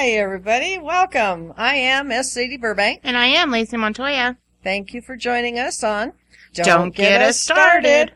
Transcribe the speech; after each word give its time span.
Hey, 0.00 0.16
everybody. 0.16 0.78
Welcome. 0.78 1.52
I 1.58 1.74
am 1.74 2.10
S. 2.10 2.32
Sadie 2.32 2.56
Burbank. 2.56 3.00
And 3.04 3.18
I 3.18 3.26
am 3.26 3.50
Lacie 3.50 3.78
Montoya. 3.78 4.38
Thank 4.64 4.94
you 4.94 5.02
for 5.02 5.14
joining 5.14 5.58
us 5.58 5.84
on 5.84 6.14
Don't 6.54 6.94
Get 6.94 7.20
Us 7.20 7.38
Started. 7.38 8.12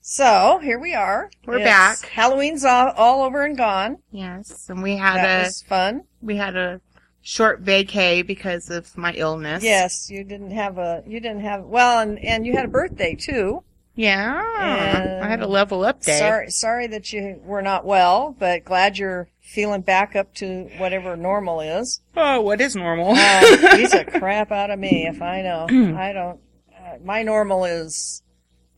So, 0.00 0.60
here 0.62 0.78
we 0.78 0.94
are. 0.94 1.30
We're 1.44 1.58
It's- 1.58 1.68
back. 2.00 2.08
Halloween's 2.08 2.64
all, 2.64 2.92
all 2.92 3.24
over 3.24 3.44
and 3.44 3.56
gone. 3.56 3.98
Yes, 4.12 4.68
and 4.70 4.80
we 4.80 4.94
had 4.96 5.16
That 5.16 5.40
a 5.40 5.44
was 5.46 5.62
fun. 5.62 6.04
we 6.22 6.36
had 6.36 6.56
a 6.56 6.80
short 7.22 7.64
vacay 7.64 8.24
because 8.24 8.70
of 8.70 8.96
my 8.96 9.12
illness. 9.14 9.64
Yes, 9.64 10.08
you 10.08 10.22
didn't 10.22 10.52
have 10.52 10.78
a, 10.78 11.02
you 11.04 11.18
didn't 11.18 11.40
have, 11.40 11.64
well, 11.64 11.98
and, 11.98 12.20
and 12.24 12.46
you 12.46 12.52
had 12.54 12.66
a 12.66 12.68
birthday 12.68 13.16
too. 13.16 13.64
Yeah. 13.96 14.44
And- 14.60 15.24
I 15.24 15.28
had 15.28 15.42
a 15.42 15.48
level 15.48 15.84
up 15.84 16.02
day. 16.02 16.20
Sorry, 16.20 16.50
sorry 16.50 16.86
that 16.86 17.12
you 17.12 17.40
were 17.44 17.62
not 17.62 17.84
well, 17.84 18.36
but 18.38 18.64
glad 18.64 18.96
you're 18.96 19.26
feeling 19.52 19.80
back 19.80 20.14
up 20.14 20.34
to 20.34 20.68
whatever 20.78 21.16
normal 21.16 21.60
is. 21.60 22.00
Oh, 22.16 22.40
what 22.40 22.60
is 22.60 22.76
normal? 22.76 23.14
Uh, 23.16 23.76
beats 23.76 23.92
a 23.94 24.04
crap 24.04 24.50
out 24.52 24.70
of 24.70 24.78
me 24.78 25.06
if 25.06 25.20
I 25.22 25.42
know. 25.42 25.66
I 25.98 26.12
don't. 26.12 26.40
Uh, 26.76 26.98
my 27.04 27.22
normal 27.22 27.64
is 27.64 28.22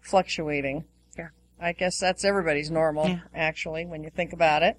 fluctuating. 0.01 0.85
Yeah. 1.19 1.29
I 1.61 1.73
guess 1.73 1.99
that's 1.99 2.25
everybody's 2.25 2.71
normal, 2.71 3.09
Yeah. 3.09 3.21
actually, 3.35 3.87
when 3.87 4.03
you 4.05 4.11
think 4.11 4.33
about 4.33 4.63
it. 4.63 4.79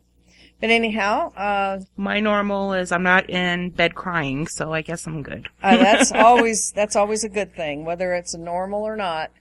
But 0.59 0.69
anyhow, 0.69 1.31
uh, 1.35 1.79
my 1.97 2.19
normal 2.19 2.73
is 2.73 2.91
I'm 2.91 3.01
not 3.03 3.29
in 3.29 3.71
bed 3.71 3.95
crying, 3.95 4.47
so 4.47 4.73
I 4.73 4.81
guess 4.81 5.07
I'm 5.07 5.23
good. 5.23 5.49
uh, 5.63 5.77
that's 5.77 6.11
always 6.13 6.71
that's 6.71 6.95
always 6.95 7.23
a 7.23 7.29
good 7.29 7.55
thing, 7.55 7.83
whether 7.85 8.13
it's 8.13 8.33
a 8.33 8.37
normal 8.37 8.83
or 8.83 8.95
not. 8.95 9.31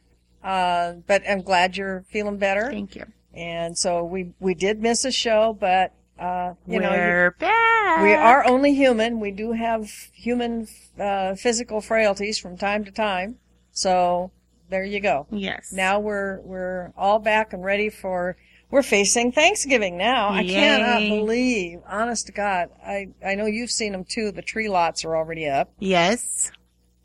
Uh, 0.43 0.95
but 1.07 1.23
I'm 1.29 1.43
glad 1.43 1.77
you're 1.77 2.05
feeling 2.09 2.39
better. 2.39 2.71
Thank 2.71 2.97
you. 2.97 3.05
And 3.35 3.77
so 3.77 4.03
we 4.05 4.33
we 4.41 4.55
did 4.55 4.81
miss 4.81 5.05
a 5.05 5.13
show, 5.13 5.57
but 5.59 5.93
uh, 6.21 6.55
you 6.67 6.79
know, 6.81 6.91
you- 6.91 6.97
We're 6.99 7.31
back. 7.33 8.03
We 8.03 8.13
are 8.15 8.45
only 8.47 8.75
human. 8.75 9.19
We 9.21 9.31
do 9.33 9.53
have 9.53 9.91
human 10.13 10.69
uh, 10.99 11.35
physical 11.35 11.81
frailties 11.81 12.39
from 12.39 12.57
time 12.57 12.85
to 12.85 12.91
time. 12.93 13.37
So 13.73 14.31
there 14.69 14.85
you 14.85 15.01
go. 15.01 15.27
Yes. 15.31 15.73
Now 15.73 15.99
we're 15.99 16.41
we're 16.43 16.93
all 16.97 17.19
back 17.19 17.53
and 17.53 17.65
ready 17.65 17.89
for. 17.91 18.37
We're 18.71 18.85
facing 18.85 19.33
Thanksgiving 19.33 19.97
now. 19.97 20.29
I 20.29 20.45
cannot 20.45 21.01
believe, 21.01 21.81
honest 21.89 22.27
to 22.27 22.33
God, 22.33 22.69
I 22.87 23.09
I 23.25 23.35
know 23.35 23.47
you've 23.47 23.73
seen 23.73 23.91
them 23.91 24.05
too. 24.05 24.31
The 24.31 24.43
tree 24.43 24.69
lots 24.69 25.05
are 25.05 25.17
already 25.17 25.49
up. 25.49 25.73
Yes. 25.81 26.53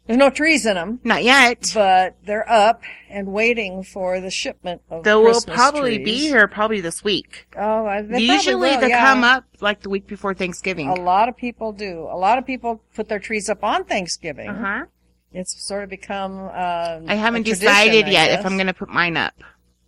There's 0.07 0.19
no 0.19 0.29
trees 0.29 0.65
in 0.67 0.75
them, 0.75 0.99
Not 1.03 1.23
yet. 1.23 1.71
but 1.73 2.15
they're 2.25 2.47
up 2.47 2.83
and 3.09 3.27
waiting 3.29 3.81
for 3.83 4.19
the 4.21 4.29
shipment 4.29 4.81
of 4.89 5.03
They 5.03 5.15
will 5.15 5.23
Christmas 5.33 5.55
probably 5.55 5.95
trees. 5.95 6.05
be 6.05 6.17
here 6.27 6.47
probably 6.47 6.79
this 6.79 7.03
week. 7.03 7.47
Oh, 7.57 7.85
I, 7.87 8.01
they 8.03 8.07
probably 8.09 8.25
Usually 8.27 8.55
will, 8.55 8.79
they 8.79 8.89
yeah. 8.89 9.03
come 9.03 9.23
up 9.23 9.45
like 9.61 9.81
the 9.81 9.89
week 9.89 10.05
before 10.05 10.35
Thanksgiving. 10.35 10.89
A 10.89 10.93
lot 10.95 11.27
of 11.27 11.35
people 11.35 11.71
do. 11.71 12.01
A 12.11 12.17
lot 12.17 12.37
of 12.37 12.45
people 12.45 12.83
put 12.93 13.09
their 13.09 13.17
trees 13.19 13.49
up 13.49 13.63
on 13.63 13.83
Thanksgiving. 13.85 14.49
Uh 14.49 14.59
huh. 14.79 14.85
It's 15.33 15.59
sort 15.67 15.83
of 15.83 15.89
become. 15.89 16.37
Um, 16.39 17.09
I 17.09 17.15
haven't 17.15 17.43
tradition, 17.43 17.65
decided 17.67 18.05
I 18.05 18.09
yet 18.09 18.39
if. 18.39 18.45
I'm 18.45 18.57
going 18.57 18.67
to 18.67 18.73
put 18.73 18.89
mine 18.89 19.17
up. 19.17 19.33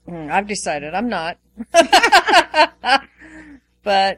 Mm, 0.10 0.32
I've 0.32 0.48
decided 0.48 0.94
I'm 0.96 1.10
not. 1.10 1.38
but 3.84 4.18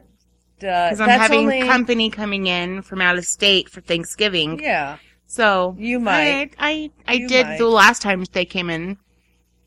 Because 0.58 1.00
I'm 1.00 1.08
having 1.08 1.40
only 1.40 1.62
company 1.62 2.10
coming 2.10 2.46
in 2.46 2.82
from 2.82 3.00
out 3.00 3.18
of 3.18 3.24
state 3.24 3.68
for 3.68 3.80
Thanksgiving. 3.80 4.60
yeah. 4.60 4.96
So 5.30 5.76
You 5.78 6.00
might. 6.00 6.54
I 6.58 6.70
I, 6.72 6.90
I 7.06 7.12
You 7.14 7.28
did 7.28 7.46
might. 7.46 7.58
the 7.58 7.68
last 7.68 8.02
time 8.02 8.24
they 8.32 8.44
came 8.44 8.68
in. 8.68 8.98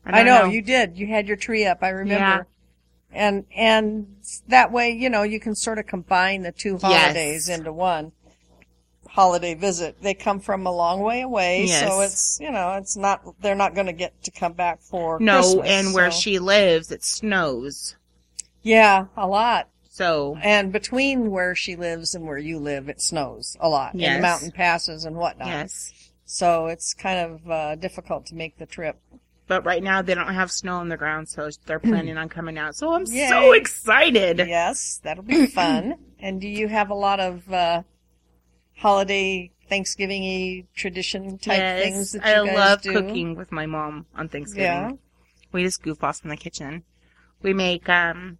I, 0.04 0.22
don't 0.22 0.26
know, 0.26 0.50
you 0.50 0.60
did. 0.60 0.98
You 0.98 1.06
had 1.06 1.26
your 1.26 1.38
tree 1.38 1.64
up. 1.64 1.78
I 1.80 1.88
remember. 1.88 2.20
Yeah. 2.22 2.42
And 3.10 3.46
and 3.56 4.16
that 4.48 4.70
way, 4.72 4.90
you 4.90 5.08
know, 5.08 5.22
you 5.22 5.40
can 5.40 5.54
sort 5.54 5.78
of 5.78 5.86
combine 5.86 6.42
the 6.42 6.52
two 6.52 6.76
holidays 6.76 7.48
Yes. 7.48 7.58
into 7.58 7.72
one 7.72 8.12
holiday 9.08 9.54
visit. 9.54 10.02
They 10.02 10.12
come 10.12 10.40
from 10.40 10.66
a 10.66 10.72
long 10.72 11.00
way 11.00 11.22
away, 11.22 11.66
so 11.68 12.00
it's 12.02 12.38
you 12.40 12.50
know, 12.50 12.74
it's 12.74 12.96
not 12.96 13.22
they're 13.40 13.54
not 13.54 13.74
going 13.74 13.86
to 13.86 13.92
get 13.94 14.22
to 14.24 14.30
come 14.30 14.52
back 14.52 14.82
for 14.82 15.18
No, 15.20 15.40
Christmas, 15.40 15.70
and 15.70 15.94
where 15.94 16.10
so- 16.10 16.20
she 16.20 16.38
lives, 16.38 16.90
it 16.90 17.02
snows. 17.04 17.96
yeah, 18.62 19.06
a 19.16 19.26
lot. 19.26 19.68
So 19.94 20.36
And 20.42 20.72
between 20.72 21.30
where 21.30 21.54
she 21.54 21.76
lives 21.76 22.16
and 22.16 22.26
where 22.26 22.36
you 22.36 22.58
live, 22.58 22.88
it 22.88 23.00
snows 23.00 23.56
a 23.60 23.68
lot 23.68 23.94
in 23.94 24.00
Yes. 24.00 24.16
the 24.16 24.22
mountain 24.22 24.50
passes 24.50 25.04
and 25.04 25.14
whatnot. 25.14 25.46
yes, 25.46 25.92
So 26.24 26.66
it's 26.66 26.94
kind 26.94 27.20
of 27.20 27.48
uh, 27.48 27.74
difficult 27.76 28.26
to 28.26 28.34
make 28.34 28.58
the 28.58 28.66
trip. 28.66 28.96
but 29.46 29.64
right 29.64 29.84
now 29.84 30.02
they 30.02 30.14
don't 30.16 30.34
have 30.34 30.50
snow 30.50 30.78
on 30.78 30.88
the 30.88 30.96
ground, 30.96 31.28
so 31.28 31.48
they're 31.66 31.78
planning 31.92 32.18
on 32.18 32.28
coming 32.28 32.58
out. 32.58 32.74
So 32.74 32.92
I'm 32.92 33.04
Yay. 33.06 33.28
so 33.28 33.52
excited. 33.52 34.38
Yes, 34.38 34.98
that'll 35.04 35.22
be 35.22 35.46
fun. 35.60 35.94
And 36.18 36.40
do 36.40 36.48
you 36.48 36.66
have 36.66 36.90
a 36.90 36.94
lot 36.94 37.20
of 37.20 37.48
uh, 37.52 37.82
holiday 38.78 39.52
Thanksgiving-y 39.68 40.64
tradition 40.74 41.38
type 41.38 41.58
yes, 41.58 41.82
things 41.84 42.12
that 42.12 42.24
you 42.24 42.42
I 42.42 42.46
guys 42.46 42.56
love 42.56 42.82
do? 42.82 42.90
I 42.90 42.94
love 42.94 43.04
cooking 43.06 43.36
with 43.36 43.52
my 43.52 43.66
mom 43.66 44.06
on 44.16 44.28
Thanksgiving. 44.28 44.66
Yeah. 44.66 44.90
We 45.52 45.62
just 45.62 45.82
goof 45.84 46.02
off 46.02 46.20
in 46.24 46.30
the 46.30 46.36
kitchen. 46.36 46.82
We 47.42 47.52
make 47.54 47.88
um, 47.88 48.38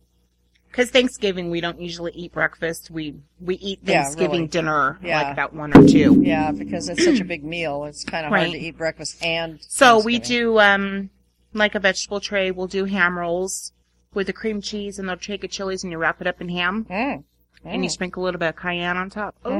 because 0.74 0.90
Thanksgiving 0.90 1.50
we 1.50 1.60
don't 1.60 1.80
usually 1.80 2.10
eat 2.12 2.32
breakfast. 2.32 2.90
We 2.90 3.14
we 3.40 3.54
eat 3.56 3.78
Yeah, 3.84 4.02
Thanksgiving 4.02 4.30
really. 4.32 4.46
dinner 4.48 4.98
Yeah. 5.04 5.22
like 5.22 5.32
about 5.32 5.54
one 5.54 5.76
or 5.76 5.86
two. 5.86 6.20
Yeah, 6.20 6.50
because 6.50 6.88
it's 6.88 7.04
such 7.04 7.20
a 7.20 7.24
big 7.24 7.44
meal. 7.44 7.84
It's 7.84 8.02
kind 8.04 8.26
of 8.26 8.30
hard 8.30 8.50
to 8.50 8.58
eat 8.58 8.76
breakfast 8.76 9.24
and 9.24 9.58
So 9.62 10.00
we 10.02 10.18
do 10.18 10.58
um 10.58 11.10
like 11.52 11.76
a 11.76 11.80
vegetable 11.80 12.18
tray. 12.20 12.50
We'll 12.50 12.66
do 12.66 12.86
ham 12.86 13.16
rolls 13.16 13.72
with 14.14 14.26
the 14.26 14.32
cream 14.32 14.60
cheese 14.60 14.98
and 14.98 15.08
the 15.08 15.12
Ortega 15.12 15.46
chilies, 15.46 15.84
and 15.84 15.92
you 15.92 15.98
wrap 15.98 16.20
it 16.20 16.26
up 16.26 16.40
in 16.40 16.48
ham, 16.48 16.86
Mm. 16.90 17.22
and 17.64 17.84
you 17.84 17.88
sprinkle 17.90 18.22
a 18.22 18.24
little 18.24 18.38
bit 18.40 18.48
of 18.48 18.56
cayenne 18.56 18.96
on 18.96 19.10
top. 19.10 19.36
Oh, 19.44 19.50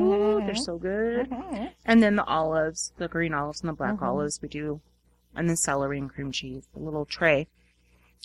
Mhm. 0.41 0.47
they're 0.47 0.55
so 0.57 0.79
good. 0.79 1.31
Mhm. 1.31 1.71
And 1.85 2.03
then 2.03 2.17
the 2.17 2.25
olives, 2.25 2.93
the 2.99 3.07
green 3.09 3.33
olives 3.35 3.61
and 3.61 3.69
the 3.69 3.73
black 3.75 3.97
Mhm. 3.99 4.03
olives, 4.03 4.41
we 4.43 4.49
do, 4.49 4.81
and 5.37 5.49
then 5.49 5.57
celery 5.57 5.99
and 5.99 6.11
cream 6.11 6.33
cheese, 6.33 6.67
a 6.77 6.81
little 6.81 7.05
tray, 7.05 7.47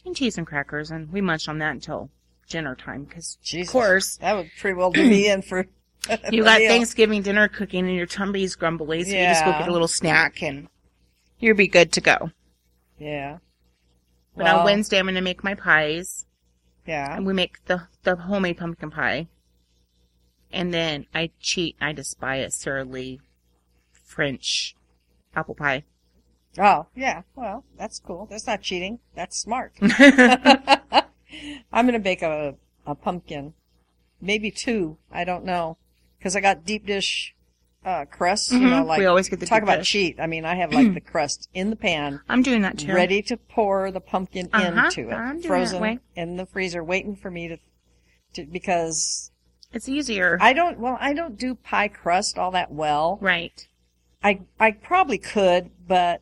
and 0.06 0.16
cheese 0.16 0.38
and 0.38 0.46
crackers, 0.48 0.90
and 0.92 1.12
we 1.12 1.22
munch 1.22 1.48
on 1.48 1.60
that 1.60 1.72
until 1.72 2.10
dinner 2.50 2.76
time. 2.76 3.06
Because 3.06 3.38
of 3.54 3.68
course 3.68 4.18
That 4.18 4.36
would 4.36 4.50
pretty 4.60 4.76
well 4.76 4.92
do 4.92 5.08
me 5.08 5.30
in 5.32 5.42
for 5.42 5.66
you 6.32 6.44
got 6.44 6.60
meal. 6.60 6.70
Thanksgiving 6.70 7.22
dinner 7.22 7.48
cooking 7.48 7.88
and 7.88 7.96
your 7.96 8.06
tummy's 8.06 8.56
grumbly, 8.56 9.04
so 9.04 9.10
you 9.12 9.24
just 9.24 9.46
go 9.46 9.52
get 9.52 9.68
a 9.68 9.72
little 9.72 9.88
snack 9.88 10.42
and 10.42 10.68
you'll 11.40 11.56
be 11.56 11.68
good 11.68 11.92
to 11.94 12.02
go. 12.02 12.32
Yeah. 12.98 13.38
But 14.36 14.46
Well, 14.46 14.60
on 14.60 14.66
Wednesday, 14.66 15.00
I'm 15.00 15.06
going 15.06 15.16
to 15.16 15.22
make 15.22 15.44
my 15.44 15.56
pies. 15.56 16.26
Yeah. 16.86 17.16
And 17.16 17.26
we 17.26 17.34
make 17.34 17.66
the 17.66 17.84
the 18.04 18.16
homemade 18.16 18.58
pumpkin 18.58 18.92
pie. 18.92 19.28
And 20.52 20.74
then 20.74 21.06
I 21.14 21.32
cheat. 21.40 21.76
I 21.80 21.94
just 21.94 22.20
buy 22.20 22.38
a 22.38 22.50
Sara 22.50 22.84
Lee 22.84 23.20
French 23.92 24.76
apple 25.36 25.56
pie. 25.56 25.84
Oh, 26.58 26.88
yeah. 26.96 27.22
Well, 27.36 27.64
that's 27.78 28.00
cool. 28.00 28.28
That's 28.30 28.48
not 28.48 28.62
cheating. 28.62 29.00
That's 29.16 29.38
smart. 29.38 29.74
I'm 31.72 31.86
gonna 31.86 32.00
bake 32.00 32.22
a 32.22 32.56
a 32.86 32.96
pumpkin, 32.96 33.54
maybe 34.22 34.52
two. 34.52 34.98
I 35.12 35.24
don't 35.24 35.46
know, 35.46 35.78
because 36.18 36.36
I 36.36 36.42
got 36.42 36.66
deep 36.66 36.86
dish 36.86 37.36
uh, 37.86 38.06
crust. 38.06 38.52
You 38.52 38.60
know, 38.60 38.84
Mhm. 38.84 38.88
like 38.88 39.00
we 39.00 39.06
always 39.06 39.30
get 39.30 39.40
the 39.40 39.46
talk 39.46 39.64
about 39.64 39.80
dish. 39.80 39.90
cheat. 39.92 40.20
I 40.20 40.28
mean, 40.28 40.44
I 40.46 40.56
have 40.56 40.72
like 40.74 40.94
the 40.94 41.02
crust 41.02 41.50
in 41.54 41.70
the 41.70 41.76
pan, 41.76 42.20
I'm 42.28 42.42
doing 42.42 42.62
that 42.64 42.78
too. 42.80 42.94
ready 42.94 43.22
to 43.24 43.38
pour 43.38 43.92
the 43.92 44.02
pumpkin 44.02 44.50
Uh-huh. 44.52 44.86
into 44.86 45.10
it, 45.10 45.14
I'm 45.14 45.42
frozen 45.42 46.00
in 46.16 46.36
the 46.38 46.46
freezer, 46.46 46.84
waiting 46.84 47.16
for 47.16 47.32
me 47.32 47.48
to, 47.48 47.58
to 48.34 48.46
because 48.46 49.32
It's 49.72 49.88
easier. 49.88 50.38
I 50.42 50.54
don't. 50.54 50.80
Well, 50.80 50.98
I 51.00 51.14
don't 51.14 51.38
do 51.38 51.56
pie 51.56 51.88
crust 51.90 52.38
all 52.38 52.52
that 52.52 52.72
well. 52.72 53.18
right. 53.22 53.66
I 54.24 54.42
I 54.60 54.72
probably 54.72 55.18
could, 55.18 55.72
but 55.88 56.22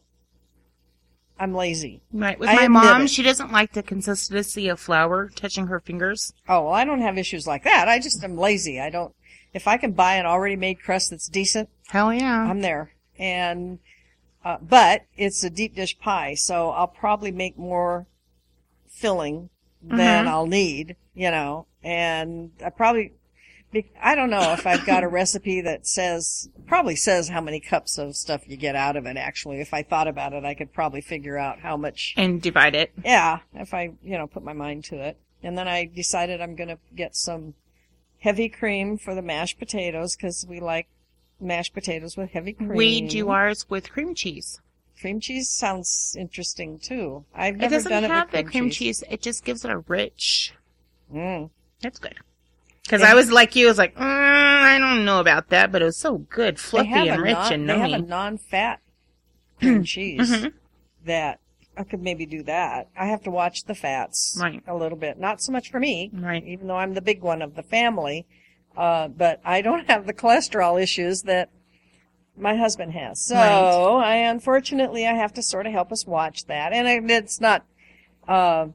I'm 1.40 1.54
lazy. 1.54 2.02
Right. 2.12 2.40
With 2.40 2.50
I 2.50 2.56
my 2.56 2.68
mom, 2.68 3.02
it. 3.04 3.10
she 3.10 3.22
doesn't 3.24 3.52
like 3.52 3.74
the 3.74 3.84
consistency 3.84 4.68
of 4.70 4.80
flour 4.80 5.30
touching 5.30 5.68
her 5.68 5.80
fingers. 5.80 6.34
Oh, 6.50 6.64
well, 6.66 6.74
I 6.74 6.84
don't 6.84 7.02
have 7.02 7.18
issues 7.18 7.46
like 7.46 7.64
that. 7.64 7.88
I 7.88 8.00
just 8.00 8.24
am 8.24 8.38
lazy. 8.38 8.80
I 8.80 8.90
don't, 8.90 9.14
if 9.54 9.68
I 9.68 9.78
can 9.78 9.92
buy 9.92 10.16
an 10.16 10.26
already 10.26 10.56
made 10.56 10.82
crust 10.82 11.12
that's 11.12 11.28
decent, 11.28 11.70
Hell 11.88 12.14
yeah. 12.14 12.42
I'm 12.50 12.62
there. 12.62 12.92
and 13.20 13.80
uh, 14.46 14.58
but 14.62 15.04
it's 15.18 15.44
a 15.44 15.50
deep 15.50 15.76
dish 15.76 15.98
pie, 16.00 16.34
so 16.34 16.70
I'll 16.72 16.88
probably 16.88 17.32
make 17.32 17.58
more 17.58 18.06
filling 18.88 19.50
than 19.82 20.26
Mhm. 20.26 20.28
I'll 20.28 20.46
need, 20.48 20.96
you 21.14 21.30
know, 21.32 21.66
and 21.84 22.52
I 22.66 22.70
probably. 22.70 23.14
I 24.02 24.16
don't 24.16 24.30
know 24.30 24.54
if 24.54 24.66
I've 24.68 24.86
got 24.86 25.04
a 25.04 25.08
recipe 25.08 25.62
that 25.62 25.86
says, 25.88 26.50
probably 26.68 26.96
says 26.96 27.30
how 27.30 27.42
many 27.42 27.60
cups 27.60 27.98
of 27.98 28.16
stuff 28.16 28.48
you 28.48 28.58
get 28.58 28.76
out 28.76 28.96
of 28.96 29.06
it. 29.06 29.18
Actually, 29.18 29.60
if 29.62 29.74
I 29.74 29.84
thought 29.84 30.08
about 30.08 30.34
it, 30.34 30.44
I 30.46 30.54
could 30.54 30.74
probably 30.74 31.02
figure 31.02 31.38
out 31.38 31.60
how 31.60 31.78
much 31.78 32.14
And 32.18 32.42
divide 32.42 32.76
it. 32.76 32.92
yeah, 33.04 33.40
if 33.54 33.74
I, 33.74 33.92
you 34.04 34.18
know, 34.18 34.28
put 34.28 34.44
my 34.44 34.54
mind 34.54 34.84
to 34.86 34.96
it. 34.96 35.18
And 35.44 35.58
then 35.58 35.68
I 35.68 35.86
decided 35.86 36.42
I'm 36.42 36.56
going 36.56 36.70
to 36.70 36.80
get 36.96 37.16
some 37.16 37.54
heavy 38.20 38.50
cream 38.50 38.98
for 38.98 39.14
the 39.14 39.22
mashed 39.22 39.60
potatoes 39.60 40.16
because 40.16 40.46
we 40.48 40.60
like 40.60 40.88
mashed 41.40 41.74
potatoes 41.74 42.18
with 42.18 42.32
heavy 42.32 42.54
cream. 42.54 42.70
We 42.70 43.02
do 43.02 43.30
ours 43.30 43.70
with 43.70 43.92
cream 43.92 44.16
cheese. 44.16 44.60
Cream 45.00 45.20
cheese 45.20 45.48
sounds 45.48 46.16
interesting 46.18 46.80
too. 46.80 47.24
I've 47.36 47.62
It 47.62 47.70
doesn't 47.70 47.92
done 47.92 48.04
it 48.04 48.10
have 48.10 48.32
with 48.32 48.46
the 48.46 48.52
cream 48.52 48.72
cheese. 48.72 49.04
It 49.10 49.22
just 49.22 49.46
gives 49.46 49.64
it 49.64 49.70
a 49.70 49.78
rich. 49.78 50.54
Mm. 51.14 51.52
That's 51.82 52.00
good. 52.00 52.16
Because 52.88 53.02
I 53.04 53.16
was 53.16 53.30
like 53.30 53.54
you, 53.58 53.66
I 53.68 53.70
was 53.70 53.78
like, 53.78 53.96
mm, 53.96 54.02
I 54.02 54.80
don't 54.80 55.04
know 55.04 55.20
about 55.20 55.50
that, 55.50 55.74
but 55.74 55.82
it 55.82 55.86
was 55.86 55.98
so 55.98 56.20
good, 56.20 56.58
fluffy 56.58 57.10
and 57.10 57.22
rich 57.22 57.34
non, 57.34 57.54
and 57.54 57.70
they 57.70 57.78
have 57.78 57.92
a 57.92 57.98
non-fat 58.02 58.80
cream 59.60 59.84
cheese 59.84 60.30
Mhm. 60.32 60.54
that 61.04 61.42
I 61.76 61.84
could 61.84 62.02
maybe 62.02 62.26
do 62.26 62.44
that. 62.44 62.88
I 62.98 63.08
have 63.08 63.24
to 63.24 63.30
watch 63.30 63.66
the 63.66 63.76
fats 63.76 64.38
Right. 64.42 64.64
a 64.66 64.74
little 64.74 64.98
bit. 64.98 65.20
Not 65.20 65.42
so 65.42 65.52
much 65.52 65.70
for 65.70 65.82
me, 65.82 66.12
Right. 66.14 66.42
even 66.46 66.68
though 66.68 66.78
I'm 66.78 66.94
the 66.94 67.02
big 67.02 67.22
one 67.22 67.42
of 67.42 67.56
the 67.56 67.64
family. 67.64 68.26
Uh, 68.78 69.10
but 69.10 69.42
I 69.44 69.62
don't 69.62 69.90
have 69.90 70.08
the 70.08 70.14
cholesterol 70.14 70.82
issues 70.82 71.24
that 71.24 71.50
my 72.38 72.56
husband 72.56 72.94
has. 72.94 73.20
So 73.22 73.36
Right. 73.36 74.06
I 74.06 74.16
unfortunately 74.18 75.06
I 75.06 75.14
have 75.14 75.34
to 75.34 75.42
sort 75.42 75.66
of 75.68 75.74
help 75.74 75.92
us 75.92 76.08
watch 76.08 76.46
that, 76.46 76.72
and 76.72 77.12
it's 77.12 77.42
not. 77.42 77.66
Uh, 78.30 78.68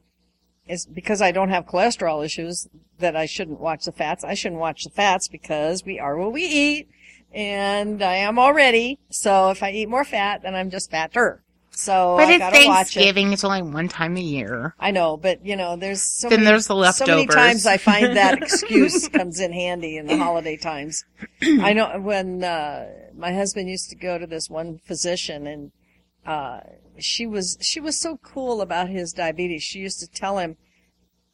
it's 0.67 0.85
because 0.85 1.21
I 1.21 1.31
don't 1.31 1.49
have 1.49 1.65
cholesterol 1.65 2.23
issues 2.23 2.67
that 2.99 3.15
I 3.15 3.25
shouldn't 3.25 3.59
watch 3.59 3.85
the 3.85 3.91
fats. 3.91 4.23
I 4.23 4.33
shouldn't 4.33 4.61
watch 4.61 4.83
the 4.83 4.89
fats 4.89 5.27
because 5.27 5.83
we 5.85 5.99
are 5.99 6.17
what 6.17 6.31
we 6.33 6.43
eat, 6.43 6.89
and 7.33 8.01
I 8.01 8.15
am 8.15 8.39
already. 8.39 8.99
So 9.09 9.49
if 9.49 9.61
I 9.61 9.71
eat 9.71 9.89
more 9.89 10.05
fat, 10.05 10.41
then 10.43 10.55
I'm 10.55 10.69
just 10.69 10.91
fatter. 10.91 11.43
So 11.75 12.15
But 12.17 12.27
I 12.27 12.31
it's 12.33 12.39
gotta 12.39 12.67
watch 12.67 12.95
it. 12.95 12.99
Thanksgiving. 12.99 13.33
It's 13.33 13.43
only 13.43 13.63
one 13.63 13.87
time 13.87 14.15
a 14.15 14.21
year. 14.21 14.75
I 14.79 14.91
know, 14.91 15.17
but 15.17 15.43
you 15.45 15.55
know, 15.55 15.75
there's 15.75 16.01
so 16.01 16.29
Then 16.29 16.41
many, 16.41 16.51
there's 16.51 16.67
the 16.67 16.91
so 16.91 17.05
many 17.07 17.25
times 17.25 17.65
I 17.65 17.77
find 17.77 18.15
that 18.17 18.41
excuse 18.41 19.07
comes 19.09 19.39
in 19.39 19.51
handy 19.51 19.97
in 19.97 20.05
the 20.05 20.17
holiday 20.17 20.55
times. 20.55 21.03
I 21.41 21.73
know 21.73 21.99
when 21.99 22.43
uh, 22.43 22.87
my 23.15 23.33
husband 23.33 23.69
used 23.69 23.89
to 23.89 23.95
go 23.95 24.17
to 24.17 24.27
this 24.27 24.49
one 24.49 24.79
physician, 24.85 25.47
and 25.47 25.71
uh, 26.25 26.59
she 26.99 27.25
was 27.25 27.57
she 27.61 27.79
was 27.79 27.99
so 27.99 28.17
cool 28.17 28.61
about 28.61 28.89
his 28.89 29.13
diabetes. 29.13 29.63
She 29.63 29.79
used 29.79 29.99
to 29.99 30.07
tell 30.07 30.37
him, 30.37 30.57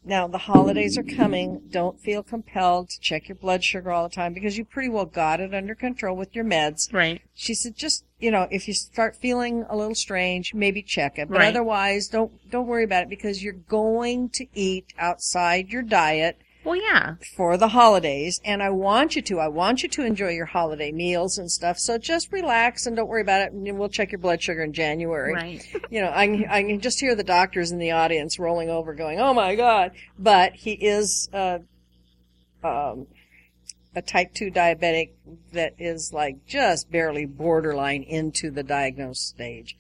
"Now 0.04 0.28
the 0.28 0.38
holidays 0.38 0.98
are 0.98 1.04
coming. 1.04 1.62
Don't 1.70 2.00
feel 2.00 2.24
compelled 2.24 2.90
to 2.90 3.00
check 3.00 3.28
your 3.28 3.36
blood 3.36 3.64
sugar 3.64 3.92
all 3.92 4.08
the 4.08 4.16
time 4.16 4.34
because 4.34 4.58
you 4.58 4.66
pretty 4.66 4.90
well 4.90 5.06
got 5.06 5.40
it 5.40 5.54
under 5.54 5.76
control 5.76 6.16
with 6.16 6.36
your 6.36 6.46
meds." 6.46 6.92
Right. 6.94 7.22
She 7.34 7.54
said, 7.54 7.76
just 7.76 8.06
you 8.20 8.32
know, 8.32 8.48
if 8.52 8.68
you 8.68 8.74
start 8.74 9.16
feeling 9.16 9.66
a 9.70 9.76
little 9.76 9.96
strange, 9.96 10.54
maybe 10.54 10.82
check 10.82 11.18
it. 11.18 11.30
But 11.30 11.40
Right. 11.40 11.48
otherwise, 11.48 12.08
don't 12.08 12.32
don't 12.50 12.68
worry 12.68 12.84
about 12.84 13.04
it 13.04 13.10
because 13.10 13.44
you're 13.44 13.54
going 13.54 14.30
to 14.30 14.46
eat 14.54 14.94
outside 14.98 15.70
your 15.70 15.84
diet 15.84 16.38
Well, 16.70 16.80
yeah. 16.80 17.16
for 17.36 17.58
the 17.58 17.70
holidays, 17.70 18.40
and 18.46 18.62
I 18.62 18.70
want 18.70 19.16
you 19.16 19.24
to. 19.24 19.40
I 19.40 19.48
want 19.48 19.82
you 19.82 19.90
to 19.90 20.04
enjoy 20.04 20.30
your 20.30 20.46
holiday 20.46 20.92
meals 20.92 21.40
and 21.40 21.50
stuff. 21.50 21.80
So 21.80 21.98
just 21.98 22.32
relax 22.32 22.86
and 22.86 22.96
don't 22.96 23.08
worry 23.08 23.24
about 23.24 23.42
it. 23.42 23.54
And 23.54 23.80
we'll 23.80 23.90
check 23.90 24.12
your 24.12 24.20
blood 24.20 24.40
sugar 24.40 24.62
in 24.62 24.72
January. 24.72 25.34
Right. 25.34 25.76
You 25.90 26.02
know, 26.02 26.12
I 26.14 26.28
can, 26.28 26.46
I 26.48 26.62
can 26.62 26.80
just 26.82 27.00
hear 27.00 27.16
the 27.16 27.24
doctors 27.24 27.72
in 27.72 27.80
the 27.80 27.90
audience 27.90 28.38
rolling 28.38 28.70
over, 28.70 28.94
going, 28.94 29.20
"Oh 29.20 29.34
my 29.34 29.56
God!" 29.56 29.94
But 30.20 30.54
he 30.54 30.74
is 30.74 31.28
uh, 31.34 31.60
um, 32.64 33.08
a 33.96 34.04
type 34.04 34.36
two 34.36 34.52
diabetic 34.52 35.14
that 35.54 35.74
is 35.80 36.14
like 36.14 36.46
just 36.46 36.92
barely 36.92 37.26
borderline 37.26 38.04
into 38.04 38.52
the 38.52 38.62
diagnosed 38.62 39.28
stage. 39.28 39.76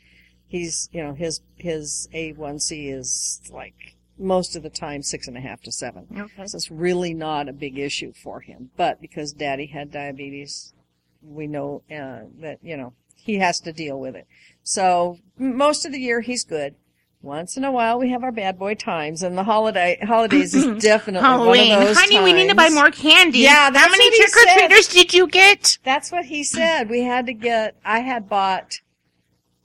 He's, 0.48 0.90
you 0.92 1.04
know, 1.04 1.14
his 1.14 1.42
his 1.58 2.10
A1C 2.12 2.92
is 2.92 3.42
like 3.54 3.96
most 4.20 4.56
of 4.56 4.64
the 4.64 4.70
time 4.70 5.02
six 5.02 5.28
and 5.28 5.38
a 5.38 5.42
half 5.42 5.62
to 5.62 5.72
seven. 5.72 6.08
Okay. 6.16 6.46
So 6.48 6.56
it's 6.58 6.70
really 6.70 7.14
not 7.14 7.48
a 7.50 7.54
big 7.54 7.78
issue 7.78 8.14
for 8.14 8.42
him. 8.42 8.72
But 8.78 9.02
because 9.02 9.34
daddy 9.34 9.68
had 9.68 9.92
diabetes, 9.92 10.74
we 11.22 11.48
know 11.48 11.84
uh, 11.90 12.28
that, 12.42 12.60
you 12.62 12.78
know, 12.78 12.94
he 13.16 13.36
has 13.40 13.60
to 13.62 13.74
deal 13.74 14.00
with 14.00 14.16
it. 14.16 14.28
So 14.64 15.20
most 15.38 15.86
of 15.86 15.92
the 15.92 16.00
year 16.00 16.22
he's 16.22 16.44
good. 16.44 16.76
Once 17.22 17.58
in 17.58 17.66
a 17.66 17.72
while 17.72 18.00
we 18.00 18.10
have 18.12 18.24
our 18.24 18.32
bad 18.32 18.58
boy 18.58 18.74
times 18.74 19.22
and 19.22 19.38
the 19.38 19.44
holiday 19.44 20.00
holidays 20.02 20.56
is 20.56 20.82
definitely 20.82 21.28
Halloween. 21.28 21.70
one 21.72 21.82
of 21.82 21.88
those 21.90 21.98
Honey, 21.98 22.22
we 22.24 22.32
need 22.32 22.48
to 22.48 22.56
buy 22.56 22.70
more 22.70 22.92
candy. 22.92 23.40
Yeah, 23.40 23.66
How 23.66 23.72
that's 23.72 23.92
many 23.92 24.06
what 24.06 24.14
he 24.14 24.20
trick 24.20 24.36
or 24.36 24.58
treaters 24.58 24.88
did 24.88 25.14
you 25.14 25.28
get? 25.28 25.80
That's 25.84 26.14
what 26.14 26.26
he 26.26 26.46
said. 26.46 26.90
We 26.90 27.02
had 27.04 27.26
to 27.26 27.34
get, 27.34 27.76
I 27.84 28.00
had 28.00 28.30
bought, 28.30 28.80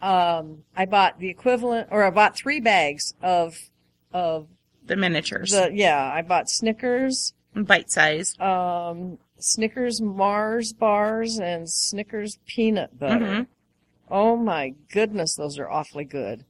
um, 0.02 0.64
I 0.76 0.84
bought 0.84 1.20
the 1.20 1.28
equivalent, 1.28 1.88
or 1.92 2.02
I 2.02 2.10
bought 2.10 2.34
three 2.34 2.58
bags 2.58 3.14
of, 3.22 3.70
of 4.14 4.46
The 4.86 4.96
miniatures. 4.96 5.50
the, 5.50 5.70
yeah, 5.74 6.10
I 6.14 6.22
bought 6.22 6.48
Snickers, 6.48 7.34
Bite 7.54 7.90
size, 7.90 8.34
um, 8.40 9.18
Snickers 9.38 10.00
Mars 10.00 10.72
bars 10.72 11.38
and 11.38 11.68
Snickers 11.68 12.38
peanut 12.46 12.98
butter. 12.98 13.24
Mhm. 13.26 13.46
Oh 14.10 14.36
my 14.36 14.74
goodness, 14.92 15.34
those 15.34 15.58
are 15.58 15.68
awfully 15.68 16.04
good. 16.04 16.44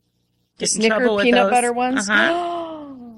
The 0.58 0.66
Get 0.66 0.76
in 0.76 0.82
Snicker 0.82 1.16
peanut 1.22 1.44
those. 1.44 1.50
butter 1.50 1.72
ones. 1.72 2.08
Uh-huh. 2.08 2.52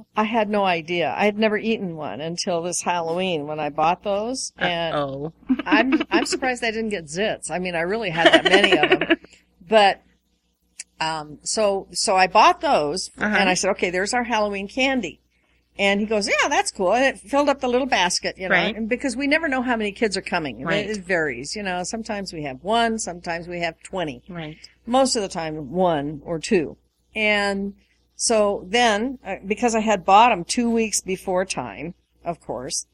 I 0.18 0.24
had 0.24 0.48
no 0.48 0.64
idea. 0.64 1.14
I 1.14 1.26
had 1.26 1.36
never 1.38 1.58
eaten 1.58 1.94
one 1.94 2.22
until 2.22 2.62
this 2.62 2.80
Halloween 2.80 3.46
when 3.46 3.60
I 3.60 3.68
bought 3.68 4.02
those, 4.02 4.50
and 4.56 4.94
oh. 4.96 5.32
I'm 5.66 6.00
I'm 6.10 6.24
surprised 6.24 6.64
I 6.64 6.70
didn't 6.70 6.88
get 6.88 7.04
zits. 7.04 7.50
I 7.50 7.58
mean, 7.58 7.74
I 7.74 7.80
really 7.80 8.08
had 8.08 8.32
that 8.32 8.44
many 8.44 8.78
of 8.78 8.88
them, 8.98 9.18
but 9.68 10.00
um, 11.00 11.38
so 11.42 11.88
so 11.92 12.16
I 12.16 12.26
bought 12.26 12.60
those, 12.60 13.10
Uh-huh. 13.18 13.36
and 13.38 13.48
I 13.48 13.54
said, 13.54 13.70
okay, 13.72 13.90
there's 13.90 14.14
our 14.14 14.24
Halloween 14.24 14.68
candy. 14.68 15.20
And 15.78 16.00
he 16.00 16.06
goes, 16.06 16.26
yeah, 16.26 16.48
that's 16.48 16.70
cool. 16.70 16.94
And 16.94 17.04
it 17.04 17.18
filled 17.18 17.50
up 17.50 17.60
the 17.60 17.68
little 17.68 17.86
basket, 17.86 18.38
you 18.38 18.48
know, 18.48 18.54
Right. 18.54 18.74
and 18.74 18.88
because 18.88 19.14
we 19.14 19.26
never 19.26 19.46
know 19.46 19.60
how 19.60 19.76
many 19.76 19.92
kids 19.92 20.16
are 20.16 20.22
coming. 20.22 20.64
Right. 20.64 20.88
It, 20.88 21.04
varies, 21.04 21.54
you 21.54 21.62
know. 21.62 21.82
Sometimes 21.84 22.32
we 22.32 22.44
have 22.44 22.64
one, 22.64 22.98
sometimes 22.98 23.46
we 23.46 23.60
have 23.60 23.74
20 23.82 24.22
Right. 24.30 24.56
most 24.86 25.16
of 25.16 25.22
the 25.22 25.28
time 25.28 25.70
one 25.72 26.22
or 26.24 26.38
two. 26.38 26.78
And 27.14 27.74
so 28.14 28.64
then, 28.66 29.18
uh, 29.22 29.34
because 29.46 29.74
I 29.74 29.80
had 29.80 30.02
bought 30.06 30.30
them 30.30 30.44
two 30.44 30.70
weeks 30.70 31.02
before 31.02 31.44
time, 31.44 31.92
of 32.24 32.40
course, 32.40 32.86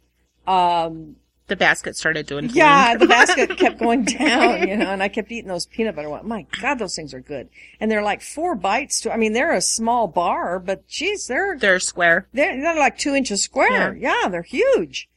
um, 0.49 1.17
The 1.49 1.57
basket 1.57 1.97
started 1.97 2.27
doing 2.27 2.51
yeah, 2.53 2.97
the 2.97 3.07
basket 3.19 3.57
kept 3.59 3.79
going 3.79 4.05
down, 4.05 4.69
you 4.69 4.77
know, 4.77 4.91
and 4.91 5.03
I 5.03 5.09
kept 5.09 5.31
eating 5.33 5.49
those 5.49 5.67
peanut 5.67 5.97
butter 5.97 6.09
ones. 6.09 6.25
My 6.25 6.47
God, 6.61 6.79
those 6.79 6.95
things 6.95 7.13
are 7.13 7.21
good. 7.21 7.49
And 7.81 7.91
they're 7.91 8.03
like 8.03 8.23
four 8.23 8.55
bites 8.55 9.01
to, 9.03 9.13
I 9.13 9.17
mean, 9.17 9.33
they're 9.33 9.53
a 9.53 9.61
small 9.61 10.07
bar, 10.09 10.59
but 10.61 10.87
geez, 10.89 11.27
they're, 11.27 11.59
They're 11.59 11.81
square. 11.81 12.29
they're, 12.33 12.59
they're 12.61 12.79
like 12.79 12.97
two 12.97 13.15
inches 13.15 13.43
square. 13.43 13.95
Yeah. 13.95 14.29
they're 14.31 14.43
huge. 14.43 15.09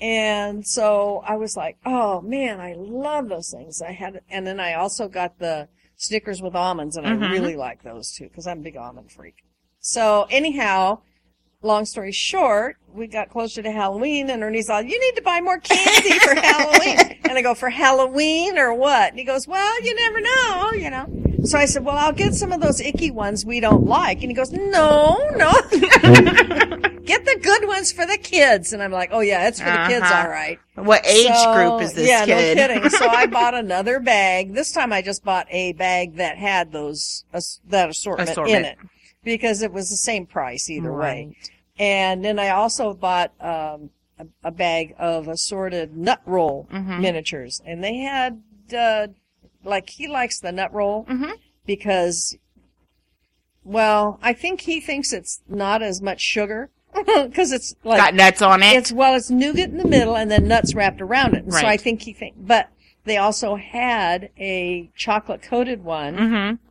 And 0.00 0.66
so 0.66 1.22
I 1.26 1.36
was 1.36 1.56
like, 1.56 1.78
oh 1.86 2.20
man, 2.20 2.60
I 2.60 2.74
love 2.76 3.28
those 3.28 3.50
things. 3.50 3.80
I 3.80 3.92
had, 3.92 4.20
and 4.30 4.46
then 4.46 4.60
I 4.60 4.74
also 4.74 5.08
got 5.08 5.38
the 5.38 5.68
Snickers 5.96 6.42
with 6.42 6.54
almonds 6.54 6.96
and 6.96 7.06
I 7.06 7.12
Mhm. 7.12 7.30
really 7.32 7.56
like 7.56 7.82
those 7.82 8.12
too 8.12 8.24
because 8.28 8.46
I'm 8.46 8.58
a 8.58 8.62
big 8.62 8.76
almond 8.76 9.10
freak. 9.12 9.36
So 9.80 10.26
anyhow, 10.30 11.00
long 11.62 11.84
story 11.84 12.12
short, 12.12 12.76
we 12.94 13.06
got 13.06 13.28
closer 13.30 13.62
to 13.62 13.70
Halloween 13.70 14.30
and 14.30 14.42
Ernie's 14.42 14.70
all, 14.70 14.82
you 14.82 14.98
need 15.00 15.16
to 15.16 15.22
buy 15.22 15.40
more 15.40 15.58
candy 15.58 16.18
for 16.20 16.34
Halloween. 16.40 17.18
And 17.24 17.32
I 17.38 17.42
go, 17.42 17.54
for 17.54 17.68
Halloween 17.68 18.56
or 18.58 18.72
what? 18.74 19.10
And 19.10 19.18
he 19.18 19.24
goes, 19.24 19.46
well, 19.48 19.82
you 19.82 19.94
never 19.96 20.20
know, 20.20 20.72
you 20.72 20.90
know. 20.90 21.22
So 21.44 21.58
I 21.58 21.66
said, 21.66 21.84
well, 21.84 21.96
I'll 21.96 22.12
get 22.12 22.34
some 22.34 22.52
of 22.52 22.60
those 22.60 22.80
icky 22.80 23.10
ones 23.10 23.44
we 23.44 23.60
don't 23.60 23.84
like. 23.86 24.20
And 24.22 24.30
he 24.30 24.34
goes, 24.34 24.50
no, 24.52 25.16
no. 25.36 25.52
get 27.04 27.24
the 27.24 27.38
good 27.42 27.66
ones 27.68 27.92
for 27.92 28.06
the 28.06 28.18
kids. 28.20 28.72
And 28.72 28.82
I'm 28.82 28.90
like, 28.92 29.10
oh 29.12 29.20
yeah, 29.20 29.46
it's 29.48 29.60
for 29.60 29.66
the 29.70 29.84
kids, 29.88 30.02
Uh-huh. 30.02 30.22
all 30.24 30.28
right. 30.30 30.58
What 30.74 31.06
age 31.06 31.26
So, 31.34 31.54
group 31.54 31.82
is 31.82 31.94
this 31.94 32.08
yeah, 32.08 32.24
kid? 32.24 32.56
no 32.56 32.66
kidding. 32.68 32.90
So 32.90 33.06
I 33.08 33.26
bought 33.28 33.54
another 33.54 34.00
bag. 34.00 34.54
This 34.54 34.72
time 34.72 34.92
I 34.92 35.02
just 35.02 35.24
bought 35.24 35.46
a 35.50 35.72
bag 35.74 36.16
that 36.16 36.36
had 36.36 36.72
those, 36.72 37.24
as- 37.32 37.60
that 37.68 37.90
assortment, 37.90 38.36
in 38.48 38.64
it. 38.64 38.78
Because 39.26 39.60
it 39.60 39.72
was 39.72 39.90
the 39.90 39.96
same 39.96 40.24
price 40.24 40.70
either 40.70 40.92
way. 40.92 41.36
And 41.80 42.24
then 42.24 42.38
I 42.38 42.50
also 42.50 42.94
bought 42.94 43.32
um, 43.40 43.90
a, 44.18 44.26
a 44.44 44.50
bag 44.52 44.94
of 44.98 45.26
assorted 45.28 45.96
nut 45.96 46.22
roll 46.24 46.68
Mhm. 46.72 47.00
miniatures, 47.00 47.60
and 47.66 47.82
they 47.82 47.96
had 47.96 48.40
uh, 48.74 49.08
like 49.64 49.90
he 49.90 50.06
likes 50.06 50.38
the 50.38 50.52
nut 50.52 50.72
roll 50.72 51.04
Mhm. 51.06 51.32
because, 51.66 52.36
well, 53.64 54.18
I 54.22 54.32
think 54.32 54.60
he 54.62 54.80
thinks 54.80 55.12
it's 55.12 55.42
not 55.48 55.82
as 55.82 56.00
much 56.00 56.20
sugar 56.20 56.70
because 56.94 57.50
it's 57.52 57.74
like 57.84 57.98
Got 57.98 58.14
nuts 58.14 58.42
on 58.42 58.62
it. 58.62 58.76
it's 58.76 58.92
well, 58.92 59.14
it's 59.16 59.28
nougat 59.30 59.70
in 59.70 59.76
the 59.78 59.84
middle 59.88 60.16
and 60.16 60.30
then 60.30 60.46
nuts 60.46 60.72
wrapped 60.74 61.00
around 61.00 61.34
it. 61.34 61.44
And 61.44 61.52
So 61.52 61.66
I 61.66 61.76
think 61.76 62.02
he 62.02 62.12
think, 62.12 62.36
but 62.38 62.68
They 63.04 63.16
also 63.18 63.54
had 63.56 64.30
a 64.38 64.90
chocolate 64.96 65.42
coated 65.42 65.84
one, 65.84 66.16
Mm-hmm. 66.16 66.65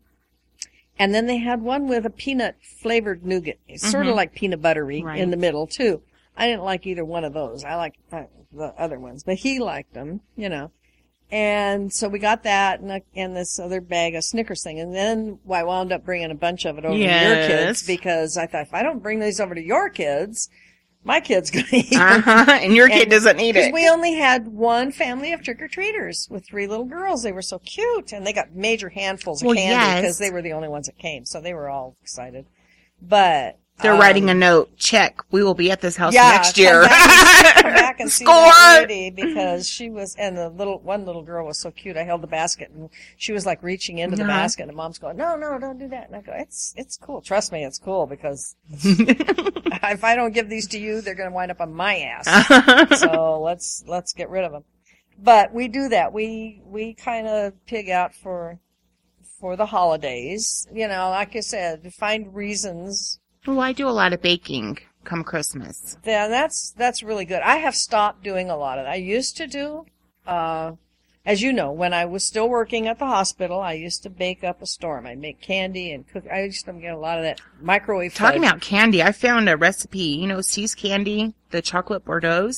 And 1.00 1.14
then 1.14 1.25
they 1.28 1.38
had 1.38 1.62
one 1.62 1.88
with 1.88 2.06
a 2.06 2.10
peanut 2.10 2.56
flavored 2.62 3.25
nougat, 3.25 3.58
It's 3.68 3.90
sort 3.90 4.06
of 4.08 4.14
Mhm. 4.14 4.18
like 4.18 4.34
peanut 4.34 4.62
buttery 4.62 5.04
Right. 5.04 5.20
in 5.20 5.32
the 5.32 5.38
middle 5.38 5.68
too. 5.68 6.02
I 6.38 6.48
didn't 6.48 6.64
like 6.64 6.86
either 6.86 7.06
one 7.06 7.24
of 7.24 7.34
those. 7.34 7.64
I 7.64 7.75
like 7.75 7.96
uh, 8.12 8.24
the 8.52 8.74
other 8.78 9.00
ones, 9.00 9.24
but 9.24 9.36
he 9.36 9.60
liked 9.60 9.94
them, 9.94 10.22
you 10.36 10.50
know. 10.50 10.72
And 11.32 11.92
so 11.92 12.08
we 12.08 12.20
got 12.20 12.44
that 12.44 12.82
and, 12.82 12.92
a, 12.92 13.02
and 13.16 13.36
this 13.36 13.58
other 13.58 13.82
bag 13.82 14.14
of 14.16 14.24
Snickers 14.24 14.64
thing. 14.64 14.80
And 14.80 14.94
then 14.94 15.40
I 15.52 15.64
wound 15.64 15.92
up 15.92 16.06
bringing 16.06 16.30
a 16.30 16.36
bunch 16.36 16.66
of 16.66 16.78
it 16.78 16.86
over 16.86 16.94
to 16.96 17.00
your 17.02 17.48
kids 17.48 17.86
because 17.86 18.38
I 18.38 18.46
thought 18.46 18.62
if 18.62 18.74
I 18.74 18.84
don't 18.84 19.02
bring 19.02 19.20
these 19.20 19.40
over 19.40 19.56
to 19.56 19.62
your 19.64 19.90
kids, 19.90 20.50
my 21.05 21.21
kid's 21.21 21.51
going 21.51 21.65
to 21.65 21.75
eat. 21.77 21.93
Uh-huh. 21.95 22.45
And 22.50 22.75
your 22.75 22.89
kid 22.89 23.09
doesn't 23.09 23.38
need 23.38 23.53
Because 23.53 23.67
it. 23.67 23.74
we 23.74 23.88
only 23.88 24.15
had 24.15 24.47
one 24.47 24.91
family 24.91 25.31
of 25.31 25.41
trick 25.43 25.62
or 25.62 25.67
treaters 25.67 26.27
with 26.29 26.45
three 26.45 26.67
little 26.67 26.85
girls. 26.85 27.24
They 27.24 27.31
were 27.31 27.41
so 27.41 27.59
cute, 27.59 28.12
and 28.12 28.25
they 28.27 28.33
got 28.33 28.53
major 28.55 28.89
handfuls 28.89 29.41
of 29.41 29.45
Well, 29.47 29.55
candy 29.55 29.71
yes. 29.74 30.01
because 30.01 30.17
they 30.17 30.31
were 30.31 30.41
the 30.41 30.53
only 30.53 30.67
ones 30.67 30.88
that 30.88 30.97
came. 30.97 31.24
So 31.25 31.39
they 31.39 31.53
were 31.53 31.69
all 31.69 31.95
excited. 32.01 32.45
But 33.01 33.59
They're 33.82 33.94
um, 33.94 34.00
writing 34.00 34.29
a 34.29 34.34
note. 34.34 34.77
Check. 34.77 35.20
We 35.32 35.44
will 35.44 35.53
be 35.53 35.70
at 35.70 35.82
this 35.82 35.98
house 35.98 36.13
yeah, 36.13 36.29
next 36.29 36.55
come 36.55 36.63
year. 36.63 36.82
back, 36.84 37.55
come 37.62 37.74
back 37.74 38.00
and 38.00 38.10
Score. 38.20 38.51
lady 38.79 39.10
because 39.10 39.67
she 39.67 39.89
was, 39.89 40.15
and 40.15 40.38
the 40.38 40.48
little 40.50 40.79
one 40.79 41.05
little 41.05 41.24
girl 41.24 41.46
was 41.46 41.60
so 41.60 41.72
cute. 41.72 41.98
I 41.98 42.03
held 42.03 42.22
the 42.22 42.27
basket 42.27 42.72
and 42.74 42.89
she 43.17 43.34
was 43.34 43.46
like 43.46 43.62
reaching 43.62 43.98
into 43.98 44.15
the 44.15 44.24
Uh-huh. 44.24 44.32
basket, 44.32 44.67
and 44.70 44.77
mom's 44.77 44.98
going, 44.98 45.17
"No, 45.17 45.36
no, 45.36 45.60
don't 45.60 45.77
do 45.77 45.89
that." 45.89 46.08
And 46.08 46.15
I 46.15 46.22
go, 46.22 46.32
"It's 46.34 46.74
it's 46.77 46.96
cool. 46.96 47.22
Trust 47.22 47.51
me, 47.51 47.65
it's 47.65 47.77
cool 47.77 48.05
because 48.08 48.55
if 48.72 50.03
I 50.03 50.15
don't 50.15 50.34
give 50.34 50.50
these 50.50 50.67
to 50.70 50.79
you, 50.79 51.01
they're 51.01 51.15
going 51.15 51.29
to 51.29 51.36
wind 51.36 51.51
up 51.51 51.60
on 51.60 51.74
my 51.74 51.98
ass." 51.98 53.00
so 53.00 53.41
let's 53.41 53.84
let's 53.88 54.13
get 54.13 54.29
rid 54.29 54.46
of 54.46 54.53
them. 54.53 54.63
But 55.22 55.53
we 55.53 55.67
do 55.67 55.89
that. 55.89 56.13
We 56.13 56.62
we 56.65 56.94
kind 56.94 57.27
of 57.27 57.53
pig 57.65 57.89
out 57.89 58.15
for 58.15 58.60
for 59.39 59.58
the 59.58 59.65
holidays. 59.65 60.65
You 60.74 60.88
know, 60.88 61.10
like 61.10 61.36
I 61.36 61.41
said, 61.41 61.94
find 61.94 62.34
reasons. 62.34 63.20
Well, 63.46 63.60
I 63.60 63.74
do 63.74 63.88
a 63.88 63.92
lot 63.92 64.14
of 64.14 64.22
baking 64.22 64.80
come 65.04 65.24
Christmas. 65.24 65.98
Then 66.04 66.32
that's 66.32 66.72
that's 66.72 67.04
really 67.04 67.25
good. 67.25 67.42
I 67.42 67.58
have 67.58 67.75
stopped 67.75 68.24
doing 68.24 68.50
a 68.50 68.58
lot 68.58 68.80
of 68.80 68.86
that. 68.86 68.92
I 68.92 68.96
used 68.96 69.38
to 69.38 69.48
do. 69.48 69.86
Uh, 70.25 70.74
as 71.28 71.42
you 71.42 71.52
know, 71.54 71.72
when 71.72 71.92
I 71.94 72.06
was 72.06 72.24
still 72.24 72.48
working 72.48 72.88
at 72.88 73.00
the 73.00 73.06
hospital, 73.06 73.60
I 73.60 73.74
used 73.74 74.04
to 74.04 74.10
bake 74.12 74.44
up 74.44 74.62
a 74.62 74.68
storm. 74.68 75.08
I'd 75.08 75.18
make 75.20 75.42
candy 75.42 75.92
and 75.92 76.08
cook. 76.08 76.24
I 76.32 76.44
used 76.44 76.66
to 76.66 76.74
get 76.74 76.94
a 76.94 76.98
lot 77.00 77.18
of 77.18 77.24
that 77.24 77.42
microwave. 77.62 78.14
Talking 78.14 78.42
fudge. 78.42 78.50
about 78.52 78.62
candy, 78.62 79.02
I 79.02 79.12
found 79.12 79.50
a 79.50 79.58
recipe. 79.58 80.00
You 80.00 80.28
know, 80.28 80.42
See's 80.42 80.75
Candy, 80.75 81.34
the 81.52 81.62
chocolate 81.64 82.06
Bordeaux. 82.06 82.52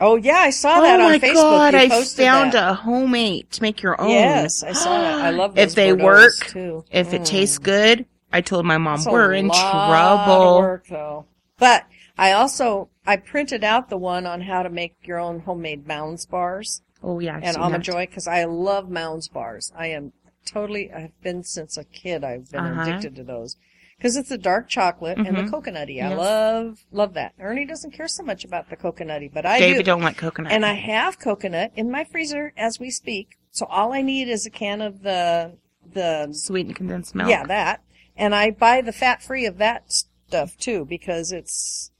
Oh 0.00 0.16
yeah, 0.16 0.38
I 0.38 0.50
saw 0.50 0.80
that 0.80 1.00
oh 1.00 1.04
on 1.04 1.10
my 1.12 1.18
Facebook. 1.20 1.34
god, 1.34 1.74
You 1.74 1.78
I 1.80 1.88
posted 1.88 2.24
found 2.26 2.52
that. 2.52 2.70
a 2.70 2.74
homemade 2.74 3.50
to 3.52 3.62
make 3.62 3.80
your 3.82 4.00
own. 4.00 4.10
Yes, 4.10 4.62
I 4.64 4.72
saw 4.72 4.98
that. 5.00 5.14
I 5.24 5.30
love 5.30 5.54
those 5.56 5.70
If 5.70 5.74
they 5.76 5.90
Bordeaux, 5.90 6.04
work, 6.04 6.34
too. 6.48 6.84
if 6.90 7.12
it 7.14 7.22
Mm. 7.22 7.26
tastes 7.26 7.58
good, 7.58 8.06
I 8.34 8.40
told 8.40 8.66
my 8.66 8.78
mom 8.78 9.00
a 9.06 9.10
we're 9.10 9.32
in 9.32 9.48
trouble. 9.50 10.58
work, 10.58 10.86
though. 10.88 11.26
But 11.58 11.86
I 12.18 12.32
also 12.32 12.88
I 13.06 13.16
printed 13.16 13.64
out 13.64 13.88
the 13.88 13.96
one 13.96 14.26
on 14.26 14.42
how 14.42 14.62
to 14.62 14.68
make 14.70 14.94
your 15.04 15.18
own 15.18 15.40
homemade 15.40 15.86
Mounds 15.86 16.26
bars 16.26 16.82
Oh 17.02 17.20
yeah, 17.20 17.36
I've 17.36 17.44
and 17.44 17.56
almond 17.56 17.82
that. 17.82 17.92
joy 17.92 18.06
because 18.06 18.26
I 18.26 18.44
love 18.44 18.90
Mounds 18.90 19.28
bars. 19.28 19.72
I 19.76 19.86
am 19.88 20.12
totally 20.46 20.92
I've 20.92 21.18
been 21.22 21.42
since 21.44 21.76
a 21.76 21.84
kid. 21.84 22.24
I've 22.24 22.50
been 22.50 22.64
Uh-huh. 22.64 22.82
addicted 22.82 23.14
to 23.16 23.22
those 23.24 23.56
because 23.96 24.16
it's 24.16 24.30
the 24.30 24.38
dark 24.38 24.68
chocolate 24.68 25.18
and 25.18 25.36
the 25.36 25.42
Mhm. 25.42 25.50
coconutty. 25.50 26.02
I 26.02 26.08
Yes. 26.08 26.18
love 26.18 26.84
love 26.90 27.14
that. 27.14 27.34
Ernie 27.38 27.66
doesn't 27.66 27.92
care 27.92 28.08
so 28.08 28.24
much 28.24 28.44
about 28.44 28.68
the 28.68 28.76
coconutty, 28.76 29.28
but 29.32 29.46
I 29.46 29.60
David 29.60 29.84
do. 29.84 29.92
don't 29.92 30.02
like 30.02 30.16
coconut. 30.16 30.50
And 30.50 30.66
I 30.66 30.72
have 30.74 31.20
coconut 31.20 31.70
in 31.76 31.88
my 31.90 32.02
freezer 32.02 32.52
as 32.56 32.80
we 32.80 32.90
speak. 32.90 33.36
So 33.52 33.66
all 33.66 33.92
I 33.92 34.02
need 34.02 34.28
is 34.28 34.44
a 34.44 34.50
can 34.50 34.80
of 34.80 35.02
the 35.02 35.52
the 35.92 36.32
sweetened 36.32 36.74
condensed 36.74 37.14
milk. 37.14 37.28
yeah, 37.30 37.44
that. 37.44 37.82
And 38.16 38.34
I 38.34 38.50
buy 38.50 38.80
the 38.80 38.92
fat 38.92 39.22
free 39.22 39.44
of 39.46 39.58
that 39.58 39.92
stuff 39.92 40.56
too 40.56 40.84
because 40.84 41.32
it's 41.32 41.90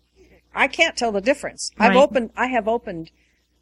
I 0.55 0.69
can't 0.69 0.97
tell 0.97 1.11
the 1.13 1.21
difference. 1.21 1.71
I've 1.79 1.97
opened 1.97 2.31
I 2.37 2.47
have 2.49 2.69
opened 2.69 3.11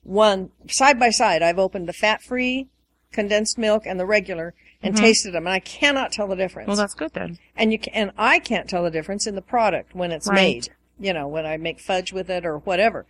one 0.03 0.51
side 0.69 0.99
by 0.99 1.11
side. 1.11 1.43
I've 1.43 1.59
opened 1.59 1.89
the 1.89 1.93
fat 1.93 2.23
free 2.23 2.69
condensed 3.13 3.57
milk 3.59 3.85
and 3.87 3.99
the 4.01 4.07
regular 4.07 4.55
and 4.83 4.95
Mhm. 4.95 4.99
tasted 5.01 5.33
them 5.33 5.47
and 5.47 5.55
I 5.55 5.61
cannot 5.61 6.13
tell 6.13 6.27
the 6.27 6.37
difference. 6.37 6.69
Well, 6.69 6.77
that's 6.77 6.95
good 6.95 7.13
then. 7.15 7.39
and 7.57 7.73
you 7.73 7.79
can, 7.79 7.93
and 7.95 8.11
I 8.19 8.39
can't 8.39 8.69
tell 8.69 8.83
the 8.83 8.91
difference 8.91 9.27
in 9.27 9.35
the 9.35 9.43
product 9.43 9.95
when 9.95 10.11
it's 10.13 10.27
Right. 10.27 10.35
made. 10.37 10.69
You 10.99 11.13
know, 11.13 11.27
when 11.29 11.47
I 11.47 11.57
make 11.57 11.81
fudge 11.81 12.13
with 12.13 12.29
it 12.31 12.45
or 12.45 12.59
whatever. 12.59 13.07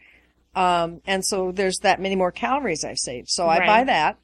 Um, 0.54 1.00
and 1.06 1.24
so 1.24 1.50
there's 1.50 1.78
that 1.78 2.00
many 2.00 2.14
more 2.14 2.30
calories 2.32 2.84
I've 2.84 2.98
saved. 2.98 3.28
So 3.30 3.48
I 3.48 3.58
Right. 3.58 3.66
buy 3.66 3.84
that. 3.84 4.18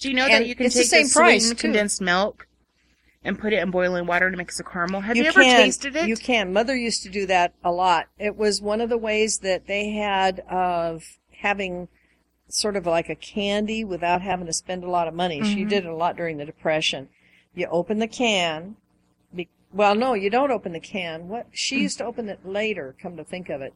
Do 0.00 0.08
you 0.08 0.14
know 0.14 0.24
And 0.26 0.44
that 0.44 0.46
you 0.46 0.54
can 0.54 0.66
it's 0.66 0.74
the 0.74 0.82
take 0.82 0.90
same 0.90 1.06
the 1.08 1.12
price, 1.12 1.42
sweetened 1.42 1.58
too. 1.58 1.62
condensed 1.68 2.00
milk 2.00 2.46
and 3.26 3.38
put 3.38 3.52
it 3.52 3.58
in 3.62 3.70
boiling 3.70 4.06
water 4.06 4.30
to 4.30 4.36
mix 4.36 4.58
a 4.60 4.64
caramel? 4.64 5.00
Have 5.02 5.16
you, 5.16 5.24
ever 5.24 5.42
can, 5.42 5.64
tasted 5.64 5.96
it? 5.96 6.08
You 6.08 6.16
can. 6.16 6.52
Mother 6.52 6.74
used 6.76 7.02
to 7.02 7.08
do 7.08 7.26
that 7.26 7.52
a 7.64 7.70
lot. 7.72 8.06
It 8.18 8.36
was 8.36 8.62
one 8.62 8.80
of 8.80 8.88
the 8.88 8.96
ways 8.98 9.38
that 9.38 9.66
they 9.66 9.90
had 9.90 10.40
of 10.48 11.04
having 11.40 11.88
sort 12.48 12.76
of 12.76 12.86
like 12.86 13.08
a 13.08 13.14
candy 13.16 13.84
without 13.84 14.22
having 14.22 14.46
to 14.46 14.52
spend 14.52 14.84
a 14.84 14.88
lot 14.90 15.08
of 15.08 15.14
money. 15.14 15.42
She 15.42 15.64
Mhm. 15.64 15.68
did 15.68 15.84
it 15.84 15.88
a 15.90 15.94
lot 15.96 16.16
during 16.16 16.36
the 16.38 16.44
depression. 16.44 17.08
You 17.54 17.66
open 17.66 17.98
the 17.98 18.06
can. 18.06 18.76
Be, 19.34 19.48
well, 19.72 19.94
no, 19.96 20.14
you 20.14 20.30
don't 20.30 20.52
open 20.52 20.72
the 20.72 20.80
can. 20.80 21.28
What 21.28 21.48
she 21.52 21.80
used 21.80 21.98
to 21.98 22.04
open 22.04 22.28
it 22.28 22.46
later. 22.46 22.94
Come 23.02 23.16
to 23.16 23.24
think 23.24 23.48
of 23.50 23.60
it, 23.62 23.74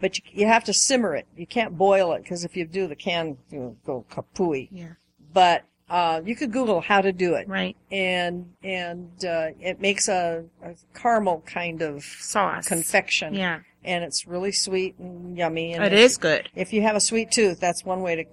but 0.00 0.16
you, 0.18 0.24
you 0.42 0.46
have 0.46 0.62
to 0.64 0.72
simmer 0.72 1.16
it. 1.16 1.26
You 1.36 1.46
can't 1.46 1.76
boil 1.76 2.12
it 2.12 2.22
because 2.22 2.44
if 2.44 2.56
you 2.56 2.64
do, 2.64 2.86
the 2.86 2.94
can 2.94 3.38
you'll 3.50 3.76
go 3.84 4.04
kapooey. 4.10 4.68
yeah. 4.70 4.92
But 5.32 5.64
uh, 5.90 6.20
you 6.24 6.34
could 6.34 6.50
Google 6.52 6.80
how 6.80 7.00
to 7.00 7.12
do 7.12 7.34
it 7.34 7.46
Right. 7.48 7.76
and 7.90 8.46
and 8.62 9.10
uh, 9.24 9.48
it 9.60 9.80
makes 9.80 10.08
a, 10.08 10.44
a 10.62 10.74
caramel 10.94 11.42
kind 11.46 11.82
of 11.82 12.02
Sauce. 12.04 12.66
confection. 12.66 13.34
Yeah. 13.34 13.60
and 13.84 14.02
it's 14.04 14.26
really 14.26 14.52
sweet 14.52 14.98
and 14.98 15.36
yummy. 15.36 15.74
And 15.74 15.84
It 15.84 15.92
is 15.92 16.16
good. 16.16 16.48
If 16.54 16.72
you 16.72 16.82
have 16.82 16.96
a 16.96 17.00
sweet 17.00 17.30
tooth, 17.30 17.60
that's 17.60 17.84
one 17.84 18.00
way 18.02 18.16
to 18.16 18.24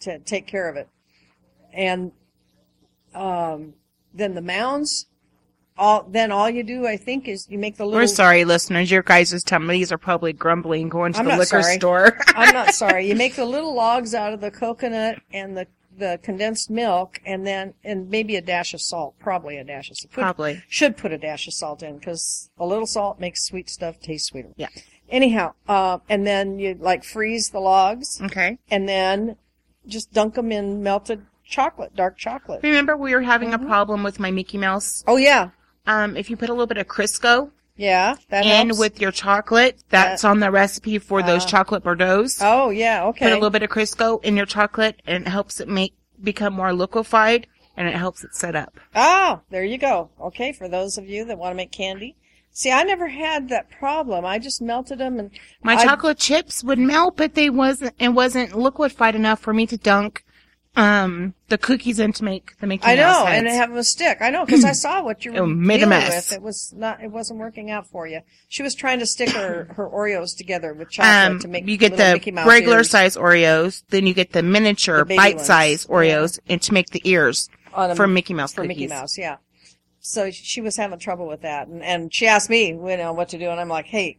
to 0.00 0.18
take 0.20 0.46
care 0.48 0.68
of 0.68 0.76
it. 0.76 0.88
And 1.72 2.10
um, 3.14 3.74
then 4.14 4.34
the 4.34 4.42
mounds. 4.42 5.06
All 5.78 6.06
then 6.08 6.30
all 6.30 6.50
you 6.50 6.62
do, 6.62 6.86
I 6.86 6.98
think, 6.98 7.26
is 7.26 7.48
you 7.48 7.58
make 7.58 7.76
the 7.78 7.84
little. 7.86 7.98
We're 8.00 8.06
sorry, 8.06 8.44
listeners. 8.44 8.90
Your 8.90 9.02
guys' 9.02 9.42
tummies 9.42 9.90
are 9.90 9.96
probably 9.98 10.32
grumbling 10.34 10.90
going 10.90 11.14
to 11.14 11.20
I'm 11.20 11.24
the 11.24 11.32
liquor 11.36 11.62
sorry. 11.62 11.76
store. 11.76 12.18
I'm 12.36 12.52
not 12.52 12.74
sorry. 12.74 13.08
You 13.08 13.14
make 13.14 13.36
the 13.36 13.46
little 13.46 13.74
logs 13.74 14.14
out 14.14 14.34
of 14.34 14.40
the 14.42 14.50
coconut 14.50 15.20
and 15.32 15.56
the 15.56 15.66
the 15.98 16.18
condensed 16.22 16.70
milk, 16.70 17.20
and 17.26 17.46
then 17.46 17.74
and 17.84 18.08
maybe 18.08 18.36
a 18.36 18.40
dash 18.40 18.74
of 18.74 18.80
salt, 18.80 19.14
probably 19.18 19.56
a 19.58 19.64
dash 19.64 19.90
of 19.90 19.96
salt. 19.96 20.12
Put- 20.12 20.20
Probably. 20.22 20.62
should 20.68 20.96
put 20.96 21.12
a 21.12 21.18
dash 21.18 21.46
of 21.46 21.54
salt 21.54 21.82
in 21.82 21.98
because 21.98 22.50
a 22.58 22.66
little 22.66 22.86
salt 22.86 23.20
makes 23.20 23.44
sweet 23.44 23.68
stuff 23.70 24.00
taste 24.00 24.26
sweeter. 24.26 24.50
Yeah. 24.56 24.68
Anyhow, 25.08 25.52
uh, 25.68 25.98
and 26.08 26.26
then 26.26 26.58
you 26.58 26.74
like 26.78 27.04
freeze 27.04 27.50
the 27.50 27.60
logs, 27.60 28.20
Okay. 28.22 28.58
and 28.70 28.88
then 28.88 29.36
just 29.86 30.12
dunk 30.12 30.34
them 30.34 30.50
in 30.52 30.82
melted 30.82 31.26
chocolate, 31.44 31.94
dark 31.94 32.16
chocolate. 32.16 32.62
Remember 32.62 32.96
we 32.96 33.14
were 33.14 33.20
having 33.22 33.50
Mhm. 33.50 33.54
a 33.62 33.66
problem 33.66 34.02
with 34.02 34.18
my 34.18 34.30
Mickey 34.30 34.56
Mouse? 34.58 35.04
Oh 35.06 35.16
yeah, 35.16 35.50
Um, 35.86 36.16
if 36.16 36.30
you 36.30 36.36
put 36.36 36.48
a 36.48 36.52
little 36.52 36.68
bit 36.68 36.78
of 36.78 36.86
Crisco 36.86 37.50
yeah, 37.82 38.14
that 38.30 38.44
in 38.46 38.68
helps. 38.68 38.78
with 38.78 39.00
your 39.00 39.10
chocolate, 39.10 39.82
that's 39.90 40.24
on 40.24 40.40
the 40.40 40.50
recipe 40.50 40.98
for 40.98 41.22
those 41.22 41.44
Uh, 41.44 41.48
chocolate 41.48 41.82
Bordeaux. 41.82 42.26
Oh 42.40 42.70
yeah, 42.70 43.04
okay. 43.06 43.24
Put 43.26 43.32
a 43.32 43.34
little 43.34 43.50
bit 43.50 43.62
of 43.62 43.70
Crisco 43.70 44.22
in 44.24 44.36
your 44.36 44.46
chocolate 44.46 45.00
and 45.06 45.26
it 45.26 45.30
helps 45.30 45.60
it 45.60 45.68
make, 45.68 45.94
become 46.22 46.52
more 46.54 46.72
liquefied 46.72 47.46
and 47.76 47.88
it 47.88 47.94
helps 47.94 48.22
it 48.22 48.34
set 48.34 48.54
up. 48.54 48.78
Oh, 48.94 49.40
there 49.50 49.64
you 49.64 49.78
go. 49.78 50.10
Okay, 50.20 50.52
for 50.52 50.68
those 50.68 50.96
of 50.98 51.08
you 51.08 51.24
that 51.24 51.38
want 51.38 51.52
to 51.52 51.56
make 51.56 51.72
candy. 51.72 52.16
See, 52.54 52.70
I 52.70 52.82
never 52.82 53.08
had 53.08 53.48
that 53.48 53.70
problem. 53.70 54.26
I 54.26 54.38
just 54.38 54.60
melted 54.60 54.98
them 54.98 55.18
and 55.18 55.30
My 55.62 55.74
I- 55.76 55.84
chocolate 55.84 56.18
chips 56.18 56.62
would 56.62 56.78
melt, 56.78 57.16
but 57.16 57.34
they 57.34 57.48
wasn't, 57.50 57.94
it 57.98 58.10
wasn't 58.10 58.54
liquefied 58.54 59.14
enough 59.14 59.40
for 59.40 59.54
me 59.54 59.66
to 59.66 59.78
dunk, 59.78 60.22
um, 60.74 61.34
the 61.48 61.58
cookies 61.58 61.98
in 61.98 62.12
to 62.14 62.24
make 62.24 62.58
the 62.58 62.66
Mickey 62.66 62.86
Mouse. 62.86 62.90
I 62.90 62.94
know, 62.96 63.26
and 63.26 63.46
have 63.46 63.72
a 63.72 63.84
stick. 63.84 64.18
I 64.20 64.30
know 64.30 64.46
because 64.46 64.64
I 64.64 64.72
saw 64.72 65.02
what 65.02 65.24
you 65.24 65.32
were 65.34 65.42
It 65.44 65.46
made 65.46 65.82
a 65.82 65.86
mess. 65.86 66.30
with. 66.30 66.38
It 66.38 66.42
was 66.42 66.72
not. 66.74 67.02
It 67.02 67.10
wasn't 67.10 67.40
working 67.40 67.70
out 67.70 67.86
for 67.86 68.06
you. 68.06 68.20
She 68.48 68.62
was 68.62 68.74
trying 68.74 68.98
to 69.00 69.06
stick 69.06 69.30
her 69.30 69.64
her 69.76 69.88
Oreos 69.88 70.36
together 70.36 70.72
with 70.72 70.90
chocolate 70.90 71.32
Um, 71.32 71.38
to 71.40 71.48
make 71.48 71.66
you 71.66 71.76
get 71.76 71.96
the 71.96 72.20
regular 72.46 72.78
ears 72.78 72.90
size 72.90 73.16
Oreos, 73.16 73.82
then 73.90 74.06
you 74.06 74.14
get 74.14 74.32
the 74.32 74.42
miniature 74.42 75.04
bite 75.04 75.40
size 75.40 75.86
ones. 75.86 76.06
Oreos, 76.08 76.38
and 76.48 76.62
to 76.62 76.72
make 76.72 76.90
the 76.90 77.02
ears 77.04 77.50
for 77.94 78.06
Mickey 78.06 78.32
Mouse 78.34 78.54
for 78.54 78.62
cookies. 78.62 78.76
Mickey 78.76 78.88
Mouse. 78.88 79.18
Yeah. 79.18 79.36
So 80.00 80.30
she 80.30 80.60
was 80.60 80.76
having 80.76 80.98
trouble 80.98 81.28
with 81.28 81.42
that, 81.42 81.68
and 81.68 81.82
and 81.82 82.12
she 82.12 82.26
asked 82.26 82.50
me, 82.50 82.68
you 82.68 82.76
know, 82.96 83.12
what 83.12 83.28
to 83.30 83.38
do, 83.38 83.48
and 83.50 83.60
I'm 83.60 83.68
like, 83.68 83.86
hey, 83.86 84.18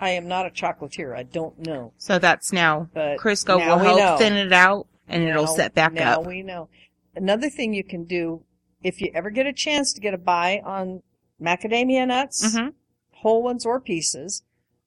I 0.00 0.10
am 0.10 0.26
not 0.26 0.46
a 0.46 0.50
chocolatier. 0.50 1.14
I 1.16 1.22
don't 1.24 1.58
know. 1.58 1.92
So 1.98 2.18
that's 2.18 2.52
now 2.52 2.88
But 2.94 3.18
Crisco 3.18 3.58
now 3.58 3.76
will 3.76 3.84
help 3.84 3.98
know. 3.98 4.16
thin 4.16 4.32
it 4.32 4.52
out, 4.52 4.86
and 5.10 5.24
it'll 5.24 5.46
set 5.46 5.74
back 5.74 5.92
up. 5.92 5.94
now 5.94 6.20
up. 6.20 6.26
we 6.26 6.42
know. 6.42 6.68
Another 7.14 7.50
thing 7.50 7.74
you 7.74 7.84
can 7.84 8.04
do, 8.04 8.42
if 8.82 9.00
you 9.00 9.10
ever 9.14 9.30
get 9.30 9.46
a 9.46 9.52
chance 9.52 9.92
to 9.92 10.00
get 10.00 10.14
a 10.14 10.18
buy 10.18 10.60
on 10.64 11.02
macadamia 11.40 12.06
nuts, 12.06 12.54
Mhm. 12.54 12.74
whole 13.12 13.42
ones 13.42 13.66
or 13.66 13.80
pieces, 13.80 14.42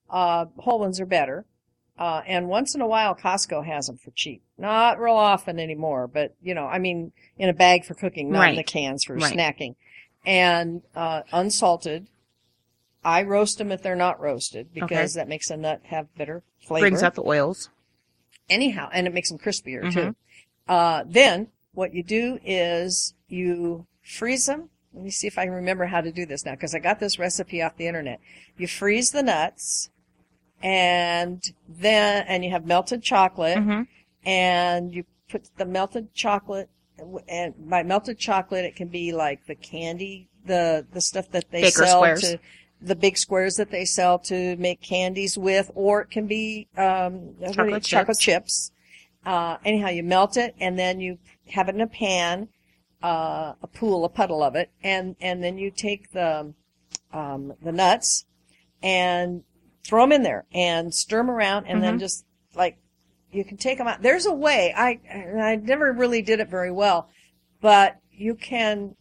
uh, 0.10 0.46
whole 0.58 0.80
ones 0.80 1.00
are 1.00 1.06
better. 1.06 1.46
Uh, 1.98 2.22
and 2.26 2.48
once 2.50 2.74
in 2.74 2.82
a 2.82 2.88
while, 2.88 3.14
Costco 3.14 3.66
has 3.66 3.86
them 3.88 3.98
for 3.98 4.12
cheap. 4.12 4.42
Not 4.58 5.00
real 5.00 5.14
often 5.14 5.60
anymore, 5.60 6.08
but 6.08 6.34
you 6.42 6.56
know, 6.56 6.66
I 6.66 6.80
mean, 6.80 7.12
in 7.38 7.50
a 7.50 7.54
bag 7.54 7.86
for 7.86 7.94
cooking, 7.94 8.32
not 8.32 8.50
in 8.50 8.56
the 8.56 8.64
cans 8.64 9.04
for 9.04 9.16
Right. 9.16 9.36
snacking. 9.36 9.76
And, 10.26 10.82
uh, 10.96 11.24
unsalted. 11.32 12.08
I 13.06 13.24
roast 13.24 13.58
them 13.58 13.72
if 13.72 13.84
they're 13.84 13.96
not 13.98 14.20
roasted 14.22 14.74
because 14.74 15.14
that 15.16 15.28
makes 15.28 15.50
a 15.50 15.58
nut 15.58 15.82
have 15.88 16.14
better 16.16 16.42
flavor. 16.66 16.84
Brings 16.86 17.04
out 17.04 17.16
the 17.16 17.24
oils. 17.24 17.70
Anyhow, 18.50 18.90
and 18.94 19.08
it 19.08 19.14
makes 19.14 19.30
them 19.30 19.38
crispier 19.40 19.84
Mhm. 19.84 19.94
too. 19.94 20.16
Uh, 20.68 21.04
then 21.06 21.48
what 21.74 21.94
you 21.94 22.04
do 22.04 22.40
is 22.46 23.14
you 23.28 23.86
freeze 24.04 24.46
them. 24.46 24.70
Let 24.94 25.04
me 25.04 25.10
see 25.10 25.28
if 25.28 25.38
I 25.38 25.46
can 25.46 25.54
remember 25.54 25.86
how 25.86 26.02
to 26.02 26.12
do 26.12 26.26
this 26.26 26.46
now 26.46 26.52
because 26.52 26.76
I 26.76 26.80
got 26.80 27.00
this 27.00 27.18
recipe 27.18 27.62
off 27.62 27.78
the 27.78 27.88
internet. 27.88 28.20
You 28.58 28.68
freeze 28.68 29.12
the 29.12 29.24
nuts 29.24 29.90
and 30.62 31.42
then, 31.68 32.26
and 32.28 32.44
you 32.46 32.52
have 32.52 32.66
melted 32.66 33.02
chocolate 33.04 33.58
Mhm. 33.58 33.88
and 34.26 34.94
you 34.94 35.06
put 35.30 35.50
the 35.58 35.66
melted 35.66 36.14
chocolate 36.14 36.70
and 37.28 37.70
by 37.70 37.82
melted 37.82 38.20
chocolate 38.20 38.64
it 38.66 38.76
can 38.76 38.88
be 38.88 39.12
like 39.12 39.46
the 39.48 39.56
candy 39.56 40.30
the 40.46 40.86
the 40.92 41.02
stuff 41.02 41.28
that 41.32 41.50
they 41.50 41.62
Baker 41.62 41.86
sell 41.88 42.00
squares. 42.00 42.22
to 42.22 42.38
the 42.84 42.96
big 42.96 43.18
squares 43.18 43.56
that 43.56 43.72
they 43.72 43.86
sell 43.86 44.20
to 44.20 44.56
make 44.58 44.82
candies 44.82 45.38
with 45.38 45.72
or 45.74 46.02
it 46.02 46.10
can 46.12 46.28
be 46.28 46.68
um 46.78 47.34
do 47.34 47.46
you- 47.48 47.54
Chocolate 47.54 47.84
chocolate 47.84 48.20
chips. 48.20 48.70
chips 48.70 48.72
uh 49.26 49.58
anyhow 49.64 49.88
you 49.90 50.04
melt 50.04 50.36
it 50.38 50.54
and 50.60 50.78
then 50.78 51.00
you 51.00 51.18
have 51.50 51.70
it 51.70 51.76
in 51.76 51.82
a 51.82 51.88
pan 51.88 52.50
uh 53.04 53.54
a 53.62 53.68
pool 53.68 54.04
a 54.06 54.10
puddle 54.10 54.44
of 54.44 54.56
it 54.56 54.70
and 54.84 55.16
and 55.22 55.44
then 55.44 55.58
you 55.58 55.72
take 55.72 56.12
the 56.12 56.54
um 57.14 57.54
the 57.62 57.72
nuts 57.72 58.26
and 58.82 59.44
throw 59.86 60.04
them 60.04 60.12
in 60.12 60.24
there 60.24 60.46
and 60.54 60.94
stir 60.94 61.18
them 61.18 61.30
around 61.32 61.66
and 61.68 61.82
then 61.84 61.96
Mhm. 61.98 62.00
just 62.02 62.26
like 62.56 62.78
you 63.32 63.44
can 63.44 63.58
take 63.58 63.80
them 63.80 63.88
out. 63.88 64.02
There's 64.04 64.28
a 64.28 64.34
way. 64.34 64.72
I 64.78 65.00
I 65.42 65.56
never 65.56 65.92
really 65.92 66.22
did 66.22 66.40
it 66.40 66.50
very 66.50 66.70
well, 66.72 67.10
but 67.62 67.98
you 68.12 68.36
can 68.36 68.96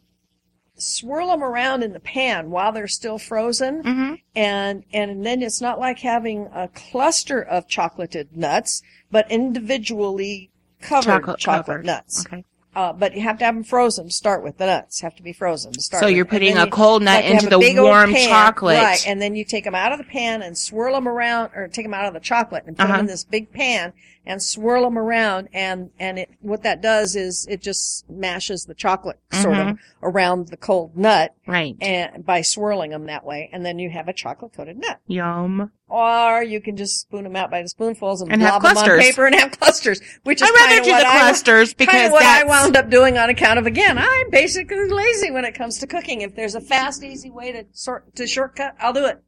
swirl 0.83 1.29
them 1.29 1.43
around 1.43 1.83
in 1.83 1.93
the 1.93 2.01
pan 2.01 2.51
while 2.51 2.73
they're 2.73 2.89
still 2.89 3.19
frozen, 3.19 3.83
Mhm. 3.83 4.21
and 4.35 4.85
and 4.93 5.25
then 5.25 5.43
it's 5.43 5.61
not 5.61 5.79
like 5.79 6.01
having 6.01 6.49
a 6.55 6.69
cluster 6.69 7.41
of 7.43 7.69
chocolated 7.69 8.37
nuts, 8.37 8.83
but 9.11 9.31
individually 9.31 10.51
covered 10.81 11.23
chocolate, 11.39 11.41
covered. 11.41 11.85
nuts. 11.87 12.27
Okay. 12.27 12.45
Uh, 12.75 12.93
but 12.93 13.15
you 13.15 13.21
have 13.21 13.37
to 13.39 13.45
have 13.45 13.55
them 13.55 13.65
frozen 13.65 14.07
to 14.07 14.13
start 14.13 14.43
with. 14.43 14.57
The 14.57 14.65
nuts 14.67 15.01
have 15.03 15.15
to 15.17 15.23
be 15.23 15.33
frozen 15.35 15.73
to 15.73 15.81
start. 15.83 16.01
So 16.01 16.07
with. 16.07 16.17
you're 16.17 16.25
putting 16.25 16.57
a 16.57 16.65
you- 16.65 16.71
cold 16.71 17.03
nut 17.03 17.23
into 17.25 17.49
the 17.49 17.59
warm 17.59 18.13
pan, 18.15 18.29
chocolate. 18.29 18.79
right? 18.79 19.07
And 19.07 19.21
then 19.21 19.35
you 19.35 19.45
take 19.45 19.65
them 19.65 19.75
out 19.75 19.93
of 19.93 19.99
the 19.99 20.05
pan 20.05 20.41
and 20.41 20.57
swirl 20.57 20.95
them 20.95 21.07
around, 21.07 21.51
or 21.55 21.69
take 21.69 21.85
them 21.85 21.93
out 21.95 22.07
of 22.07 22.15
the 22.15 22.21
chocolate 22.21 22.65
and 22.67 22.77
put 22.77 22.85
them 22.85 22.91
Uh-huh. 22.93 23.01
in 23.01 23.07
this 23.07 23.25
big 23.25 23.53
pan 23.53 23.93
and 24.25 24.43
swirl 24.43 24.85
them 24.85 24.97
around. 24.97 25.49
And 25.53 25.91
and 26.01 26.19
it 26.19 26.31
what 26.41 26.63
that 26.63 26.81
does 26.81 27.15
is 27.15 27.47
it 27.51 27.61
just 27.61 28.09
mashes 28.09 28.65
the 28.65 28.75
chocolate 28.75 29.19
sort 29.33 29.55
Mm-hmm. 29.57 29.69
of 29.71 29.79
around 30.03 30.49
the 30.49 30.57
cold 30.57 30.97
nut, 30.97 31.35
Right. 31.47 31.77
and 31.81 32.25
by 32.25 32.41
swirling 32.41 32.91
them 32.93 33.05
that 33.07 33.25
way, 33.27 33.51
and 33.53 33.67
then 33.67 33.79
you 33.79 33.91
have 33.91 34.09
a 34.09 34.13
chocolate 34.15 34.55
coated 34.55 34.79
nut. 34.79 34.99
Yum. 35.07 35.71
Or 35.95 36.43
you 36.43 36.63
can 36.63 36.79
just 36.79 37.01
spoon 37.03 37.25
them 37.25 37.37
out 37.37 37.51
by 37.51 37.61
the 37.61 37.69
spoonfuls 37.69 38.23
and, 38.23 38.33
And 38.33 38.41
have 38.41 38.63
blob 38.63 38.77
them 38.77 38.91
on 38.93 38.99
paper 38.99 39.27
and 39.27 39.35
have 39.35 39.51
clusters, 39.61 40.01
which 40.23 40.41
is 40.41 40.49
I'd 40.49 40.55
rather 40.55 40.83
do 40.83 40.91
the 40.91 41.07
I- 41.07 41.19
clusters 41.21 41.75
because 41.75 42.11
what 42.11 42.23
I 42.25 42.45
wound 42.45 42.79
up 42.79 42.89
doing 42.89 43.19
on 43.19 43.29
account 43.29 43.59
of 43.59 43.67
again, 43.67 43.99
I'm 43.99 44.31
basically 44.31 44.89
lazy 44.89 45.31
when 45.31 45.45
it 45.45 45.53
comes 45.55 45.77
to 45.81 45.87
cooking. 45.87 46.23
If 46.23 46.35
there's 46.35 46.55
a 46.55 46.63
fast, 46.63 47.03
easy 47.05 47.31
way 47.31 47.53
to 47.53 47.67
sort 47.73 48.17
to 48.17 48.27
shortcut, 48.27 48.75
I'll 48.81 48.95
do 48.95 49.05
it. 49.05 49.23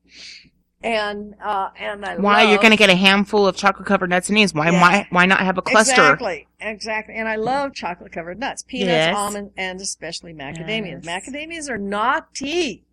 And 0.83 1.35
uh 1.43 1.71
and 1.79 2.05
I 2.05 2.17
why 2.17 2.43
love, 2.43 2.51
you're 2.51 2.59
going 2.59 2.71
to 2.73 2.77
get 2.77 2.91
a 2.91 2.95
handful 2.95 3.47
of 3.47 3.57
chocolate 3.57 3.87
covered 3.87 4.11
nuts 4.11 4.29
and 4.29 4.37
ease. 4.39 4.53
Why 4.53 4.71
Yeah. 4.71 4.81
why 4.81 5.07
why 5.11 5.27
not 5.27 5.41
have 5.41 5.57
a 5.57 5.63
cluster? 5.63 5.93
Exactly, 5.93 6.47
exactly. 6.61 7.15
And 7.15 7.27
I 7.27 7.37
love 7.37 7.75
chocolate 7.75 8.13
covered 8.13 8.39
nuts, 8.39 8.63
peanuts, 8.67 8.89
Yes. 8.89 9.17
almond, 9.17 9.51
and 9.57 9.81
especially 9.81 10.35
macadamias. 10.35 11.05
Yes. 11.05 11.27
Macadamias 11.29 11.69
are 11.71 11.79
naughty, 11.79 12.84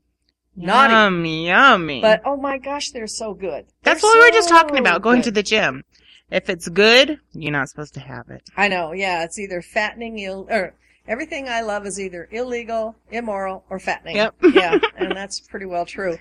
naughty, 0.65 0.93
Yummy, 0.93 1.47
yummy. 1.47 2.01
but 2.01 2.21
oh 2.25 2.37
my 2.37 2.57
gosh, 2.57 2.91
they're 2.91 3.07
so 3.07 3.33
good. 3.33 3.65
that's 3.83 4.01
They're 4.01 4.09
what 4.09 4.19
we 4.19 4.25
were 4.25 4.31
just 4.31 4.49
talking 4.49 4.77
about. 4.77 5.01
Going 5.01 5.17
good. 5.17 5.25
to 5.25 5.31
the 5.31 5.43
gym. 5.43 5.83
If 6.29 6.49
it's 6.49 6.69
good, 6.69 7.19
you're 7.33 7.51
not 7.51 7.67
supposed 7.69 7.93
to 7.95 7.99
have 7.99 8.29
it. 8.29 8.43
I 8.55 8.67
know, 8.69 8.93
yeah, 8.93 9.23
it's 9.23 9.37
either 9.37 9.61
fattening, 9.61 10.19
Ill, 10.19 10.47
or 10.49 10.73
everything 11.07 11.49
I 11.49 11.61
love 11.61 11.85
is 11.85 11.99
either 11.99 12.29
illegal, 12.31 12.95
immoral, 13.11 13.65
or 13.69 13.79
fattening. 13.79 14.15
Yep. 14.15 14.35
yeah, 14.53 14.77
and 14.97 15.11
that's 15.11 15.41
pretty 15.41 15.65
well 15.65 15.85
true. 15.85 16.17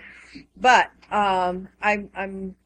But 0.57 0.91
um, 1.13 1.69
I'm, 1.81 2.11
I'm 2.17 2.57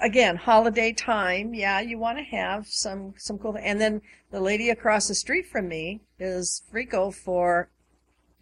again 0.00 0.36
holiday 0.36 0.92
time. 0.92 1.54
Yeah, 1.54 1.80
you 1.80 1.98
want 1.98 2.18
to 2.18 2.24
have 2.24 2.66
some 2.66 3.14
some 3.16 3.38
cool. 3.38 3.56
And 3.60 3.80
then 3.80 4.02
the 4.30 4.40
lady 4.40 4.70
across 4.70 5.08
the 5.08 5.14
street 5.14 5.46
from 5.46 5.68
me 5.68 6.00
is 6.18 6.62
Frico 6.72 7.14
for 7.14 7.68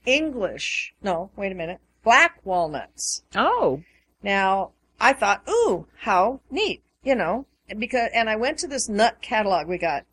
English. 0.04 0.94
No, 1.02 1.30
wait 1.37 1.52
a 1.52 1.54
minute, 1.54 1.80
black 2.02 2.38
walnuts. 2.44 3.22
Oh, 3.34 3.82
Now, 4.22 4.70
I 5.00 5.12
thought, 5.14 5.42
ooh, 5.48 5.86
how 5.98 6.40
neat, 6.50 6.82
you 7.02 7.14
know, 7.16 7.46
because, 7.76 8.10
and 8.14 8.30
I 8.30 8.36
went 8.36 8.58
to 8.58 8.68
this 8.68 8.88
nut 8.88 9.20
catalog 9.20 9.66
we 9.66 9.78
got 9.78 10.04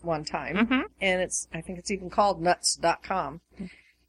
one 0.00 0.24
time, 0.24 0.66
Mhm. 0.66 0.84
and 1.00 1.22
it's, 1.22 1.46
I 1.54 1.60
think 1.60 1.78
it's 1.78 1.90
even 1.92 2.10
called 2.10 2.42
nuts.com. 2.42 3.40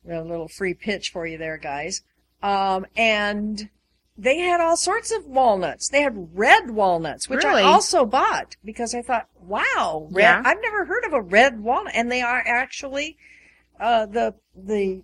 A 0.10 0.22
little 0.22 0.48
free 0.48 0.74
pitch 0.74 1.12
for 1.12 1.28
you 1.28 1.38
there, 1.38 1.58
guys. 1.58 2.02
Um, 2.42 2.88
and 2.98 3.70
they 4.18 4.40
had 4.40 4.60
all 4.60 4.76
sorts 4.76 5.12
of 5.12 5.26
walnuts. 5.26 5.88
They 5.88 6.02
had 6.02 6.36
red 6.38 6.72
walnuts, 6.72 7.30
which 7.30 7.44
Really? 7.44 7.62
I 7.62 7.66
also 7.66 8.06
bought 8.06 8.56
because 8.66 8.94
I 8.96 9.02
thought, 9.04 9.30
wow, 9.40 10.08
red, 10.12 10.24
Yeah. 10.24 10.42
I've 10.44 10.62
never 10.62 10.86
heard 10.86 11.06
of 11.06 11.14
a 11.14 11.22
red 11.22 11.60
walnut, 11.62 11.94
and 11.96 12.12
they 12.12 12.22
are 12.22 12.44
actually, 12.46 13.18
uh, 13.80 14.08
the, 14.08 14.34
the, 14.56 15.04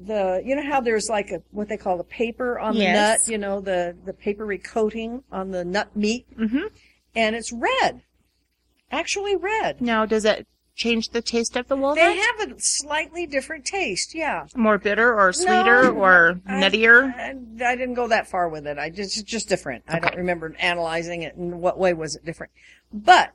the, 0.00 0.42
you 0.44 0.54
know 0.56 0.62
how 0.62 0.80
there's 0.80 1.08
like 1.08 1.30
a, 1.30 1.42
what 1.50 1.68
they 1.68 1.76
call 1.76 1.96
the 1.96 2.04
paper 2.04 2.58
on 2.58 2.74
the 2.76 2.84
nut, 2.92 3.20
you 3.26 3.38
know, 3.38 3.60
the, 3.60 3.96
the 4.04 4.12
papery 4.12 4.58
coating 4.58 5.22
on 5.32 5.50
the 5.50 5.64
nut 5.64 5.96
meat, 5.96 6.26
hmm 6.36 6.66
and 7.14 7.34
it's 7.34 7.50
red. 7.52 8.02
Actually 8.90 9.34
red. 9.36 9.80
Now, 9.80 10.04
does 10.04 10.24
it 10.26 10.46
change 10.74 11.08
the 11.08 11.22
taste 11.22 11.56
of 11.56 11.66
the 11.68 11.74
walnut? 11.76 11.96
They 11.96 12.16
have 12.16 12.50
a 12.50 12.60
slightly 12.60 13.26
different 13.26 13.64
taste, 13.64 14.14
yeah. 14.14 14.46
More 14.54 14.76
bitter 14.76 15.18
or 15.18 15.32
sweeter 15.32 15.84
No, 15.84 15.92
or 15.92 16.40
I- 16.46 16.52
nuttier? 16.52 17.14
I, 17.14 17.30
I 17.64 17.74
didn't 17.76 17.94
go 17.94 18.06
that 18.08 18.28
far 18.28 18.48
with 18.50 18.66
it. 18.66 18.78
I 18.78 18.90
just, 18.90 19.16
it's 19.18 19.22
just 19.22 19.48
different. 19.48 19.84
I 19.88 19.98
don't 19.98 20.14
remember 20.16 20.54
analyzing 20.58 21.22
it 21.22 21.34
in 21.36 21.58
what 21.58 21.78
way 21.78 21.94
was 21.94 22.14
it 22.16 22.24
different. 22.24 22.52
But 22.92 23.32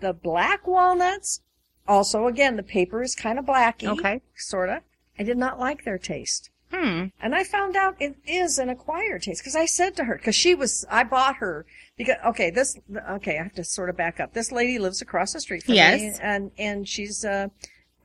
the 0.00 0.12
black 0.12 0.66
walnuts, 0.66 1.40
also 1.88 2.26
again, 2.26 2.56
the 2.56 2.62
paper 2.62 3.02
is 3.02 3.14
kind 3.14 3.38
of 3.38 3.46
blacky. 3.46 3.88
Okay. 3.88 4.20
Sorta. 4.36 4.82
I 5.18 5.22
did 5.22 5.36
not 5.36 5.58
like 5.58 5.84
their 5.84 5.98
taste. 5.98 6.50
Hmm. 6.72 7.06
And 7.20 7.34
I 7.34 7.44
found 7.44 7.76
out 7.76 7.96
it 8.00 8.16
is 8.26 8.58
an 8.58 8.70
acquired 8.70 9.22
taste 9.22 9.42
because 9.42 9.56
I 9.56 9.66
said 9.66 9.94
to 9.96 10.04
her, 10.04 10.16
because 10.16 10.34
she 10.34 10.54
was, 10.54 10.86
I 10.90 11.04
bought 11.04 11.36
her 11.36 11.66
because, 11.98 12.16
okay, 12.26 12.50
this, 12.50 12.78
okay, 13.10 13.38
I 13.38 13.42
have 13.42 13.52
to 13.54 13.64
sort 13.64 13.90
of 13.90 13.96
back 13.96 14.20
up. 14.20 14.32
This 14.32 14.50
lady 14.50 14.78
lives 14.78 15.02
across 15.02 15.34
the 15.34 15.40
street 15.40 15.64
from 15.64 15.74
me 15.74 16.14
and, 16.22 16.50
and 16.56 16.88
she's, 16.88 17.24
uh, 17.26 17.48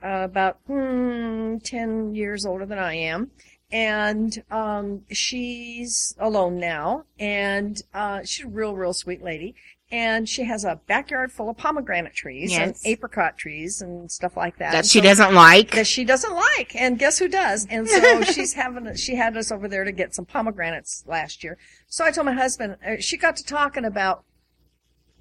uh, 0.04 0.24
about, 0.26 0.60
hmm, 0.68 1.58
10 1.60 2.14
years 2.14 2.46
older 2.46 2.66
than 2.66 2.78
I 2.78 2.96
am. 2.96 3.32
And, 3.72 4.44
um, 4.52 5.04
she's 5.12 6.14
alone 6.20 6.60
now 6.60 7.06
and, 7.18 7.82
uh, 7.94 8.24
she's 8.26 8.46
a 8.46 8.50
real, 8.50 8.76
real 8.76 8.94
sweet 8.94 9.24
lady. 9.24 9.56
And 9.90 10.28
she 10.28 10.44
has 10.44 10.66
a 10.66 10.82
backyard 10.88 11.32
full 11.32 11.50
of 11.50 11.56
pomegranate 11.56 12.14
trees 12.14 12.52
and 12.58 12.76
apricot 12.84 13.38
trees 13.38 13.82
and 13.82 14.12
stuff 14.12 14.36
like 14.36 14.58
that. 14.58 14.74
That 14.74 14.86
she 14.86 15.00
so- 15.00 15.04
doesn't 15.04 15.34
like. 15.34 15.72
that 15.72 15.88
she 15.88 16.04
doesn't 16.04 16.34
like. 16.36 16.76
And 16.76 17.00
guess 17.00 17.18
who 17.20 17.30
does? 17.30 17.66
And 17.70 17.88
so 17.88 18.22
she's 18.24 18.52
having, 18.54 18.94
she 18.96 19.16
had 19.16 19.38
us 19.38 19.50
over 19.50 19.70
there 19.70 19.86
to 19.86 19.94
get 19.94 20.14
some 20.14 20.26
pomegranates 20.26 21.06
last 21.08 21.42
year. 21.42 21.58
So 21.88 22.04
I 22.04 22.12
told 22.12 22.26
my 22.26 22.34
husband, 22.34 22.76
uh, 22.86 22.98
she 23.00 23.16
got 23.16 23.38
to 23.38 23.46
talking 23.46 23.86
about 23.86 24.26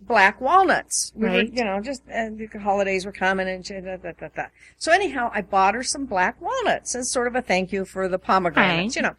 black 0.00 0.40
walnuts. 0.40 1.12
We 1.14 1.26
Right. 1.26 1.34
were, 1.48 1.54
you 1.56 1.64
know, 1.64 1.80
just, 1.80 2.02
uh, 2.12 2.30
the 2.30 2.48
holidays 2.60 3.06
were 3.06 3.12
coming 3.12 3.48
and 3.48 3.64
da, 3.64 3.96
da, 3.96 4.28
da. 4.34 4.46
So 4.78 4.90
anyhow, 4.92 5.30
I 5.32 5.42
bought 5.42 5.74
her 5.74 5.84
some 5.84 6.06
black 6.06 6.40
walnuts 6.40 6.94
as 6.96 7.08
sort 7.10 7.28
of 7.28 7.36
a 7.36 7.40
thank 7.42 7.72
you 7.72 7.84
for 7.84 8.08
the 8.08 8.18
pomegranates, 8.18 8.96
Right. 8.96 8.96
you 8.96 9.02
know. 9.02 9.16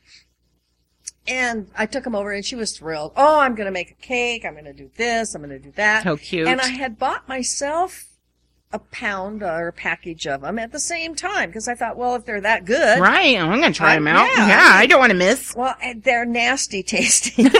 And 1.27 1.69
I 1.77 1.85
took 1.85 2.03
them 2.03 2.15
over 2.15 2.31
and 2.31 2.45
she 2.45 2.55
was 2.55 2.77
thrilled. 2.77 3.11
Oh, 3.15 3.39
I'm 3.39 3.55
going 3.55 3.65
to 3.65 3.71
make 3.71 3.91
a 3.91 3.95
cake. 3.95 4.45
I'm 4.45 4.53
going 4.53 4.65
to 4.65 4.73
do 4.73 4.89
this. 4.95 5.35
I'm 5.35 5.41
going 5.41 5.49
to 5.49 5.59
do 5.59 5.73
that. 5.75 6.03
How 6.03 6.15
cute. 6.15 6.47
And 6.47 6.61
I 6.61 6.67
had 6.67 6.97
bought 6.97 7.27
myself 7.27 8.05
a 8.71 8.79
pound 8.79 9.43
or 9.43 9.69
a 9.69 9.73
package 9.73 10.27
of 10.27 10.41
them 10.41 10.59
at 10.59 10.71
the 10.71 10.79
same 10.79 11.15
time 11.15 11.49
because 11.49 11.67
I 11.67 11.75
thought, 11.75 11.97
well, 11.97 12.15
if 12.15 12.25
they're 12.25 12.41
that 12.41 12.65
good, 12.65 12.99
right. 12.99 13.37
I'm 13.37 13.59
going 13.59 13.71
to 13.71 13.77
try 13.77 13.93
I- 13.93 13.95
them 13.95 14.07
out. 14.07 14.27
yeah. 14.35 14.47
Yeah, 14.47 14.71
I 14.73 14.85
don't 14.85 14.99
want 14.99 15.11
to 15.11 15.17
miss. 15.17 15.55
well, 15.55 15.75
they're 15.97 16.25
nasty 16.25 16.83
tasting. 16.83 17.49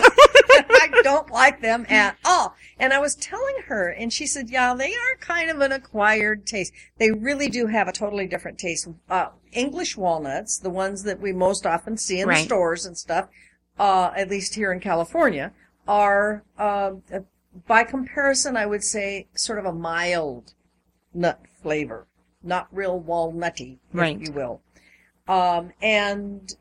I 0.70 1.02
don't 1.04 1.30
like 1.32 1.62
them 1.62 1.86
at 1.90 2.18
all. 2.26 2.56
And 2.80 2.94
I 2.94 3.00
was 3.00 3.16
telling 3.16 3.56
her, 3.68 3.90
and 3.90 4.14
she 4.14 4.28
said, 4.28 4.50
yeah, 4.50 4.74
they 4.76 4.94
are 4.94 5.16
kind 5.20 5.50
of 5.50 5.60
an 5.62 5.72
acquired 5.72 6.46
taste. 6.46 6.74
They 6.98 7.12
really 7.12 7.50
do 7.50 7.68
have 7.68 7.88
a 7.88 7.92
totally 7.92 8.28
different 8.28 8.60
taste. 8.60 8.88
Uh, 9.10 9.30
English 9.52 9.98
walnuts, 9.98 10.58
the 10.58 10.70
ones 10.70 11.04
that 11.04 11.20
we 11.20 11.34
most 11.34 11.66
often 11.66 11.98
see 11.98 12.20
in 12.20 12.28
the 12.28 12.36
stores 12.36 12.86
and 12.86 12.98
stuff, 12.98 13.30
uh, 13.80 14.12
at 14.16 14.30
least 14.30 14.56
here 14.56 14.72
in 14.72 14.80
California, 14.80 15.52
are, 15.88 16.44
uh, 16.58 16.92
uh, 17.14 17.20
by 17.66 17.84
comparison, 17.84 18.58
I 18.58 18.66
would 18.66 18.84
say 18.84 19.28
sort 19.34 19.60
of 19.60 19.66
a 19.66 19.74
mild 19.74 20.54
nut 21.14 21.40
flavor, 21.62 22.08
not 22.44 22.68
real 22.72 23.02
walnutty, 23.02 23.78
Right. 23.94 24.16
if 24.16 24.28
you 24.28 24.34
will. 24.34 24.62
Um, 25.28 25.72
and 25.82 26.56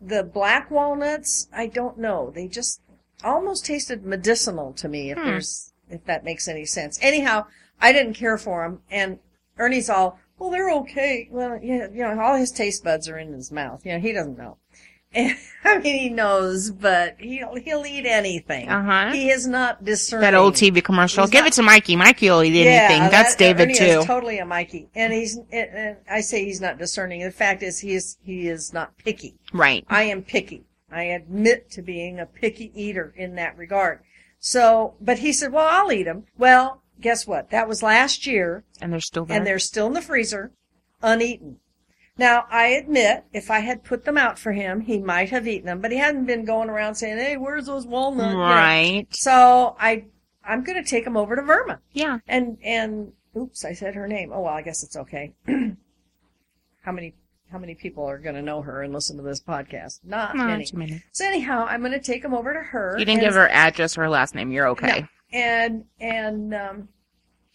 the 0.00 0.22
black 0.22 0.70
walnuts, 0.70 1.48
I 1.52 1.66
don't 1.66 1.98
know. 1.98 2.30
They 2.30 2.48
just 2.48 2.80
almost 3.22 3.66
tasted 3.66 4.04
medicinal 4.04 4.72
to 4.74 4.88
me. 4.88 5.10
If 5.10 5.18
Hmm. 5.18 5.26
there's, 5.26 5.72
if 5.90 6.04
that 6.06 6.24
makes 6.24 6.48
any 6.48 6.64
sense. 6.64 6.98
Anyhow, 7.02 7.46
I 7.80 7.92
didn't 7.92 8.14
care 8.14 8.38
for 8.38 8.62
them, 8.62 8.82
and 8.90 9.18
Ernie's 9.58 9.90
all, 9.90 10.18
well, 10.38 10.50
they're 10.50 10.70
okay. 10.70 11.28
Well, 11.30 11.58
yeah, 11.62 11.88
you 11.92 12.02
know, 12.02 12.18
all 12.18 12.36
his 12.36 12.50
taste 12.50 12.82
buds 12.82 13.08
are 13.08 13.18
in 13.18 13.32
his 13.32 13.52
mouth. 13.52 13.84
You 13.84 13.92
know, 13.92 13.98
he 13.98 14.12
doesn't 14.12 14.38
know. 14.38 14.56
I 15.64 15.78
mean, 15.78 15.98
he 15.98 16.08
knows, 16.08 16.70
but 16.70 17.16
he'll 17.20 17.56
he'll 17.56 17.84
eat 17.84 18.06
anything. 18.06 18.68
Uh-huh. 18.68 19.12
He 19.12 19.30
is 19.30 19.46
not 19.46 19.84
discerning. 19.84 20.22
That 20.22 20.34
old 20.34 20.54
TV 20.54 20.82
commercial. 20.82 21.24
He's 21.24 21.30
Give 21.30 21.40
not- 21.42 21.48
it 21.48 21.52
to 21.54 21.62
Mikey. 21.62 21.96
Mikey 21.96 22.30
will 22.30 22.42
eat 22.44 22.64
anything. 22.64 23.10
That's 23.10 23.34
that- 23.34 23.38
David 23.56 23.74
too. 23.74 23.84
Is 23.84 24.04
totally 24.04 24.38
a 24.38 24.44
Mikey, 24.44 24.88
and 24.94 25.12
he's. 25.12 25.36
And 25.52 25.96
I 26.10 26.20
say 26.20 26.44
he's 26.44 26.60
not 26.60 26.78
discerning. 26.78 27.22
The 27.22 27.30
fact 27.32 27.62
is, 27.62 27.80
he 27.80 27.94
is. 27.94 28.18
He 28.24 28.46
is 28.48 28.72
not 28.72 28.96
picky. 28.98 29.34
right. 29.52 29.84
I 29.88 30.04
am 30.04 30.22
picky. 30.22 30.64
I 30.92 31.02
admit 31.04 31.70
to 31.72 31.82
being 31.82 32.18
a 32.20 32.26
picky 32.26 32.70
eater 32.74 33.12
in 33.16 33.34
that 33.34 33.56
regard. 33.58 34.00
So, 34.38 34.94
but 35.00 35.18
he 35.18 35.32
said, 35.32 35.52
"Well, 35.52 35.66
I'll 35.68 35.92
eat 35.92 36.04
them." 36.04 36.24
Well, 36.38 36.82
guess 37.00 37.26
what? 37.26 37.50
That 37.50 37.68
was 37.68 37.82
last 37.82 38.26
year, 38.26 38.64
And 38.80 38.92
they're 38.92 39.00
still 39.00 39.24
there. 39.24 39.36
and 39.36 39.46
they're 39.46 39.58
still 39.58 39.88
in 39.88 39.92
the 39.92 40.02
freezer, 40.02 40.52
uneaten. 41.02 41.56
Now, 42.18 42.44
I 42.50 42.66
admit, 42.66 43.24
if 43.32 43.50
I 43.50 43.60
had 43.60 43.82
put 43.82 44.04
them 44.04 44.18
out 44.18 44.38
for 44.38 44.52
him, 44.52 44.80
he 44.80 44.98
might 44.98 45.30
have 45.30 45.48
eaten 45.48 45.66
them, 45.66 45.80
but 45.80 45.90
he 45.90 45.96
hadn't 45.98 46.26
been 46.26 46.44
going 46.44 46.68
around 46.68 46.94
saying, 46.96 47.16
"Hey, 47.16 47.36
where's 47.36 47.66
those 47.66 47.86
walnuts?" 47.86 48.34
right. 48.34 49.06
So 49.10 49.76
I, 49.80 50.04
I'm 50.44 50.62
going 50.62 50.82
to 50.82 50.88
take 50.88 51.04
them 51.04 51.16
over 51.16 51.34
to 51.36 51.42
Verma. 51.42 51.78
Yeah. 51.92 52.18
And 52.28 52.58
and 52.62 53.12
oops, 53.36 53.64
I 53.64 53.72
said 53.72 53.94
her 53.94 54.06
name. 54.06 54.32
Oh 54.34 54.40
well, 54.40 54.54
I 54.54 54.62
guess 54.62 54.82
it's 54.82 54.96
okay. 54.96 55.32
how 56.82 56.92
many 56.92 57.14
how 57.50 57.58
many 57.58 57.74
people 57.74 58.04
are 58.04 58.18
going 58.18 58.34
to 58.34 58.42
know 58.42 58.62
her 58.62 58.82
and 58.82 58.92
listen 58.92 59.16
to 59.16 59.22
this 59.22 59.40
podcast? 59.40 60.00
Not 60.04 60.36
Not 60.36 60.46
many. 60.46 60.66
many. 60.72 61.02
So 61.12 61.24
anyhow, 61.24 61.66
I'm 61.68 61.80
going 61.80 61.92
to 61.92 62.00
take 62.00 62.22
them 62.22 62.34
over 62.34 62.52
to 62.52 62.60
her. 62.60 62.96
You 62.98 63.04
didn't 63.04 63.22
give 63.22 63.34
her 63.34 63.48
address 63.48 63.96
or 63.98 64.02
her 64.02 64.08
last 64.10 64.34
name. 64.34 64.50
You're 64.50 64.68
okay. 64.68 65.06
and 65.32 65.84
and 66.00 66.54
um, 66.54 66.88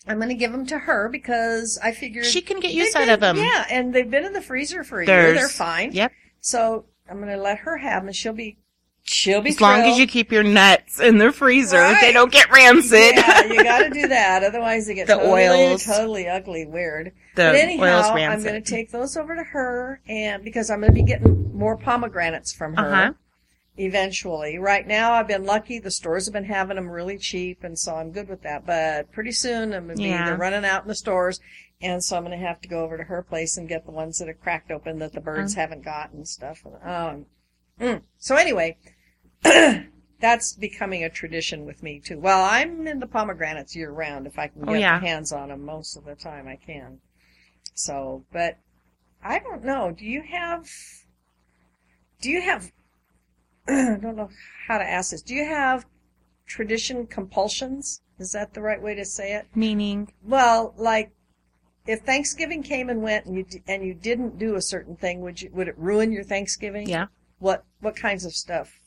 I'm 0.07 0.17
going 0.17 0.29
to 0.29 0.35
give 0.35 0.51
them 0.51 0.65
to 0.67 0.77
her 0.79 1.09
because 1.09 1.79
I 1.83 1.91
figured 1.91 2.25
She 2.25 2.41
can 2.41 2.59
get 2.59 2.71
use 2.73 2.95
out 2.95 3.01
been- 3.01 3.09
of 3.09 3.19
them. 3.19 3.37
Yeah, 3.37 3.65
and 3.69 3.93
they've 3.93 4.09
been 4.09 4.25
in 4.25 4.33
the 4.33 4.41
freezer 4.41 4.83
for 4.83 5.01
a 5.01 5.05
year. 5.05 5.33
They're 5.33 5.47
fine. 5.49 5.91
Yep. 5.93 6.11
So 6.41 6.85
I'm 7.09 7.17
going 7.17 7.29
to 7.35 7.41
let 7.41 7.59
her 7.59 7.77
have 7.77 8.01
them. 8.03 8.07
and 8.09 8.15
She'll 8.15 8.33
be 8.33 8.57
she'll 9.03 9.41
be 9.41 9.49
As 9.49 9.61
long 9.61 9.81
as 9.81 9.97
you 9.99 10.07
keep 10.07 10.31
your 10.31 10.41
nuts 10.43 10.99
in 10.99 11.17
the 11.19 11.31
freezer, 11.31 11.77
Right. 11.77 12.01
they 12.01 12.11
don't 12.11 12.31
get 12.31 12.49
rancid. 12.51 13.15
Yeah, 13.15 13.43
you 13.45 13.63
got 13.63 13.79
to 13.83 13.89
do 13.89 14.07
that. 14.07 14.43
Otherwise, 14.43 14.87
they 14.87 14.95
get 14.95 15.07
The 15.07 15.15
totally, 15.15 15.43
oils. 15.47 15.83
totally 15.85 16.27
ugly, 16.27 16.65
weird. 16.65 17.07
the 17.35 17.43
but 17.43 17.55
anyhow, 17.55 18.11
I'm 18.13 18.41
going 18.43 18.61
to 18.61 18.67
take 18.67 18.91
those 18.91 19.15
over 19.17 19.35
to 19.35 19.43
her, 19.43 20.01
and 20.07 20.43
because 20.43 20.69
I'm 20.69 20.79
going 20.81 20.91
to 20.91 20.95
be 20.95 21.03
getting 21.03 21.55
more 21.55 21.77
pomegranates 21.77 22.51
from 22.53 22.75
her 22.75 22.85
Uh-huh. 22.85 23.13
Eventually. 23.77 24.57
Right 24.57 24.85
now, 24.87 25.13
I've 25.13 25.27
been 25.27 25.45
lucky; 25.45 25.79
the 25.79 25.91
stores 25.91 26.25
have 26.25 26.33
been 26.33 26.45
having 26.45 26.75
them 26.75 26.89
really 26.89 27.17
cheap, 27.17 27.63
and 27.63 27.77
so 27.77 27.95
I'm 27.95 28.11
good 28.11 28.29
with 28.29 28.41
that. 28.43 28.65
But 28.65 29.11
pretty 29.11 29.31
soon, 29.31 29.73
I'm 29.73 29.85
going 29.85 29.97
to 29.97 30.03
be 30.03 30.09
Yeah. 30.09 30.25
they're 30.25 30.37
running 30.37 30.65
out 30.65 30.83
in 30.83 30.87
the 30.87 30.95
stores, 30.95 31.39
and 31.81 32.03
so 32.03 32.17
I'm 32.17 32.23
going 32.25 32.39
to 32.39 32.45
have 32.45 32.61
to 32.61 32.67
go 32.67 32.83
over 32.83 32.97
to 32.97 33.03
her 33.03 33.21
place 33.21 33.57
and 33.57 33.67
get 33.67 33.85
the 33.85 33.91
ones 33.91 34.19
that 34.19 34.29
are 34.29 34.33
cracked 34.33 34.71
open 34.71 34.99
that 34.99 35.13
the 35.13 35.21
birds 35.21 35.53
Uh-huh. 35.53 35.61
haven't 35.61 35.83
got 35.83 36.11
and 36.11 36.27
stuff. 36.27 36.65
Um, 36.83 37.25
mm. 37.79 38.01
So 38.17 38.35
anyway. 38.35 38.77
That's 40.21 40.53
becoming 40.53 41.03
a 41.03 41.09
tradition 41.09 41.65
with 41.65 41.83
me 41.83 41.99
too. 41.99 42.17
Well, 42.19 42.43
I'm 42.45 42.87
in 42.87 42.99
the 42.99 43.05
pomegranates 43.05 43.75
year 43.75 43.91
round 43.91 44.25
if 44.25 44.39
I 44.39 44.47
can 44.47 44.63
Oh, 44.67 44.71
get 44.71 44.79
yeah. 44.81 44.97
my 44.99 45.05
hands 45.05 45.31
on 45.33 45.49
them 45.49 45.65
most 45.65 45.97
of 45.97 46.05
the 46.05 46.15
time 46.15 46.47
I 46.47 46.55
can. 46.55 46.99
So, 47.73 48.25
but 48.31 48.57
I 49.21 49.39
don't 49.39 49.63
know. 49.63 49.91
Do 49.91 50.05
you 50.05 50.21
have? 50.23 50.67
Do 52.21 52.29
you 52.31 52.41
have? 52.41 52.71
I 53.67 53.97
don't 54.01 54.15
know 54.15 54.29
how 54.67 54.77
to 54.77 54.83
ask 54.83 55.11
this. 55.11 55.21
Do 55.21 55.33
you 55.35 55.45
have 55.45 55.85
tradition 56.45 57.07
compulsions? 57.07 58.01
Is 58.19 58.31
that 58.31 58.53
the 58.53 58.61
right 58.61 58.81
way 58.81 58.95
to 58.95 59.05
say 59.05 59.33
it? 59.33 59.47
Meaning, 59.55 60.13
Well, 60.23 60.73
like 60.77 61.11
if 61.87 62.01
Thanksgiving 62.01 62.63
came 62.63 62.89
and 62.89 63.01
went 63.01 63.25
and 63.25 63.35
you 63.35 63.43
d- 63.43 63.63
and 63.67 63.83
you 63.83 63.93
didn't 63.93 64.39
do 64.39 64.55
a 64.55 64.61
certain 64.61 64.95
thing, 64.95 65.21
would 65.21 65.41
you 65.41 65.49
would 65.53 65.67
it 65.67 65.77
ruin 65.77 66.11
your 66.11 66.23
Thanksgiving? 66.23 66.87
yeah. 66.87 67.07
What 67.39 67.65
what 67.81 67.95
kinds 67.95 68.25
of 68.25 68.33
stuff? 68.33 68.79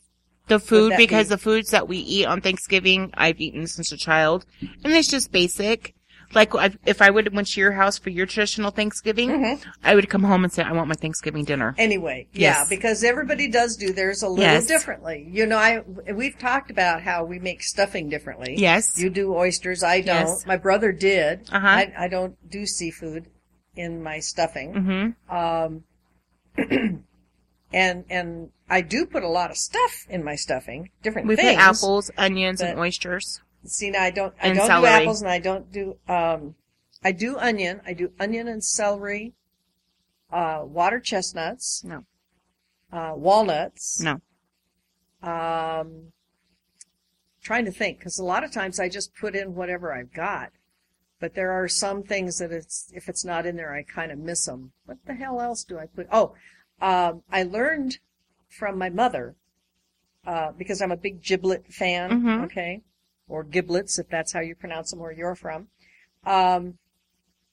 The 0.47 0.59
food, 0.59 0.93
because 0.97 1.27
be? 1.27 1.29
the 1.29 1.37
foods 1.37 1.69
that 1.69 1.87
we 1.87 1.97
eat 1.97 2.25
on 2.25 2.41
Thanksgiving, 2.41 3.11
I've 3.13 3.39
eaten 3.39 3.67
since 3.67 3.91
a 3.91 3.97
child. 3.97 4.47
And 4.61 4.91
it's 4.93 5.07
just 5.07 5.31
basic. 5.31 5.93
Like, 6.33 6.53
if 6.85 7.01
I 7.01 7.09
would 7.09 7.33
went 7.33 7.47
to 7.49 7.59
your 7.59 7.71
house 7.71 7.97
for 7.97 8.09
your 8.11 8.25
traditional 8.27 8.69
Thanksgiving, 8.69 9.29
Mhm. 9.29 9.63
I 9.83 9.95
would 9.95 10.09
come 10.09 10.23
home 10.23 10.43
and 10.43 10.53
say, 10.53 10.61
I 10.61 10.71
want 10.73 10.87
my 10.87 10.93
Thanksgiving 10.95 11.43
dinner. 11.43 11.73
Anyway, 11.77 12.27
yeah, 12.33 12.65
because 12.69 13.03
everybody 13.03 13.47
does 13.47 13.75
do 13.75 13.91
theirs 13.93 14.21
a 14.21 14.29
little 14.29 14.43
Yes. 14.43 14.65
differently. 14.67 15.27
You 15.31 15.45
know, 15.47 15.57
I 15.57 15.79
we've 16.13 16.37
talked 16.37 16.69
about 16.69 17.01
how 17.01 17.23
we 17.25 17.39
make 17.39 17.63
stuffing 17.63 18.09
differently. 18.09 18.55
Yes. 18.57 18.99
You 18.99 19.09
do 19.09 19.33
oysters, 19.35 19.83
I 19.83 20.01
don't. 20.01 20.27
Yes. 20.27 20.45
My 20.45 20.57
brother 20.57 20.91
did. 20.91 21.49
Uh-huh. 21.51 21.67
I, 21.67 21.93
I 21.97 22.07
don't 22.07 22.35
do 22.49 22.65
seafood 22.67 23.25
in 23.75 24.03
my 24.03 24.19
stuffing. 24.19 24.73
mm-hmm. 24.73 25.35
Um, 25.35 25.83
and 27.73 28.05
and 28.09 28.49
I 28.69 28.81
do 28.81 29.05
put 29.05 29.23
a 29.23 29.27
lot 29.27 29.49
of 29.51 29.57
stuff 29.57 30.05
in 30.09 30.23
my 30.23 30.35
stuffing, 30.35 30.89
different 31.01 31.27
We 31.27 31.35
things. 31.35 31.55
put 31.55 31.59
apples, 31.63 32.11
onions, 32.17 32.61
and 32.61 32.77
oysters. 32.77 33.41
See, 33.65 33.89
now 33.91 34.03
I 34.03 34.09
don't 34.11 34.33
I 34.41 34.53
don't 34.53 34.67
celery. 34.67 34.89
do 34.89 34.95
apples, 35.03 35.21
and 35.21 35.29
I 35.29 35.39
don't 35.39 35.71
do 35.71 35.97
um, 36.07 36.55
I 37.03 37.11
do 37.11 37.37
onion. 37.37 37.81
I 37.85 37.93
do 37.93 38.11
onion 38.19 38.47
and 38.47 38.63
celery, 38.63 39.33
uh, 40.31 40.61
water 40.63 40.99
chestnuts, 40.99 41.83
No. 41.83 42.05
uh, 42.91 43.13
walnuts. 43.15 44.01
No. 44.01 44.21
Um, 45.21 46.13
trying 47.41 47.65
to 47.65 47.71
think 47.71 47.99
because 47.99 48.17
a 48.19 48.23
lot 48.23 48.43
of 48.43 48.51
times 48.51 48.79
I 48.79 48.87
just 48.89 49.15
put 49.15 49.35
in 49.35 49.55
whatever 49.55 49.93
I've 49.93 50.13
got, 50.13 50.51
but 51.19 51.35
there 51.35 51.51
are 51.51 51.67
some 51.67 52.03
things 52.03 52.37
that 52.39 52.51
it's 52.51 52.91
if 52.95 53.09
it's 53.09 53.25
not 53.25 53.45
in 53.45 53.55
there, 53.57 53.73
I 53.73 53.83
kind 53.83 54.11
of 54.11 54.19
miss 54.19 54.45
them. 54.45 54.71
What 54.85 54.97
the 55.05 55.13
hell 55.15 55.41
else 55.41 55.63
do 55.63 55.77
I 55.77 55.85
put? 55.87 56.07
Oh, 56.11 56.33
um, 56.81 57.23
I 57.31 57.43
learned 57.43 57.99
from 58.49 58.77
my 58.77 58.89
mother 58.89 59.35
uh, 60.25 60.51
because 60.53 60.81
I'm 60.81 60.91
a 60.91 60.97
big 60.97 61.21
giblet 61.21 61.67
fan. 61.73 62.09
Mhm. 62.23 62.43
Okay, 62.45 62.81
or 63.29 63.43
giblets 63.43 63.97
if 63.99 64.09
that's 64.09 64.33
how 64.33 64.41
you 64.41 64.55
pronounce 64.55 64.91
them 64.91 64.99
where 64.99 65.11
you're 65.13 65.35
from. 65.35 65.67
Um, 66.25 66.77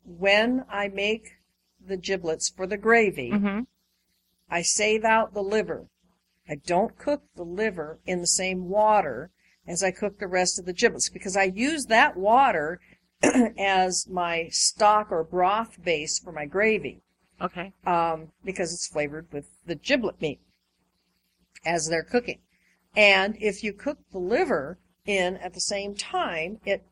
when 0.05 0.65
I 0.71 0.89
make 0.89 1.33
the 1.85 1.97
giblets 1.97 2.49
for 2.49 2.67
the 2.67 2.77
gravy, 2.77 3.31
Mm-hmm. 3.31 3.61
I 4.49 4.63
save 4.63 5.05
out 5.05 5.35
the 5.35 5.43
liver. 5.43 5.87
I 6.49 6.55
don't 6.55 6.97
cook 6.97 7.23
the 7.35 7.43
liver 7.45 7.99
in 8.07 8.21
the 8.21 8.27
same 8.29 8.69
water 8.69 9.31
as 9.67 9.83
I 9.83 9.91
cook 9.91 10.21
the 10.21 10.29
rest 10.29 10.59
of 10.61 10.67
the 10.67 10.73
giblets 10.73 11.09
because 11.09 11.37
I 11.37 11.45
use 11.45 11.87
that 11.87 12.17
water 12.17 12.79
as 13.59 14.07
my 14.09 14.49
stock 14.53 15.11
or 15.11 15.25
broth 15.25 15.83
base 15.83 16.21
for 16.21 16.31
my 16.31 16.47
gravy 16.47 17.03
Okay. 17.43 17.73
um, 17.85 18.29
because 18.45 18.73
it's 18.73 18.87
flavored 18.87 19.27
with 19.33 19.49
the 19.67 19.75
giblet 19.75 20.21
meat 20.23 20.39
as 21.65 21.89
they're 21.89 22.05
cooking. 22.05 22.39
And 22.95 23.37
if 23.41 23.65
you 23.65 23.73
cook 23.73 23.99
the 24.13 24.19
liver 24.19 24.79
in 25.07 25.37
at 25.39 25.55
the 25.55 25.61
same 25.61 25.95
time, 25.95 26.61
it 26.65 26.85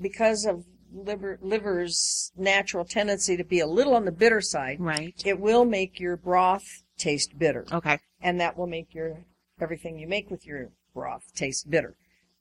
because 0.00 0.44
of 0.44 0.64
liver 0.92 1.38
liver's 1.42 2.32
natural 2.36 2.84
tendency 2.84 3.36
to 3.36 3.44
be 3.44 3.60
a 3.60 3.66
little 3.66 3.94
on 3.94 4.04
the 4.04 4.12
bitter 4.12 4.40
side, 4.40 4.80
Right. 4.80 5.14
it 5.24 5.40
will 5.40 5.64
make 5.64 5.98
your 6.00 6.16
broth 6.16 6.82
taste 6.96 7.38
bitter, 7.38 7.66
Okay. 7.72 7.98
and 8.20 8.40
that 8.40 8.56
will 8.56 8.66
make 8.66 8.94
your 8.94 9.24
everything 9.60 9.98
you 9.98 10.06
make 10.06 10.30
with 10.30 10.46
your 10.46 10.70
broth 10.94 11.32
taste 11.34 11.70
bitter. 11.70 11.96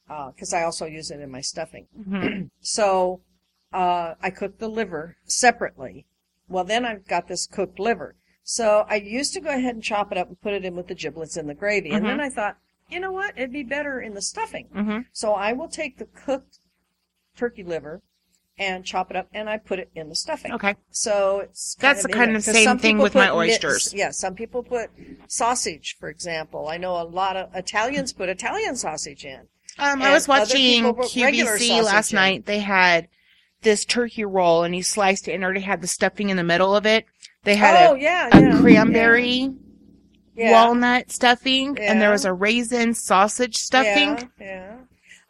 Because 0.08 0.54
I 0.54 0.64
also 0.64 0.86
use 0.86 1.10
it 1.12 1.20
in 1.20 1.32
my 1.32 1.42
stuffing. 1.42 1.88
hmm 1.96 2.44
So 2.62 3.22
uh, 3.72 4.14
I 4.22 4.30
cook 4.30 4.60
the 4.60 4.68
liver 4.68 5.18
separately. 5.26 6.06
Well, 6.48 6.64
then 6.64 6.86
I've 6.86 7.08
got 7.08 7.28
this 7.28 7.48
cooked 7.48 7.80
liver. 7.80 8.16
So 8.44 8.86
I 8.90 8.96
used 8.96 9.34
to 9.34 9.40
go 9.40 9.50
ahead 9.50 9.74
and 9.74 9.84
chop 9.84 10.12
it 10.12 10.18
up 10.18 10.28
and 10.28 10.40
put 10.42 10.54
it 10.54 10.66
in 10.66 10.76
with 10.76 10.88
the 10.88 10.96
giblets 10.96 11.38
in 11.38 11.48
the 11.48 11.54
gravy. 11.56 11.92
And 11.92 12.06
then 12.06 12.20
I 12.20 12.30
thought, 12.30 12.58
you 12.94 13.00
know 13.00 13.12
what? 13.12 13.34
It'd 13.36 13.52
be 13.52 13.64
better 13.64 14.00
in 14.00 14.14
the 14.14 14.22
stuffing. 14.22 14.68
hmm 14.74 15.00
So 15.12 15.34
I 15.34 15.54
will 15.54 15.68
take 15.68 15.98
the 15.98 16.06
cooked 16.06 16.60
turkey 17.36 17.64
liver 17.64 18.02
and 18.58 18.86
chop 18.86 19.10
it 19.10 19.18
up 19.18 19.28
and 19.34 19.50
I 19.50 19.58
put 19.58 19.80
it 19.80 19.90
in 19.96 20.10
the 20.10 20.16
stuffing. 20.16 20.54
Okay. 20.54 20.76
So 20.92 21.40
it's 21.40 21.76
That's 21.76 22.04
the 22.04 22.10
kind 22.10 22.36
of 22.36 22.44
same 22.44 22.78
thing 22.78 23.00
with 23.00 23.16
my 23.16 23.30
oysters. 23.32 23.94
yeah, 23.94 24.12
some 24.12 24.36
people 24.36 24.64
put 24.64 24.92
sausage, 25.28 25.98
for 26.00 26.10
example. 26.10 26.68
I 26.68 26.78
know 26.78 27.02
a 27.02 27.04
lot 27.04 27.36
of 27.36 27.54
Italians 27.56 28.14
put 28.14 28.30
Italian 28.30 28.76
sausage 28.76 29.26
in. 29.26 29.48
Um, 29.80 30.04
I 30.04 30.14
was 30.14 30.28
watching 30.28 30.84
QVC 30.84 31.84
last 31.84 32.12
in. 32.12 32.16
night. 32.16 32.46
They 32.46 32.60
had 32.60 33.08
this 33.64 33.86
turkey 33.86 34.24
roll, 34.24 34.64
and 34.64 34.76
he 34.76 34.84
sliced 34.84 35.28
it 35.28 35.34
and 35.34 35.44
already 35.44 35.62
had 35.62 35.82
the 35.82 35.88
stuffing 35.88 36.30
in 36.30 36.38
the 36.38 36.44
middle 36.44 36.76
of 36.76 36.86
it. 36.86 37.06
They 37.44 37.56
had 37.56 37.90
oh 37.90 37.96
a, 37.96 38.00
yeah, 38.00 38.30
a 38.32 38.40
yeah, 38.40 38.62
cranberry 38.62 39.30
yeah. 39.30 39.50
Walnut 40.36 41.12
stuffing, 41.12 41.78
and 41.80 42.02
there 42.02 42.12
was 42.12 42.26
a 42.26 42.34
raisin 42.34 42.94
sausage 42.94 43.56
stuffing. 43.58 44.30
Yeah, 44.40 44.46
yeah. 44.46 44.76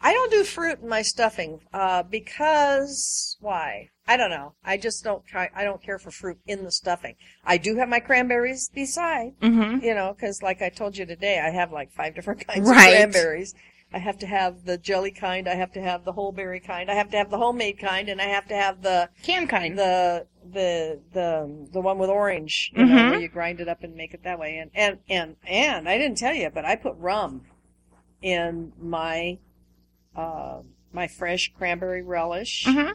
I 0.06 0.12
don't 0.12 0.32
do 0.32 0.44
fruit 0.44 0.80
in 0.82 0.90
my 0.90 1.02
stuffing 1.02 1.62
uh, 1.74 2.04
because 2.04 3.38
why? 3.40 3.90
I 4.06 4.18
don't 4.18 4.30
know. 4.30 4.54
I 4.64 4.76
just 4.76 5.02
don't 5.04 5.26
try. 5.26 5.50
I 5.56 5.64
don't 5.64 5.82
care 5.82 5.98
for 5.98 6.12
fruit 6.12 6.38
in 6.46 6.66
the 6.66 6.72
stuffing. 6.72 7.16
I 7.46 7.58
do 7.58 7.78
have 7.78 7.88
my 7.88 8.02
cranberries 8.02 8.70
beside, 8.70 9.40
Mm-hmm. 9.42 9.84
you 9.84 9.94
know, 9.96 10.14
because 10.14 10.42
like 10.44 10.62
I 10.62 10.68
told 10.70 10.98
you 10.98 11.06
today, 11.06 11.40
I 11.40 11.52
have 11.52 11.72
like 11.72 11.92
five 11.94 12.16
different 12.16 12.46
kinds 12.48 12.70
Right. 12.70 12.88
of 12.90 13.14
cranberries. 13.14 13.56
I 13.94 14.00
have 14.00 14.18
to 14.20 14.28
have 14.28 14.66
the 14.66 14.78
jelly 14.78 15.12
kind. 15.12 15.48
I 15.48 15.54
have 15.56 15.72
to 15.74 15.82
have 15.82 16.04
the 16.04 16.14
whole 16.14 16.32
berry 16.32 16.60
kind. 16.60 16.90
I 16.90 16.96
have 16.96 17.12
to 17.12 17.18
have 17.18 17.30
the 17.30 17.38
homemade 17.38 17.78
kind, 17.80 18.10
and 18.10 18.20
I 18.20 18.26
have 18.26 18.48
to 18.48 18.56
have 18.56 18.82
the 18.82 19.10
canned 19.22 19.50
kind. 19.50 19.78
the 19.78 20.26
the 20.52 21.00
the 21.14 21.68
the 21.72 21.80
one 21.80 21.98
with 22.00 22.10
orange, 22.10 22.72
you 22.76 22.86
know, 22.86 22.96
Mhm. 22.96 23.12
where 23.12 23.20
you 23.22 23.28
grind 23.30 23.60
it 23.62 23.68
up 23.70 23.84
and 23.84 23.96
make 23.96 24.14
it 24.14 24.24
that 24.24 24.40
way. 24.40 24.58
And 24.58 24.72
and 24.74 24.98
and 25.10 25.36
and 25.48 25.88
I 25.88 25.98
didn't 25.98 26.18
tell 26.18 26.34
you, 26.34 26.50
but 26.50 26.66
I 26.66 26.76
put 26.76 26.96
rum 26.98 27.46
in 28.22 28.74
my 28.80 29.38
uh 30.16 30.62
my 30.92 31.08
fresh 31.08 31.52
cranberry 31.58 32.02
relish. 32.02 32.66
Mm-hmm. 32.66 32.94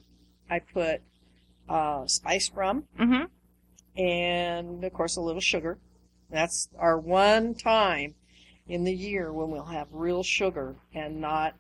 I 0.51 0.59
put 0.59 1.03
uh 1.69 2.07
spiced 2.07 2.55
rum 2.55 2.85
Mm-hmm. 2.99 4.01
and 4.01 4.85
of 4.85 4.93
course 4.93 5.17
a 5.17 5.21
little 5.21 5.41
sugar. 5.41 5.79
That's 6.31 6.69
our 6.79 6.99
one 6.99 7.55
time 7.55 8.15
in 8.69 8.85
the 8.85 8.93
year 8.93 9.33
when 9.33 9.51
we'll 9.51 9.65
have 9.65 9.89
real 9.91 10.23
sugar 10.23 10.77
and 10.95 11.21
not 11.21 11.55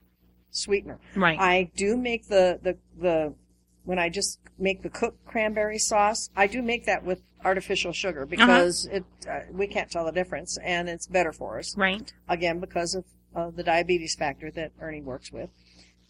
sweetener. 0.51 0.99
Right. 1.15 1.39
I 1.39 1.71
do 1.77 1.97
make 1.97 2.29
the, 2.29 2.59
the, 2.63 2.77
the, 3.01 3.35
when 3.85 3.99
I 3.99 4.09
just 4.09 4.39
make 4.59 4.83
the 4.83 4.91
cooked 4.91 5.25
cranberry 5.27 5.79
sauce, 5.79 6.31
I 6.37 6.47
do 6.47 6.63
make 6.63 6.85
that 6.87 7.05
with 7.05 7.23
artificial 7.45 7.93
sugar 7.93 8.27
because 8.27 8.87
it, 8.87 9.05
uh, 9.31 9.41
we 9.51 9.67
can't 9.67 9.91
tell 9.91 10.05
the 10.05 10.13
difference 10.13 10.59
and 10.63 10.89
it's 10.89 11.07
better 11.07 11.33
for 11.33 11.59
us. 11.59 11.77
right. 11.77 12.13
Again, 12.29 12.61
because 12.61 12.95
of, 12.95 13.05
uh, 13.35 13.51
the 13.51 13.63
diabetes 13.63 14.15
factor 14.15 14.51
that 14.51 14.73
Ernie 14.81 15.03
works 15.03 15.33
with. 15.33 15.51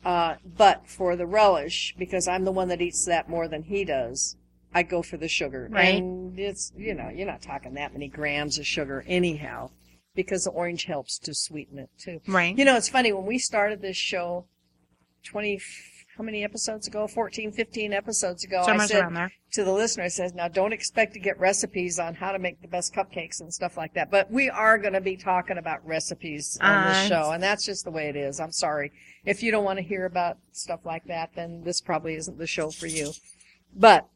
Uh, 0.05 0.37
but 0.57 0.87
for 0.87 1.17
the 1.17 1.27
relish, 1.27 1.95
because 1.99 2.29
I'm 2.29 2.45
the 2.45 2.53
one 2.53 2.69
that 2.69 2.81
eats 2.81 3.05
that 3.07 3.29
more 3.29 3.49
than 3.49 3.65
he 3.65 3.85
does, 3.85 4.37
I 4.73 4.83
go 4.83 5.03
for 5.03 5.17
the 5.17 5.29
sugar. 5.29 5.69
Right. 5.71 5.97
And 5.97 6.39
it's, 6.39 6.73
you 6.77 6.95
know, 6.95 7.09
you're 7.09 7.27
not 7.27 7.43
talking 7.43 7.75
that 7.75 7.93
many 7.93 8.09
grams 8.09 8.59
of 8.59 8.67
sugar 8.67 9.05
anyhow, 9.07 9.71
because 10.19 10.43
the 10.43 10.51
orange 10.51 10.87
helps 10.87 11.17
to 11.17 11.33
sweeten 11.33 11.79
it 11.79 11.91
too. 11.97 12.21
Right. 12.27 12.59
You 12.59 12.65
know, 12.65 12.77
it's 12.77 12.89
funny 12.89 13.13
when 13.13 13.25
we 13.25 13.39
started 13.39 13.81
this 13.81 13.97
show 13.97 14.47
20 15.23 15.61
how 16.17 16.25
many 16.25 16.43
episodes 16.43 16.89
ago? 16.89 17.07
14, 17.07 17.53
15 17.53 17.93
episodes 17.93 18.43
ago. 18.43 18.65
so 18.67 18.73
I 18.73 18.87
said 18.87 19.31
to 19.53 19.63
the 19.63 19.73
listener, 19.73 20.03
I 20.03 20.09
says, 20.09 20.35
now 20.35 20.49
don't 20.49 20.73
expect 20.73 21.13
to 21.15 21.21
get 21.21 21.39
recipes 21.39 22.01
on 22.01 22.17
how 22.17 22.33
to 22.33 22.41
make 22.41 22.61
the 22.61 22.67
best 22.67 22.93
cupcakes 22.93 23.41
and 23.41 23.55
stuff 23.55 23.77
like 23.77 23.95
that. 23.95 24.11
But 24.11 24.29
we 24.29 24.51
are 24.51 24.77
going 24.79 24.95
to 24.95 25.01
be 25.01 25.17
talking 25.17 25.59
about 25.59 25.87
recipes 25.87 26.59
on 26.61 26.69
Uh, 26.69 26.89
this 26.89 27.09
show, 27.09 27.31
and 27.31 27.41
that's 27.41 27.65
just 27.65 27.85
the 27.85 27.93
way 27.93 28.09
it 28.09 28.17
is. 28.17 28.41
I'm 28.41 28.51
sorry. 28.51 28.91
If 29.25 29.45
you 29.45 29.53
don't 29.53 29.63
want 29.63 29.79
to 29.79 29.85
hear 29.85 30.07
about 30.07 30.39
stuff 30.51 30.81
like 30.85 31.05
that, 31.05 31.31
then 31.37 31.63
this 31.63 31.81
probably 31.81 32.17
isn't 32.17 32.37
the 32.37 32.49
show 32.49 32.73
for 32.73 32.89
you. 32.89 33.13
But, 33.73 34.09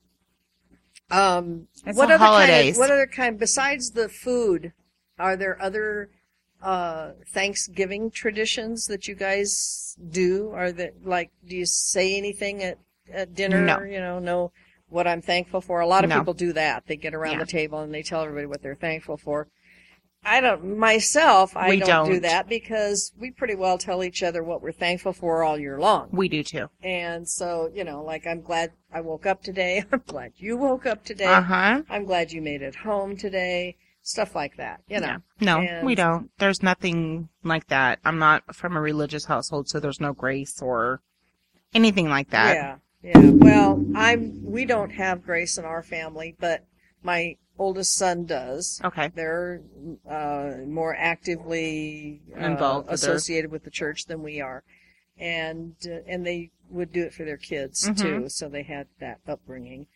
um, 1.12 1.68
what 1.84 1.94
the 1.94 2.14
other 2.14 2.18
kind 2.18 2.68
of, 2.70 2.76
what 2.78 2.90
other 2.90 3.06
kind, 3.06 3.38
besides 3.38 3.92
the 3.92 4.08
food, 4.08 4.72
are 5.22 5.36
there 5.36 5.56
other, 5.62 6.10
uh, 6.62 7.12
Thanksgiving 7.28 8.10
traditions 8.10 8.86
that 8.86 9.08
you 9.08 9.14
guys 9.14 9.96
do? 10.10 10.50
Are 10.50 10.70
that, 10.72 11.04
like, 11.04 11.30
do 11.46 11.56
you 11.56 11.66
say 11.66 12.16
anything 12.16 12.62
at, 12.62 12.78
at 13.12 13.34
dinner? 13.34 13.60
No. 13.62 13.80
You 13.82 14.00
know, 14.00 14.18
no, 14.18 14.52
what 14.88 15.06
I'm 15.06 15.22
thankful 15.22 15.60
for. 15.60 15.80
A 15.80 15.86
lot 15.86 16.04
of 16.04 16.10
No. 16.10 16.18
people 16.18 16.34
do 16.34 16.52
that. 16.52 16.86
They 16.86 16.96
get 16.96 17.14
around 17.14 17.34
Yeah. 17.38 17.44
the 17.44 17.46
table 17.46 17.80
and 17.80 17.92
they 17.94 18.02
tell 18.02 18.22
everybody 18.22 18.46
what 18.46 18.62
they're 18.62 18.74
thankful 18.74 19.16
for. 19.16 19.48
I 20.24 20.40
don't, 20.40 20.78
myself, 20.78 21.56
I 21.56 21.70
We 21.70 21.78
don't, 21.80 22.06
do 22.06 22.12
don't. 22.12 22.22
that 22.22 22.48
because 22.48 23.12
we 23.18 23.32
pretty 23.32 23.56
well 23.56 23.76
tell 23.76 24.04
each 24.04 24.22
other 24.22 24.44
what 24.44 24.62
we're 24.62 24.70
thankful 24.70 25.12
for 25.12 25.42
all 25.42 25.58
year 25.58 25.80
long. 25.80 26.10
We 26.12 26.28
do 26.28 26.44
too. 26.44 26.68
And 26.80 27.28
so, 27.28 27.70
you 27.74 27.82
know, 27.82 28.04
like 28.04 28.24
I'm 28.24 28.40
glad 28.40 28.70
I 28.92 29.00
woke 29.00 29.26
up 29.26 29.42
today. 29.42 29.82
I'm 29.92 30.02
glad 30.06 30.34
you 30.36 30.56
woke 30.56 30.86
up 30.86 31.04
today. 31.04 31.24
Uh 31.24 31.42
huh. 31.42 31.82
I'm 31.90 32.04
glad 32.04 32.30
you 32.30 32.40
made 32.40 32.62
it 32.62 32.76
home 32.76 33.16
today. 33.16 33.76
Stuff 34.04 34.34
like 34.34 34.56
that, 34.56 34.80
you 34.88 34.98
know. 34.98 35.06
Yeah. 35.06 35.18
No, 35.40 35.60
And- 35.60 35.86
we 35.86 35.94
don't. 35.94 36.30
There's 36.38 36.62
nothing 36.62 37.28
like 37.44 37.68
that. 37.68 38.00
I'm 38.04 38.18
not 38.18 38.54
from 38.54 38.76
a 38.76 38.80
religious 38.80 39.26
household, 39.26 39.68
so 39.68 39.78
there's 39.78 40.00
no 40.00 40.12
grace 40.12 40.60
or 40.60 41.00
anything 41.72 42.08
like 42.08 42.30
that. 42.30 42.54
Yeah, 43.02 43.12
yeah. 43.14 43.30
Well, 43.30 43.84
I'm. 43.94 44.42
We 44.44 44.64
don't 44.64 44.90
have 44.90 45.24
grace 45.24 45.56
in 45.56 45.64
our 45.64 45.82
family, 45.84 46.34
but 46.40 46.66
my 47.04 47.36
oldest 47.58 47.94
son 47.94 48.24
does. 48.26 48.80
Okay. 48.84 49.12
They're 49.14 49.62
uh, 50.10 50.54
more 50.66 50.96
actively 50.96 52.22
uh, 52.36 52.44
Involved 52.44 52.90
with 52.90 53.00
their- 53.00 53.10
associated 53.12 53.52
with 53.52 53.62
the 53.62 53.70
church 53.70 54.06
than 54.06 54.22
we 54.22 54.40
are, 54.40 54.64
and 55.16 55.74
uh, 55.86 55.98
and 56.08 56.26
they 56.26 56.50
would 56.70 56.92
do 56.92 57.02
it 57.04 57.14
for 57.14 57.24
their 57.24 57.36
kids 57.36 57.88
Mhm. 57.88 57.96
too. 58.00 58.28
So 58.28 58.48
they 58.48 58.62
had 58.64 58.88
that 58.98 59.20
upbringing, 59.28 59.86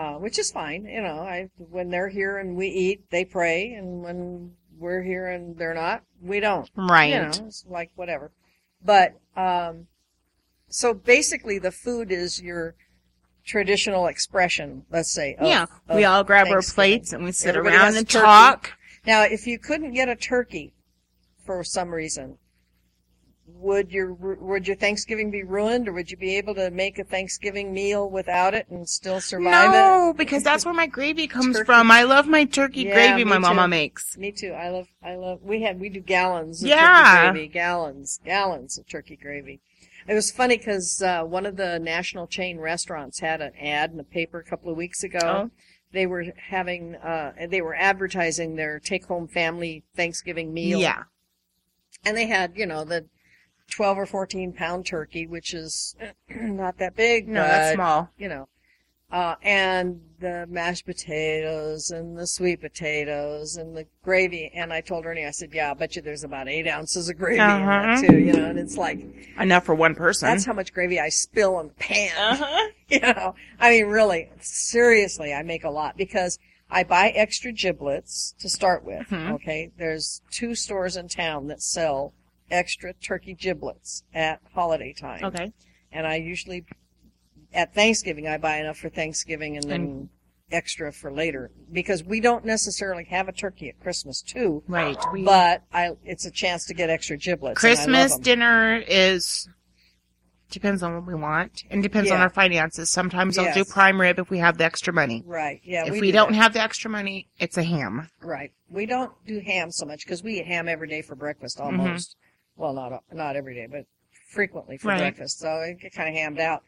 uh, 0.00 0.14
which 0.14 0.38
is 0.38 0.50
fine. 0.50 0.86
You 0.86 1.02
know, 1.02 1.18
I 1.20 1.50
when 1.58 1.90
they're 1.90 2.08
here 2.08 2.38
and 2.38 2.56
we 2.56 2.68
eat, 2.68 3.10
they 3.10 3.24
pray, 3.24 3.74
and 3.74 4.02
when 4.02 4.52
we're 4.78 5.02
here 5.02 5.28
and 5.28 5.58
they're 5.58 5.74
not, 5.74 6.02
we 6.22 6.40
don't. 6.40 6.70
Right. 6.74 7.12
You 7.12 7.18
know, 7.18 7.46
it's 7.46 7.66
like 7.68 7.90
whatever. 7.96 8.30
But 8.82 9.20
um, 9.36 9.88
so 10.68 10.94
basically, 10.94 11.58
the 11.58 11.70
food 11.70 12.10
is 12.10 12.40
your 12.40 12.76
traditional 13.44 14.06
expression. 14.06 14.86
Let's 14.90 15.12
say. 15.12 15.34
Of, 15.34 15.46
yeah. 15.46 15.66
of 15.86 15.96
we 15.96 16.04
all 16.04 16.24
grab 16.24 16.48
our 16.48 16.62
plates 16.62 17.12
and 17.12 17.22
we 17.22 17.32
sit 17.32 17.54
Everybody 17.54 17.76
around 17.76 17.96
and 17.96 18.08
turkey. 18.08 18.24
talk. 18.24 18.72
Now, 19.06 19.24
if 19.24 19.46
you 19.46 19.58
couldn't 19.58 19.92
get 19.92 20.08
a 20.08 20.16
turkey 20.16 20.72
for 21.44 21.62
some 21.62 21.90
reason, 21.90 22.38
would 23.54 23.90
your 23.90 24.12
would 24.14 24.66
your 24.66 24.76
Thanksgiving 24.76 25.30
be 25.30 25.42
ruined, 25.42 25.88
or 25.88 25.92
would 25.92 26.10
you 26.10 26.16
be 26.16 26.36
able 26.36 26.54
to 26.56 26.70
make 26.70 26.98
a 26.98 27.04
Thanksgiving 27.04 27.72
meal 27.72 28.08
without 28.10 28.54
it 28.54 28.68
and 28.68 28.88
still 28.88 29.20
survive 29.20 29.70
it? 29.70 29.72
No, 29.72 30.14
because 30.16 30.42
that's 30.42 30.64
where 30.64 30.74
my 30.74 30.86
gravy 30.86 31.26
comes 31.26 31.56
Turkey. 31.56 31.66
from. 31.66 31.90
I 31.90 32.02
love 32.02 32.26
my 32.26 32.44
turkey 32.44 32.82
Yeah, 32.82 32.94
gravy 32.94 33.24
my 33.24 33.38
mama 33.38 33.66
makes. 33.68 34.16
Me 34.16 34.32
too. 34.32 34.52
I 34.52 34.68
love 34.70 34.88
I 35.02 35.14
love. 35.16 35.40
We 35.42 35.62
had 35.62 35.80
we 35.80 35.88
do 35.88 36.00
gallons 36.00 36.62
of 36.62 36.68
Yeah. 36.68 37.22
turkey 37.22 37.32
gravy, 37.32 37.48
gallons, 37.48 38.20
gallons 38.24 38.78
of 38.78 38.88
turkey 38.88 39.16
gravy. 39.16 39.60
It 40.08 40.14
was 40.14 40.30
funny 40.30 40.56
because 40.56 41.02
uh, 41.02 41.22
one 41.24 41.46
of 41.46 41.56
the 41.56 41.78
national 41.78 42.26
chain 42.26 42.58
restaurants 42.58 43.20
had 43.20 43.40
an 43.40 43.52
ad 43.60 43.90
in 43.90 43.96
the 43.98 44.04
paper 44.04 44.38
a 44.38 44.44
couple 44.44 44.70
of 44.70 44.76
weeks 44.76 45.02
ago. 45.04 45.18
Oh. 45.22 45.50
They 45.92 46.06
were 46.06 46.26
having, 46.48 46.94
uh, 46.94 47.32
they 47.48 47.60
were 47.60 47.74
advertising 47.74 48.54
their 48.56 48.78
take-home 48.78 49.26
family 49.28 49.82
Thanksgiving 49.96 50.54
meal. 50.54 50.78
Yeah. 50.80 51.02
and 52.04 52.16
they 52.16 52.26
had 52.26 52.52
you 52.56 52.64
know 52.64 52.84
the 52.84 53.04
12 53.70 53.98
or 53.98 54.06
14 54.06 54.52
pound 54.52 54.86
turkey 54.86 55.26
which 55.26 55.54
is 55.54 55.96
not 56.40 56.78
that 56.78 56.96
big 56.96 57.28
No, 57.28 57.40
but, 57.40 57.46
that's 57.48 57.74
small. 57.74 58.08
you 58.18 58.28
know 58.28 58.48
uh, 59.12 59.34
and 59.42 60.00
the 60.20 60.46
mashed 60.48 60.86
potatoes 60.86 61.90
and 61.90 62.16
the 62.16 62.26
sweet 62.28 62.60
potatoes 62.60 63.56
and 63.56 63.76
the 63.76 63.86
gravy 64.04 64.50
and 64.54 64.72
i 64.72 64.80
told 64.80 65.04
ernie 65.06 65.24
i 65.26 65.30
said 65.30 65.50
yeah 65.52 65.70
i 65.70 65.74
bet 65.74 65.96
you 65.96 66.02
there's 66.02 66.22
about 66.24 66.48
eight 66.48 66.68
ounces 66.68 67.08
of 67.08 67.16
gravy 67.18 67.34
in 67.40 67.40
Uh-huh. 67.40 67.96
that 68.00 68.06
too 68.06 68.18
you 68.18 68.32
know 68.32 68.44
and 68.50 68.58
it's 68.58 68.76
like 68.76 69.00
Enough 69.38 69.64
for 69.64 69.74
one 69.74 69.94
person. 69.94 70.28
that's 70.28 70.44
how 70.44 70.52
much 70.52 70.72
gravy 70.72 71.00
i 71.00 71.08
spill 71.08 71.58
in 71.60 71.68
the 71.68 71.74
pan 71.74 72.12
uh-huh. 72.16 72.68
you 72.88 73.00
know 73.00 73.34
i 73.58 73.70
mean 73.70 73.86
really 73.86 74.28
seriously 74.40 75.32
i 75.34 75.42
make 75.42 75.64
a 75.64 75.70
lot 75.70 75.96
because 75.96 76.38
i 76.70 76.84
buy 76.84 77.08
extra 77.08 77.50
giblets 77.50 78.34
to 78.38 78.48
start 78.48 78.84
with 78.84 79.08
Mhm. 79.08 79.32
okay 79.32 79.70
there's 79.76 80.22
two 80.30 80.54
stores 80.54 80.96
in 80.96 81.08
town 81.08 81.48
that 81.48 81.60
sell 81.62 82.12
extra 82.50 82.92
turkey 82.94 83.34
giblets 83.34 84.02
at 84.14 84.40
holiday 84.54 84.92
time 84.92 85.24
Okay. 85.24 85.52
and 85.92 86.06
i 86.06 86.16
usually 86.16 86.64
at 87.54 87.74
thanksgiving 87.74 88.26
i 88.28 88.36
buy 88.38 88.56
enough 88.58 88.76
for 88.78 88.88
thanksgiving 88.88 89.56
and 89.56 89.68
then 89.70 90.08
extra 90.52 90.92
for 90.92 91.12
later 91.12 91.50
because 91.72 92.02
we 92.02 92.18
don't 92.20 92.44
necessarily 92.44 93.04
have 93.04 93.28
a 93.28 93.32
turkey 93.32 93.68
at 93.68 93.78
christmas 93.80 94.20
too 94.20 94.62
Right. 94.66 94.98
We, 95.12 95.22
but 95.24 95.62
i 95.72 95.90
it's 96.04 96.24
a 96.26 96.30
chance 96.30 96.66
to 96.66 96.74
get 96.74 96.90
extra 96.90 97.16
giblets 97.16 97.62
and 97.62 97.76
Christmas 97.76 98.18
dinner 98.18 98.76
is 98.86 99.48
depends 100.50 100.82
on 100.82 100.94
what 100.94 101.06
we 101.06 101.14
want 101.14 101.62
and 101.70 101.80
depends 101.80 102.10
on 102.10 102.18
our 102.20 102.28
finances. 102.28 102.90
Sometimes 102.90 103.38
I'll 103.38 103.54
do 103.54 103.64
prime 103.64 104.00
rib 104.00 104.18
if 104.18 104.30
we 104.30 104.38
have 104.38 104.58
the 104.58 104.64
extra 104.64 104.92
money. 104.92 105.22
right 105.24 105.60
yeah 105.62 105.84
if 105.86 105.92
we, 105.92 106.00
do 106.00 106.10
don't 106.12 106.32
that. 106.32 106.38
have 106.38 106.52
the 106.54 106.60
extra 106.60 106.90
money, 106.90 107.28
it's 107.38 107.56
a 107.56 107.62
ham. 107.62 108.08
Right. 108.20 108.50
We 108.68 108.84
don't 108.86 109.12
do 109.24 109.38
ham 109.38 109.70
so 109.70 109.86
much 109.86 110.04
because 110.04 110.24
we 110.24 110.40
eat 110.40 110.46
ham 110.46 110.68
every 110.68 110.88
day 110.88 111.02
for 111.02 111.14
breakfast 111.14 111.58
Mm-hmm. 111.58 111.78
almost. 111.80 112.16
Well, 112.60 112.74
not 112.74 113.02
not 113.10 113.36
every 113.36 113.54
day, 113.54 113.66
but 113.66 113.86
frequently 114.28 114.76
for 114.76 114.88
Right. 114.88 114.98
breakfast. 114.98 115.38
So 115.38 115.60
it 115.60 115.80
get 115.80 115.94
kind 115.94 116.08
of 116.10 116.14
hammed 116.14 116.38
out. 116.38 116.62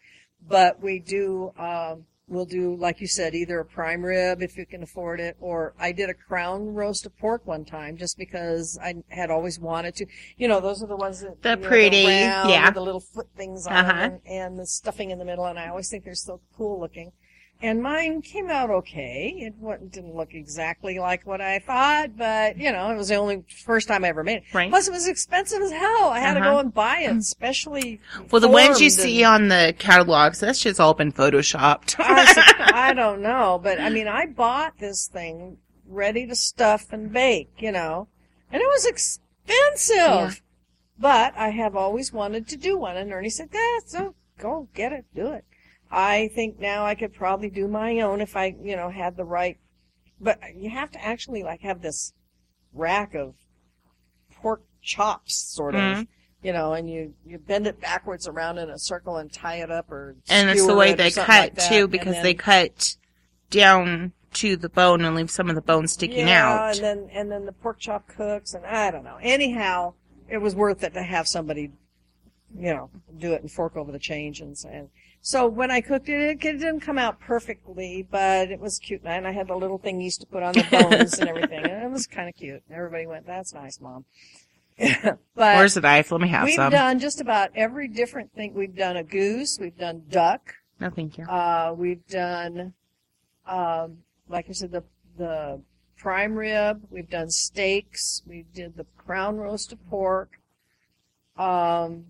But 0.48 0.81
we 0.83 0.98
do. 0.98 1.52
Um, 1.59 2.07
we'll 2.28 2.46
do 2.46 2.74
like 2.76 3.00
you 3.02 3.07
said, 3.07 3.35
either 3.35 3.59
a 3.61 3.64
prime 3.64 4.02
rib 4.02 4.40
if 4.42 4.57
you 4.57 4.64
can 4.64 4.83
afford 4.83 5.20
it, 5.20 5.37
or 5.38 5.74
I 5.78 5.92
did 5.92 6.09
a 6.09 6.14
crown 6.14 6.72
roast 6.72 7.05
of 7.05 7.16
pork 7.18 7.46
one 7.46 7.66
time 7.66 7.98
just 7.98 8.16
because 8.16 8.78
I 8.83 8.94
had 9.09 9.31
always 9.31 9.61
wanted 9.61 9.94
to. 9.96 10.07
You 10.38 10.48
know, 10.48 10.61
those 10.61 10.83
are 10.83 10.87
the 10.87 10.96
ones 10.96 11.20
that 11.20 11.42
The 11.42 11.50
you 11.50 11.57
know, 11.57 11.68
pretty, 11.68 12.07
round 12.07 12.50
yeah. 12.50 12.70
the 12.70 12.81
little 12.81 13.00
foot 13.00 13.28
things 13.37 13.66
on 13.66 13.74
Uh-huh. 13.74 13.92
them 13.92 14.12
and, 14.12 14.20
and 14.26 14.59
the 14.59 14.66
stuffing 14.66 15.11
in 15.11 15.18
the 15.18 15.26
middle, 15.26 15.44
and 15.44 15.59
I 15.59 15.68
always 15.68 15.90
think 15.90 16.05
they're 16.05 16.14
so 16.14 16.40
cool 16.57 16.81
looking. 16.81 17.12
And 17.62 17.83
mine 17.83 18.20
came 18.22 18.51
out 18.51 18.68
okay. 18.70 19.35
It 19.38 19.55
wa- 19.59 19.77
didn't 19.77 20.14
look 20.14 20.35
exactly 20.35 20.98
like 20.98 21.25
what 21.27 21.40
I 21.40 21.59
thought, 21.61 22.16
but 22.16 22.59
you 22.59 22.70
know, 22.72 22.90
it 22.90 22.96
was 22.96 23.09
the 23.09 23.14
only 23.14 23.44
first 23.64 23.88
time 23.88 24.05
I 24.05 24.09
ever 24.09 24.22
made 24.25 24.38
it. 24.38 24.42
Right. 24.53 24.68
Plus, 24.70 24.88
it 24.88 24.90
was 24.92 25.07
expensive 25.09 25.62
as 25.62 25.70
hell. 25.70 26.11
I 26.11 26.18
had 26.20 26.35
to 26.35 26.40
Uh-huh. 26.40 26.51
go 26.53 26.59
and 26.59 26.75
buy 26.75 26.98
it, 27.01 27.16
especially. 27.16 28.01
Well, 28.31 28.40
the 28.40 28.48
ones 28.48 28.81
you 28.81 28.90
formed 28.90 29.03
see 29.11 29.25
on 29.25 29.48
the 29.48 29.75
catalogs, 29.79 30.40
that's 30.40 30.61
just 30.61 30.81
all 30.81 30.94
been 30.94 31.12
photoshopped. 31.12 31.94
I 31.98 32.92
don't 32.94 33.22
know, 33.22 33.61
but 33.62 33.81
I 33.81 33.88
mean, 33.90 34.09
I 34.09 34.27
bought 34.27 34.79
this 34.79 35.07
thing 35.07 35.59
ready 35.87 36.27
to 36.27 36.35
stuff 36.35 36.92
and 36.92 37.12
bake, 37.12 37.51
you 37.59 37.70
know, 37.72 38.09
and 38.51 38.61
it 38.61 38.66
was 38.66 38.85
expensive. 38.87 39.96
Yeah. 39.96 40.31
But 40.98 41.35
I 41.37 41.48
have 41.51 41.75
always 41.75 42.12
wanted 42.12 42.46
to 42.48 42.57
do 42.57 42.79
one, 42.79 42.96
and 42.96 43.12
Ernie 43.12 43.29
said, 43.31 43.48
"Yeah, 43.53 43.79
so 43.85 44.14
go 44.38 44.68
get 44.75 44.92
it, 44.92 45.05
do 45.14 45.33
it." 45.33 45.44
I 45.92 46.28
think 46.35 46.59
now 46.59 46.87
I 46.87 46.94
could 46.94 47.12
probably 47.12 47.50
do 47.50 47.68
my 47.68 48.00
own 48.00 48.22
if 48.22 48.35
I, 48.35 48.57
you 48.62 48.74
know, 48.76 48.88
had 48.88 49.16
the 49.16 49.24
right. 49.24 49.59
But 50.18 50.40
you 50.57 50.70
have 50.70 50.90
to 50.92 51.05
actually 51.05 51.42
like 51.42 51.61
have 51.61 51.83
this 51.83 52.14
rack 52.72 53.14
of 53.14 53.35
pork 54.35 54.62
chops, 54.83 55.35
sort 55.35 55.74
of. 55.74 55.81
Mhm. 55.81 56.07
You 56.42 56.52
know, 56.52 56.72
and 56.72 56.90
you, 56.90 57.14
you 57.24 57.38
bend 57.38 57.68
it 57.68 57.81
backwards 57.81 58.26
around 58.26 58.59
in 58.59 58.68
a 58.68 58.78
circle 58.78 59.16
and 59.16 59.33
tie 59.33 59.57
it 59.57 59.70
up 59.70 59.92
or 59.92 60.16
and 60.28 60.50
it's 60.50 60.66
the 60.66 60.74
way 60.74 60.90
it 60.90 60.96
they 60.96 61.12
cut 61.12 61.28
like 61.28 61.57
too, 61.68 61.87
because 61.87 62.14
then- 62.14 62.22
they 62.24 62.35
cut 62.35 62.96
down 63.50 64.12
to 64.33 64.57
the 64.57 64.68
bone 64.68 65.05
and 65.05 65.14
leave 65.14 65.31
some 65.31 65.48
of 65.50 65.55
the 65.55 65.61
bone 65.61 65.87
sticking 65.87 66.26
yeah, 66.26 66.48
out. 66.48 66.76
and 66.76 66.85
then 66.85 67.09
and 67.12 67.31
then 67.31 67.44
the 67.46 67.52
pork 67.52 67.78
chop 67.78 68.09
cooks, 68.09 68.55
and 68.55 68.64
I 68.64 68.90
don't 68.90 69.05
know. 69.05 69.18
Anyhow, 69.20 69.94
it 70.28 70.38
was 70.38 70.57
worth 70.57 70.83
it 70.83 70.94
to 70.94 71.02
have 71.02 71.28
somebody, 71.28 71.70
you 72.59 72.74
know, 72.74 72.90
do 73.18 73.35
it 73.35 73.42
and 73.42 73.50
fork 73.52 73.76
over 73.76 73.92
the 73.92 73.98
change 73.98 74.40
and 74.40 74.57
and 74.68 74.88
so 75.24 75.46
when 75.46 75.70
I 75.70 75.80
cooked 75.80 76.08
it, 76.08 76.20
it 76.20 76.40
didn't 76.40 76.80
come 76.80 76.98
out 76.98 77.20
perfectly, 77.20 78.06
but 78.11 78.50
it 78.50 78.58
was 78.58 78.78
cute, 78.78 79.02
and 79.04 79.26
I 79.26 79.30
had 79.30 79.46
the 79.46 79.54
little 79.54 79.78
thing 79.78 80.00
used 80.00 80.20
to 80.20 80.26
put 80.26 80.42
on 80.42 80.52
the 80.52 80.64
bones 80.90 81.18
and 81.18 81.28
everything, 81.28 81.64
and 81.64 81.85
it 81.85 81.90
was 81.90 82.08
kind 82.08 82.28
of 82.28 82.35
cute. 82.35 82.62
Everybody 82.70 83.06
went, 83.06 83.26
"That's 83.26 83.54
nice, 83.54 83.80
mom." 83.80 84.04
but 84.78 85.16
Where's 85.37 85.74
the 85.74 85.80
knife? 85.80 86.11
Let 86.11 86.20
me 86.20 86.28
have 86.28 86.50
some. 86.50 86.64
we've 86.64 86.72
done 86.72 86.98
just 86.98 87.20
about 87.20 87.50
every 87.54 87.87
different 87.87 88.35
thing. 88.35 88.52
We've 88.54 88.74
done 88.74 88.96
a 88.96 89.04
goose, 89.04 89.58
we've 89.61 89.78
done 89.78 90.02
duck, 90.08 90.54
no, 90.80 90.90
thank 90.90 91.16
you. 91.18 91.24
uh, 91.24 91.72
we've 91.76 92.04
done, 92.08 92.74
um, 93.46 93.98
like 94.28 94.46
I 94.48 94.52
said, 94.52 94.72
the 94.72 94.82
the 95.16 95.61
prime 95.96 96.35
rib. 96.35 96.82
We've 96.90 97.08
done 97.08 97.30
steaks. 97.30 98.22
We 98.26 98.44
did 98.52 98.76
the 98.76 98.87
crown 98.98 99.37
roast 99.37 99.72
of 99.72 99.88
pork. 99.88 100.40
Um, 101.37 102.06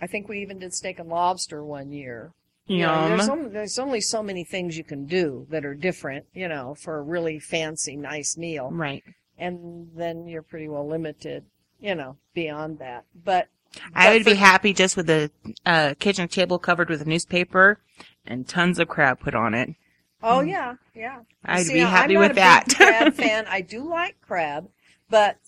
I 0.00 0.06
think 0.06 0.28
we 0.28 0.40
even 0.40 0.58
did 0.58 0.74
steak 0.74 0.98
and 0.98 1.08
lobster 1.08 1.64
one 1.64 1.92
year. 1.92 2.32
You 2.66 2.86
know, 2.86 3.08
Yum. 3.08 3.08
there's, 3.16 3.28
only, 3.28 3.48
there's 3.50 3.78
only 3.80 4.00
so 4.00 4.22
many 4.22 4.44
things 4.44 4.78
you 4.78 4.84
can 4.84 5.04
do 5.06 5.46
that 5.50 5.64
are 5.64 5.74
different, 5.74 6.26
you 6.32 6.46
know, 6.46 6.74
for 6.74 6.98
a 6.98 7.02
really 7.02 7.40
fancy, 7.40 7.96
nice 7.96 8.36
meal. 8.36 8.70
right. 8.70 9.02
And 9.36 9.88
then 9.96 10.28
you're 10.28 10.42
pretty 10.42 10.68
well 10.68 10.86
limited, 10.86 11.46
you 11.80 11.94
know, 11.94 12.16
beyond 12.34 12.78
that. 12.78 13.06
But 13.24 13.48
I 13.94 14.08
but 14.08 14.12
would 14.12 14.24
be 14.24 14.34
happy 14.34 14.72
just 14.72 14.96
with 14.96 15.08
a 15.10 15.30
uh, 15.64 15.94
kitchen 15.98 16.28
table 16.28 16.58
covered 16.58 16.90
with 16.90 17.00
a 17.00 17.06
newspaper 17.06 17.80
and 18.26 18.46
tons 18.46 18.78
of 18.78 18.88
crab 18.88 19.18
put 19.20 19.34
on 19.34 19.54
it. 19.54 19.74
Oh 20.22 20.40
yeah, 20.40 20.74
yeah. 20.94 21.20
I'd 21.44 21.64
See, 21.66 21.74
be 21.74 21.80
now, 21.80 21.88
happy 21.88 22.16
I'm 22.16 22.20
with 22.20 22.34
that. 22.36 22.66
crab 22.76 23.14
fan. 23.14 23.46
I 23.48 23.62
do 23.62 23.88
like 23.88 24.20
crab, 24.20 24.68
but 25.08 25.38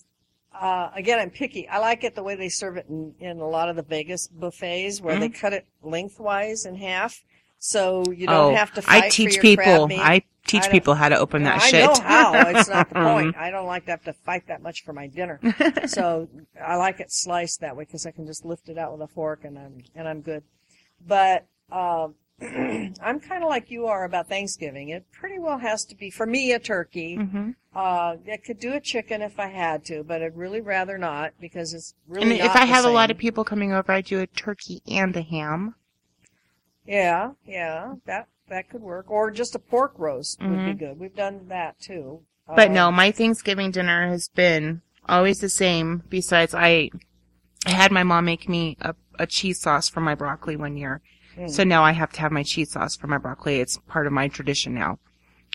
uh, 0.53 0.91
again, 0.95 1.19
I'm 1.19 1.29
picky. 1.29 1.67
I 1.67 1.79
like 1.79 2.03
it 2.03 2.15
the 2.15 2.23
way 2.23 2.35
they 2.35 2.49
serve 2.49 2.77
it 2.77 2.85
in, 2.87 3.13
in 3.19 3.39
a 3.39 3.47
lot 3.47 3.69
of 3.69 3.75
the 3.75 3.81
Vegas 3.81 4.27
buffets, 4.27 5.01
where 5.01 5.19
they 5.19 5.29
cut 5.29 5.53
it 5.53 5.65
lengthwise 5.81 6.65
in 6.65 6.75
half, 6.75 7.23
so 7.59 8.03
you 8.11 8.27
don't 8.27 8.53
oh, 8.53 8.55
have 8.55 8.73
to 8.73 8.81
fight 8.81 9.05
I 9.05 9.09
teach 9.09 9.39
people. 9.39 9.87
I 9.91 10.23
teach 10.45 10.63
I 10.63 10.69
people 10.69 10.95
how 10.95 11.09
to 11.09 11.17
open 11.17 11.43
that 11.43 11.61
I 11.61 11.67
shit. 11.67 11.85
know 11.85 11.95
how. 12.03 12.33
It's 12.49 12.69
not 12.69 12.89
the 12.89 12.95
point. 12.95 13.35
I 13.37 13.49
don't 13.49 13.65
like 13.65 13.85
to 13.85 13.91
have 13.91 14.03
to 14.03 14.13
fight 14.13 14.47
that 14.47 14.61
much 14.61 14.83
for 14.83 14.93
my 14.93 15.07
dinner. 15.07 15.39
so 15.87 16.27
I 16.61 16.75
like 16.75 16.99
it 16.99 17.11
sliced 17.11 17.61
that 17.61 17.75
way 17.75 17.85
because 17.85 18.05
I 18.05 18.11
can 18.11 18.25
just 18.25 18.45
lift 18.45 18.69
it 18.69 18.77
out 18.77 18.91
with 18.91 19.01
a 19.01 19.07
fork 19.07 19.45
and 19.45 19.57
I'm 19.57 19.83
and 19.95 20.07
I'm 20.07 20.21
good. 20.21 20.43
But 21.05 21.45
um, 21.71 22.15
I'm 22.41 23.19
kind 23.19 23.43
of 23.43 23.49
like 23.49 23.71
you 23.71 23.87
are 23.87 24.03
about 24.03 24.27
Thanksgiving. 24.27 24.89
It 24.89 25.11
pretty 25.11 25.39
well 25.39 25.57
has 25.59 25.85
to 25.85 25.95
be 25.95 26.09
for 26.09 26.25
me 26.25 26.51
a 26.51 26.59
turkey. 26.59 27.15
hmm 27.15 27.51
Uh, 27.75 28.17
I 28.31 28.37
could 28.37 28.59
do 28.59 28.73
a 28.73 28.79
chicken 28.79 29.21
if 29.21 29.39
I 29.39 29.47
had 29.47 29.83
to, 29.85 30.03
but 30.03 30.21
I'd 30.21 30.37
really 30.37 30.61
rather 30.61 30.97
not 30.97 31.33
because 31.39 31.73
it's 31.73 31.95
really. 32.07 32.39
And 32.39 32.45
if 32.45 32.55
I 32.55 32.65
have 32.65 32.85
a 32.85 32.89
lot 32.89 33.11
of 33.11 33.17
people 33.17 33.43
coming 33.43 33.73
over, 33.73 33.91
I 33.91 34.01
do 34.01 34.19
a 34.19 34.27
turkey 34.27 34.81
and 34.87 35.15
a 35.15 35.21
ham. 35.21 35.75
Yeah, 36.85 37.33
yeah, 37.45 37.95
that 38.05 38.27
that 38.47 38.69
could 38.69 38.81
work, 38.81 39.09
or 39.09 39.31
just 39.31 39.55
a 39.55 39.59
pork 39.59 39.93
roast 39.97 40.39
would 40.47 40.63
be 40.63 40.73
Mhm. 40.73 40.79
good. 40.79 40.97
We've 40.99 41.15
done 41.15 41.47
that 41.49 41.77
too. 41.79 42.23
But 42.55 42.69
Uh, 42.69 42.73
no, 42.73 42.91
my 42.91 43.11
Thanksgiving 43.11 43.71
dinner 43.71 44.07
has 44.09 44.27
been 44.29 44.81
always 45.07 45.39
the 45.39 45.49
same. 45.49 46.03
Besides, 46.09 46.53
I, 46.53 46.89
I 47.65 47.71
had 47.71 47.91
my 47.91 48.03
mom 48.03 48.25
make 48.25 48.49
me 48.49 48.77
a, 48.81 48.95
a 49.19 49.27
cheese 49.27 49.61
sauce 49.61 49.89
for 49.89 50.01
my 50.01 50.15
broccoli 50.15 50.55
one 50.57 50.77
year. 50.77 51.01
Mm. 51.37 51.49
So 51.49 51.63
now 51.63 51.83
I 51.83 51.91
have 51.93 52.11
to 52.13 52.21
have 52.21 52.31
my 52.31 52.43
cheese 52.43 52.71
sauce 52.71 52.95
for 52.95 53.07
my 53.07 53.17
broccoli. 53.17 53.59
It's 53.59 53.77
part 53.87 54.07
of 54.07 54.13
my 54.13 54.27
tradition 54.27 54.73
now. 54.73 54.99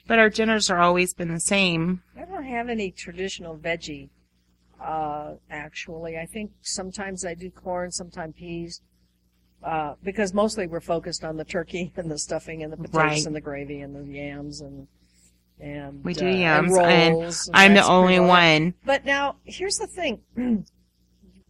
But 0.07 0.19
our 0.19 0.31
dinners 0.31 0.71
are 0.71 0.79
always 0.81 1.15
been 1.15 1.33
the 1.33 1.41
same. 1.41 2.03
I 2.17 2.25
don't 2.25 2.45
have 2.45 2.69
any 2.69 2.91
traditional 2.91 3.57
veggie. 3.57 4.09
Uh, 4.81 5.35
actually, 5.51 6.17
I 6.19 6.25
think 6.27 6.51
sometimes 6.63 7.25
I 7.25 7.35
do 7.35 7.51
corn, 7.51 7.91
sometimes 7.91 8.35
peas. 8.37 8.81
Uh, 9.63 9.95
because 10.05 10.33
mostly 10.33 10.69
we're 10.69 10.81
focused 10.81 11.25
on 11.25 11.37
the 11.37 11.45
turkey 11.45 11.93
and 11.97 12.11
the 12.11 12.19
stuffing 12.19 12.63
and 12.63 12.73
the 12.73 12.77
potatoes 12.77 12.95
Right. 12.97 13.27
and 13.27 13.35
the 13.35 13.41
gravy 13.41 13.81
and 13.81 13.95
the 13.95 14.05
yams 14.13 14.61
and 14.61 14.87
and 15.61 16.05
We 16.05 16.15
do 16.15 16.29
uh, 16.29 16.31
yams, 16.31 16.77
and 16.77 16.87
and 16.87 17.15
rolls. 17.17 17.49
and 17.49 17.57
I'm 17.57 17.75
the 17.75 17.85
only 17.85 18.21
one. 18.21 18.75
But 18.85 19.05
now 19.05 19.37
here's 19.45 19.77
the 19.79 19.89
thing: 19.89 20.21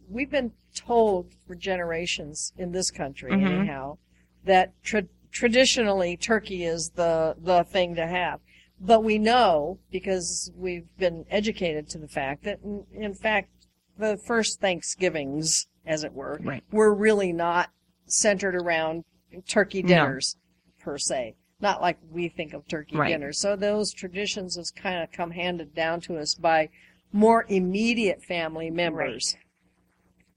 we've 0.09 0.31
been 0.31 0.51
told 0.75 1.27
for 1.47 1.53
generations 1.53 2.51
in 2.57 2.71
this 2.71 2.89
country, 2.89 3.31
Mhm. 3.31 3.59
anyhow, 3.59 3.97
that 4.45 4.73
tra- 4.83 5.07
traditionally 5.31 6.17
turkey 6.17 6.63
is 6.63 6.91
the 6.91 7.35
the 7.41 7.63
thing 7.63 7.95
to 7.95 8.07
have. 8.07 8.39
But 8.81 9.03
we 9.03 9.17
know 9.17 9.79
because 9.91 10.51
we've 10.55 10.87
been 10.97 11.25
educated 11.29 11.89
to 11.89 11.97
the 11.97 12.07
fact 12.07 12.43
that, 12.45 12.59
in, 12.63 12.85
in 12.93 13.13
fact, 13.13 13.49
the 13.97 14.15
first 14.17 14.61
Thanksgivings, 14.61 15.67
as 15.85 16.03
it 16.03 16.13
were, 16.13 16.39
Right. 16.41 16.63
were 16.71 16.93
really 16.93 17.33
not 17.33 17.71
centered 18.05 18.55
around 18.55 19.03
turkey 19.47 19.81
No. 19.83 19.87
dinners 19.89 20.37
per 20.79 20.97
se. 20.97 21.35
Not 21.59 21.81
like 21.81 21.97
we 22.09 22.29
think 22.29 22.53
of 22.53 22.67
turkey 22.67 22.95
Right. 22.95 23.09
dinners. 23.09 23.37
So 23.37 23.57
those 23.57 23.91
traditions 23.91 24.55
has 24.55 24.71
kind 24.71 25.03
of 25.03 25.11
come 25.11 25.31
handed 25.31 25.75
down 25.75 25.99
to 26.01 26.17
us 26.17 26.33
by 26.33 26.69
more 27.11 27.45
immediate 27.49 28.23
family 28.23 28.69
members. 28.69 29.35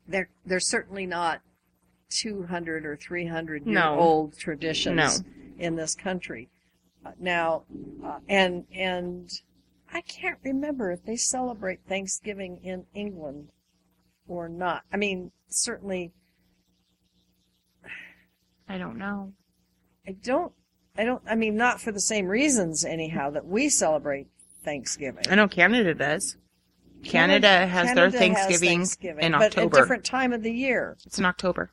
They're 0.09 0.31
they're 0.45 0.59
certainly 0.59 1.07
not 1.07 1.43
200 2.19 2.85
or 2.87 2.97
300 2.97 3.67
year 3.67 3.75
No. 3.75 3.99
old 3.99 4.39
traditions 4.39 4.97
No. 5.21 5.27
in 5.59 5.77
this 5.77 5.95
country. 5.95 6.49
Uh, 7.05 7.13
now, 7.19 7.65
uh, 8.05 8.19
and 8.29 8.65
and 8.73 9.31
I 9.93 10.01
can't 10.03 10.39
remember 10.43 10.91
if 10.93 11.05
they 11.05 11.17
celebrate 11.17 11.81
Thanksgiving 11.89 12.59
in 12.63 12.87
England 12.95 13.49
or 14.29 14.49
not. 14.49 14.85
I 14.93 14.97
mean, 14.97 15.33
certainly 15.49 16.13
I 18.69 18.79
don't 18.79 18.97
know. 18.99 19.33
I 20.07 20.13
don't 20.13 20.53
I 20.97 21.05
don't 21.05 21.23
I 21.27 21.35
mean 21.35 21.57
not 21.57 21.81
for 21.81 21.93
the 21.93 22.01
same 22.01 22.27
reasons 22.27 22.85
anyhow 22.85 23.31
that 23.31 23.47
we 23.47 23.69
celebrate 23.69 24.29
Thanksgiving. 24.65 25.25
I 25.29 25.35
know 25.35 25.49
Canada 25.49 25.95
does. 25.95 26.37
Canada 27.05 27.67
has 27.67 27.93
their 27.95 28.11
Canada 28.11 28.19
has 28.19 28.21
Thanksgiving, 28.21 28.79
Thanksgiving, 28.79 29.25
in 29.25 29.33
but 29.33 29.43
October. 29.43 29.77
a 29.77 29.81
different 29.81 30.05
time 30.05 30.33
of 30.33 30.43
the 30.43 30.53
year. 30.53 30.97
It's 31.05 31.19
in 31.19 31.25
October. 31.25 31.73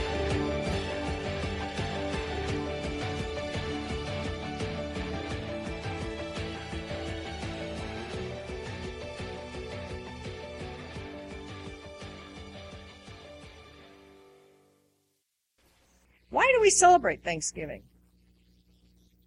Why 16.51 16.57
do 16.57 16.61
we 16.63 16.69
celebrate 16.69 17.23
Thanksgiving? 17.23 17.83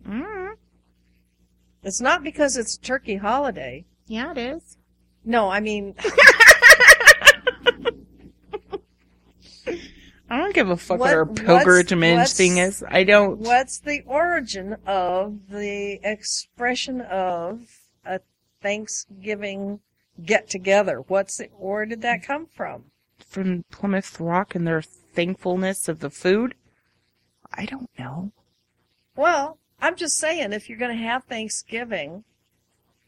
Mm, 0.07 0.57
It's 1.83 1.99
not 2.03 2.23
because 2.23 2.59
it's 2.59 2.77
a 2.77 2.81
turkey 2.83 3.17
holiday. 3.17 3.87
yeah, 4.07 4.33
it 4.33 4.37
is. 4.39 4.77
No, 5.25 5.49
I 5.49 5.61
mean, 5.61 5.95
I 10.29 10.37
don't 10.39 10.55
give 10.55 10.69
a 10.69 10.77
fuck 10.77 10.99
what, 11.01 11.07
What- 11.09 11.15
our 11.15 11.25
pilgrimage 11.65 12.17
what's- 12.17 12.37
thing 12.37 12.59
is. 12.59 12.85
I 12.87 13.05
don't. 13.05 13.39
what's 13.39 13.79
the 13.79 14.03
origin 14.05 14.77
of 14.87 15.49
the 15.49 16.01
expression 16.03 17.01
of 17.01 17.63
a 18.05 18.21
Thanksgiving 18.61 19.81
get 20.23 20.51
together? 20.51 21.03
What's 21.09 21.39
the, 21.39 21.47
where 21.57 21.87
did 21.87 22.03
that 22.03 22.23
come 22.23 22.47
from? 22.55 22.85
From 23.27 23.65
Plymouth 23.71 24.21
Rock 24.21 24.55
and 24.55 24.67
their 24.67 24.83
thankfulness 24.83 25.89
of 25.89 26.01
the 26.01 26.11
food? 26.11 26.55
I 27.57 27.67
don't 27.67 27.91
know. 27.99 28.33
Well, 29.17 29.59
I'm 29.81 29.97
just 29.97 30.19
saying, 30.19 30.53
if 30.53 30.69
you're 30.69 30.79
going 30.79 30.97
to 30.97 31.03
have 31.03 31.25
Thanksgiving 31.25 32.25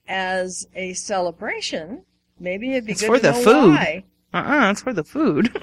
as 0.08 0.66
a 0.74 0.92
celebration, 0.94 2.04
maybe 2.38 2.72
it'd 2.72 2.86
be 2.86 2.92
It's 2.92 3.00
good 3.00 3.08
for 3.08 3.16
to 3.16 3.22
the 3.22 3.32
know 3.32 3.42
food. 3.42 3.70
why. 3.70 4.04
Uh-uh, 4.34 4.70
it's 4.70 4.82
for 4.82 4.92
the 4.92 5.04
food. 5.04 5.50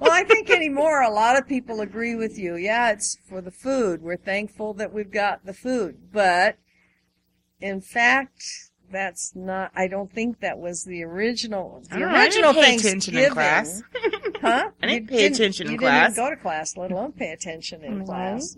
well, 0.00 0.10
I 0.10 0.24
think 0.24 0.50
anymore, 0.50 1.02
a 1.02 1.10
lot 1.10 1.38
of 1.38 1.46
people 1.46 1.80
agree 1.80 2.14
with 2.16 2.38
you. 2.38 2.56
Yeah, 2.56 2.90
it's 2.90 3.16
for 3.28 3.40
the 3.40 3.50
food. 3.50 4.02
We're 4.02 4.16
thankful 4.16 4.74
that 4.74 4.92
we've 4.92 5.10
got 5.10 5.44
the 5.46 5.54
food. 5.54 6.10
But, 6.12 6.56
in 7.60 7.80
fact, 7.80 8.70
that's 8.90 9.34
not, 9.34 9.70
I 9.74 9.88
don't 9.88 10.12
think 10.12 10.40
that 10.40 10.58
was 10.58 10.84
the 10.84 11.02
original, 11.04 11.82
the 11.90 11.96
I 11.96 11.98
don't 11.98 12.08
I 12.14 12.22
original 12.24 12.52
didn't 12.52 12.64
pay 12.64 12.76
attention 12.76 13.16
in 13.18 13.30
class. 13.30 13.82
Huh? 14.40 14.70
I 14.82 14.86
didn't 14.86 15.02
You 15.10 15.16
pay 15.18 15.26
attention 15.26 15.68
in 15.70 15.78
class. 15.78 16.14
didn't 16.14 16.24
go 16.28 16.30
to 16.34 16.40
class, 16.40 16.76
let 16.76 16.90
alone 16.92 17.12
pay 17.12 17.30
attention 17.32 17.82
in 17.84 17.98
No. 18.00 18.04
class. 18.04 18.56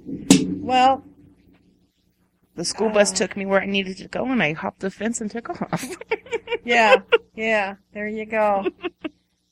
Well, 0.61 1.05
The 2.55 2.65
school 2.65 2.89
bus 2.91 3.13
Uh. 3.13 3.17
took 3.17 3.37
me 3.37 3.47
where 3.47 3.61
I 3.61 3.67
needed 3.67 3.99
to 3.99 4.09
go 4.09 4.25
and 4.27 4.43
I 4.43 4.53
hopped 4.53 4.81
the 4.81 4.91
fence 4.91 5.21
and 5.21 5.31
took 5.31 5.49
off. 5.51 5.85
yeah, 6.65 6.97
yeah, 7.35 7.75
there 7.93 8.09
you 8.09 8.25
go. 8.27 8.67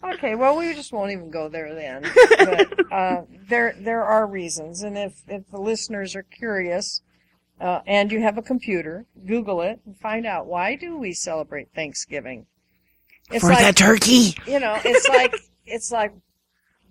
Okay, 0.02 0.34
well, 0.34 0.56
we 0.58 0.74
just 0.74 0.92
won't 0.92 1.12
even 1.12 1.30
go 1.30 1.48
there 1.48 1.74
then. 1.74 2.02
But 2.38 2.92
uh, 2.92 3.22
there, 3.48 3.74
there 3.78 4.04
are 4.04 4.26
reasons, 4.26 4.82
and 4.82 4.98
if 4.98 5.22
if 5.28 5.48
the 5.50 5.58
listeners 5.58 6.14
are 6.14 6.22
curious, 6.24 7.00
uh, 7.60 7.80
and 7.86 8.10
you 8.12 8.20
have 8.20 8.36
a 8.38 8.42
computer, 8.42 9.06
Google 9.26 9.60
it 9.62 9.80
and 9.86 9.96
find 9.98 10.26
out 10.26 10.46
why 10.46 10.74
do 10.76 10.98
we 10.98 11.12
celebrate 11.12 11.68
Thanksgiving. 11.74 12.46
It's 13.30 13.40
for 13.40 13.48
the 13.48 13.62
like 13.62 13.74
turkey. 13.76 14.34
you 14.46 14.60
know, 14.60 14.78
it's 14.84 15.08
like 15.08 15.34
it's 15.66 15.90
like 15.90 16.12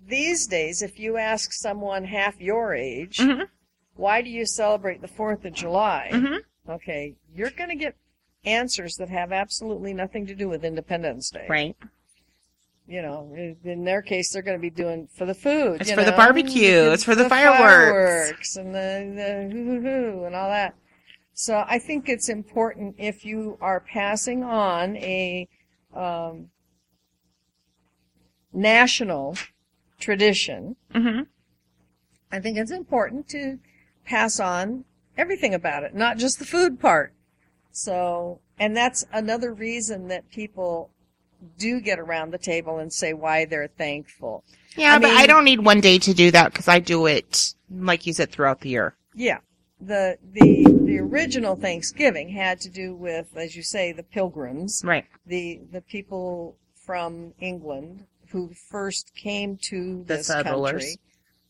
these 0.06 0.46
days. 0.46 0.82
If 0.82 0.98
you 0.98 1.16
ask 1.16 1.52
someone 1.52 2.04
half 2.04 2.40
your 2.40 2.74
age, 2.74 3.18
Mhm. 3.18 3.48
why 3.94 4.20
do 4.22 4.28
you 4.30 4.44
celebrate 4.46 5.00
the 5.00 5.08
Fourth 5.08 5.44
of 5.44 5.52
July? 5.52 6.10
Mhm. 6.12 6.40
Okay, 6.68 7.14
you're 7.34 7.50
going 7.50 7.68
to 7.70 7.76
get 7.76 7.94
answers 8.44 8.96
that 8.96 9.08
have 9.10 9.32
absolutely 9.32 9.94
nothing 9.94 10.26
to 10.26 10.34
do 10.34 10.48
with 10.48 10.64
Independence 10.64 11.30
Day. 11.30 11.46
Right. 11.48 11.76
You 12.86 13.00
know, 13.00 13.34
in- 13.64 13.84
their 13.84 14.02
case, 14.02 14.32
they're 14.32 14.42
going 14.42 14.58
to 14.58 14.62
be 14.62 14.70
doing 14.70 15.08
for 15.16 15.24
the 15.24 15.34
food. 15.34 15.80
It's 15.80 15.90
for 15.92 16.04
the 16.04 16.12
barbecue. 16.12 16.90
It's 16.90 17.04
for 17.04 17.14
the 17.14 17.28
fireworks. 17.28 17.60
fireworks 17.60 18.56
and 18.56 18.74
the 18.74 19.12
the 19.16 19.80
hoo 19.80 20.24
and 20.24 20.34
all 20.34 20.50
that. 20.50 20.74
So 21.32 21.64
I 21.66 21.78
think 21.78 22.08
it's 22.08 22.28
important 22.28 22.96
if 22.98 23.24
you 23.24 23.58
are 23.60 23.80
passing 23.80 24.44
on 24.44 24.96
a 24.98 25.48
um, 25.94 26.50
national 28.52 29.36
tradition. 29.98 30.76
hmm 30.92 31.22
I 32.30 32.40
think 32.40 32.58
it's 32.58 32.72
important 32.72 33.28
to 33.28 33.58
pass 34.04 34.40
on 34.40 34.84
everything 35.16 35.54
about 35.54 35.84
it, 35.84 35.94
not 35.94 36.18
just 36.18 36.40
the 36.40 36.44
food 36.44 36.80
part. 36.80 37.12
So, 37.70 38.40
and 38.58 38.76
that's 38.76 39.04
another 39.12 39.52
reason 39.52 40.08
that 40.08 40.30
people 40.30 40.90
do 41.58 41.80
get 41.80 41.98
around 41.98 42.30
the 42.32 42.38
table 42.38 42.78
and 42.78 42.92
say 42.92 43.12
why 43.12 43.44
they're 43.44 43.68
thankful. 43.68 44.44
Yeah, 44.76 44.94
I 44.96 44.98
but 44.98 45.10
I 45.10 45.26
don't 45.26 45.44
need 45.44 45.60
one 45.60 45.80
day 45.80 45.98
to 45.98 46.14
do 46.14 46.30
that 46.32 46.52
because 46.52 46.68
I 46.68 46.78
do 46.80 47.06
it, 47.06 47.54
like 47.70 48.06
you 48.06 48.12
said, 48.12 48.30
throughout 48.30 48.60
the 48.60 48.70
year. 48.70 48.94
Yeah. 49.14 49.38
The, 49.80 50.18
the, 50.32 50.40
the 50.40 50.84
the 50.84 50.98
original 51.00 51.56
Thanksgiving 51.56 52.28
had 52.30 52.60
to 52.60 52.70
do 52.70 52.94
with, 52.94 53.36
as 53.36 53.56
you 53.56 53.62
say, 53.62 53.92
the 53.92 54.02
pilgrims, 54.02 54.82
Right. 54.84 55.04
the 55.26 55.60
the 55.72 55.80
people 55.80 56.56
from 56.74 57.34
England 57.40 58.06
who 58.28 58.52
first 58.70 59.14
came 59.14 59.56
to 59.62 60.04
The 60.06 60.16
this 60.16 60.26
settlers. 60.28 60.72
country, 60.72 60.96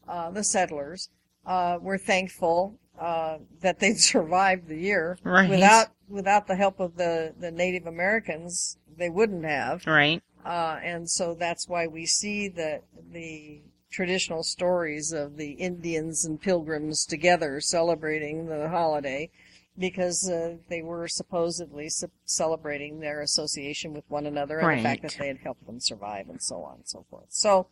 uh, 0.09 0.31
the 0.31 0.45
settlers, 0.45 1.09
uh, 1.47 1.79
were 1.81 1.99
thankful 1.99 2.79
uh, 2.99 3.39
that 3.61 3.81
they'd 3.81 3.99
survived 3.99 4.69
the 4.69 4.79
year. 4.79 5.19
Right. 5.25 5.49
Without 5.49 5.89
without 6.09 6.47
the 6.47 6.57
help 6.57 6.81
of 6.81 6.97
the 6.97 7.35
the 7.39 7.51
Native 7.51 7.87
Americans, 7.87 8.79
they 8.97 9.11
wouldn't 9.11 9.45
have. 9.45 9.87
Right. 9.87 10.23
Uh, 10.45 10.79
and 10.83 11.11
so 11.11 11.35
that's 11.35 11.69
why 11.69 11.87
we 11.87 12.07
see 12.07 12.49
the 12.49 12.83
the 13.13 13.63
traditional 13.91 14.43
stories 14.43 15.13
of 15.13 15.37
the 15.37 15.53
Indians 15.53 16.25
and 16.25 16.41
pilgrims 16.41 17.07
together 17.07 17.61
celebrating 17.61 18.47
the 18.47 18.69
holiday 18.69 19.31
because 19.79 20.29
uh, 20.29 20.57
they 20.69 20.83
were 20.83 21.09
supposedly 21.09 21.89
ce- 21.89 22.05
celebrating 22.25 23.01
their 23.01 23.23
association 23.23 23.93
with 23.93 24.05
one 24.09 24.27
another 24.27 24.59
and 24.59 24.79
the 24.79 24.83
fact 24.83 25.03
that 25.03 25.17
they 25.19 25.29
had 25.29 25.39
helped 25.39 25.65
them 25.67 25.81
survive 25.81 26.29
and 26.29 26.43
so 26.43 26.63
on 26.63 26.77
and 26.77 26.89
so 26.89 27.05
forth. 27.09 27.27
So, 27.29 27.69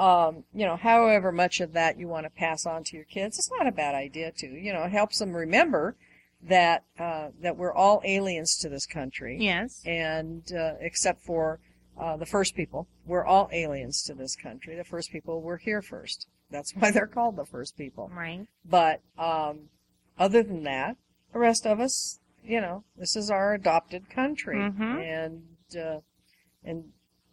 um, 0.00 0.44
you 0.54 0.64
know, 0.64 0.76
however 0.76 1.30
much 1.30 1.60
of 1.60 1.72
that 1.74 1.98
you 1.98 2.08
want 2.08 2.24
to 2.24 2.30
pass 2.30 2.64
on 2.66 2.82
to 2.84 2.96
your 2.96 3.04
kids, 3.04 3.38
it's 3.38 3.50
not 3.50 3.66
a 3.66 3.72
bad 3.72 3.94
idea 3.94 4.32
to. 4.38 4.46
You 4.46 4.72
know, 4.72 4.84
it 4.84 4.92
helps 4.92 5.18
them 5.18 5.32
remember 5.34 5.94
that 6.42 6.84
uh, 6.98 7.28
that 7.42 7.56
we're 7.58 7.74
all 7.74 8.00
aliens 8.04 8.56
to 8.62 8.68
this 8.70 8.86
country 8.86 9.36
Yes. 9.38 9.82
and 9.84 10.42
uh, 10.52 10.72
except 10.80 11.20
for 11.22 11.60
uh, 11.98 12.16
the 12.16 12.24
first 12.24 12.54
people, 12.56 12.88
we're 13.04 13.26
all 13.26 13.50
aliens 13.52 14.02
to 14.04 14.14
this 14.14 14.36
country. 14.36 14.74
The 14.74 14.84
first 14.84 15.12
people 15.12 15.42
were 15.42 15.58
here 15.58 15.82
first. 15.82 16.26
That's 16.50 16.72
why 16.74 16.90
they're 16.90 17.06
called 17.06 17.36
the 17.36 17.44
first 17.44 17.76
people. 17.76 18.10
Right. 18.14 18.46
But 18.64 19.02
um, 19.18 19.68
other 20.18 20.42
than 20.42 20.62
that, 20.64 20.96
the 21.34 21.38
rest 21.38 21.66
of 21.66 21.78
us, 21.78 22.20
you 22.42 22.60
know, 22.62 22.84
this 22.96 23.16
is 23.16 23.30
our 23.30 23.52
adopted 23.52 24.08
country, 24.08 24.56
Mhm. 24.56 25.04
and 25.04 25.42
uh, 25.78 26.00
and 26.64 26.84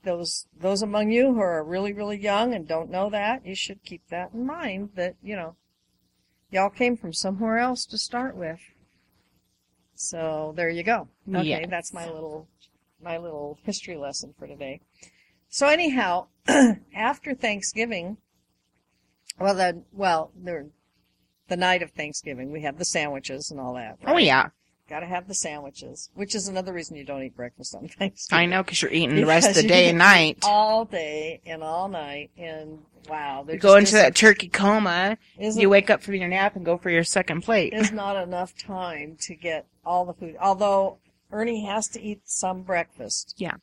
those 0.08 0.48
those 0.58 0.82
among 0.82 1.12
you 1.12 1.34
who 1.34 1.42
are 1.42 1.62
really 1.64 1.92
really 1.92 2.18
young 2.18 2.54
and 2.54 2.66
don't 2.66 2.90
know 2.90 3.10
that, 3.10 3.46
you 3.46 3.56
should 3.56 3.84
keep 3.84 4.08
that 4.10 4.32
in 4.34 4.46
mind. 4.46 4.92
That 4.96 5.16
you 5.22 5.36
know, 5.36 5.56
y'all 6.50 6.70
came 6.70 6.96
from 6.96 7.12
somewhere 7.12 7.58
else 7.58 7.86
to 7.88 7.98
start 7.98 8.36
with. 8.36 8.60
So 9.96 10.54
there 10.56 10.70
you 10.70 10.84
go. 10.84 11.10
Okay, 11.30 11.48
Yes. 11.50 11.68
that's 11.70 11.94
my 11.94 12.06
little 12.10 12.48
my 13.04 13.18
little 13.18 13.60
history 13.64 13.98
lesson 13.98 14.34
for 14.40 14.48
today. 14.48 14.80
So 15.50 15.68
anyhow, 15.68 16.28
after 16.96 17.34
Thanksgiving, 17.36 18.18
well 19.40 19.56
the 19.56 19.84
well 19.92 20.32
the 20.42 20.70
the 21.50 21.58
night 21.58 21.82
of 21.82 21.92
Thanksgiving, 21.92 22.52
we 22.52 22.62
have 22.62 22.78
the 22.78 22.86
sandwiches 22.86 23.52
and 23.52 23.60
all 23.60 23.74
that. 23.74 23.98
Oh 24.08 24.18
yeah. 24.18 24.50
Got 24.90 25.02
to 25.02 25.06
have 25.06 25.28
the 25.28 25.34
sandwiches, 25.34 26.10
which 26.14 26.34
is 26.34 26.48
another 26.48 26.72
reason 26.72 26.96
you 26.96 27.04
don't 27.04 27.22
eat 27.22 27.36
breakfast 27.36 27.76
on 27.76 27.88
Thanksgiving. 28.00 28.40
I 28.44 28.46
know 28.46 28.64
because 28.64 28.82
you're 28.82 28.92
eating 28.92 29.18
the 29.18 29.26
rest 29.26 29.50
of 29.50 29.56
the 29.56 29.68
day 29.68 29.90
and 29.90 29.98
night. 29.98 30.40
all 30.44 30.86
day 30.86 31.42
and 31.46 31.62
all 31.62 31.90
night, 31.90 32.32
and 32.38 32.80
wow, 33.10 33.46
You 33.50 33.58
go 33.58 33.76
into 33.76 33.94
that 33.94 34.16
turkey 34.16 34.48
coma. 34.48 35.18
You 35.38 35.70
wake 35.70 35.90
up 35.90 36.02
from 36.02 36.16
your 36.16 36.30
nap 36.30 36.56
and 36.56 36.64
go 36.64 36.78
for 36.78 36.90
your 36.90 37.04
second 37.04 37.42
plate. 37.42 37.74
is 37.74 37.92
not 37.92 38.16
enough 38.16 38.58
time 38.58 39.18
to 39.22 39.36
get 39.36 39.66
all 39.86 40.06
the 40.06 40.14
food. 40.14 40.36
Although 40.40 41.00
Ernie 41.32 41.66
has 41.66 41.88
to 41.90 42.02
eat 42.02 42.22
some 42.24 42.62
breakfast. 42.64 43.34
Yeah. 43.38 43.56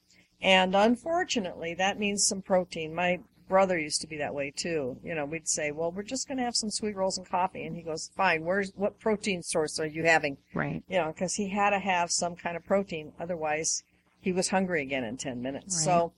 And 0.42 0.76
unfortunately, 0.76 1.72
that 1.74 1.98
means 1.98 2.26
some 2.26 2.42
protein. 2.42 2.94
My 2.94 3.20
brother 3.48 3.78
used 3.78 4.00
to 4.00 4.06
be 4.06 4.16
that 4.18 4.34
way 4.34 4.50
too. 4.50 4.98
You 5.02 5.14
know, 5.14 5.24
we'd 5.24 5.48
say, 5.48 5.70
"Well, 5.70 5.92
we're 5.92 6.02
just 6.02 6.26
going 6.28 6.38
to 6.38 6.44
have 6.44 6.56
some 6.56 6.70
sweet 6.70 6.96
rolls 6.96 7.18
and 7.18 7.28
coffee," 7.28 7.64
and 7.64 7.76
he 7.76 7.82
goes, 7.82 8.10
"Fine. 8.16 8.44
Where's 8.44 8.72
what 8.74 8.98
protein 8.98 9.42
source 9.42 9.78
are 9.78 9.86
you 9.86 10.04
having?" 10.04 10.38
Right. 10.54 10.82
You 10.88 10.98
know, 10.98 11.08
because 11.08 11.34
he 11.34 11.48
had 11.48 11.70
to 11.70 11.78
have 11.78 12.10
some 12.10 12.36
kind 12.36 12.56
of 12.56 12.64
protein, 12.64 13.12
otherwise 13.20 13.82
he 14.20 14.32
was 14.32 14.48
hungry 14.48 14.82
again 14.82 15.04
in 15.04 15.16
ten 15.16 15.42
minutes. 15.42 15.76
Right. 15.76 15.84
So 15.84 16.12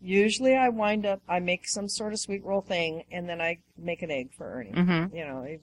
usually 0.00 0.54
I 0.56 0.68
wind 0.68 1.06
up, 1.06 1.22
I 1.28 1.38
make 1.38 1.68
some 1.68 1.88
sort 1.88 2.12
of 2.12 2.18
sweet 2.18 2.44
roll 2.44 2.60
thing, 2.60 3.04
and 3.10 3.28
then 3.28 3.40
I 3.40 3.58
make 3.78 4.02
an 4.02 4.10
egg 4.10 4.32
for 4.32 4.52
Ernie 4.52 4.72
Mm-hmm. 4.72 5.16
you 5.16 5.24
know, 5.24 5.38
I, 5.38 5.60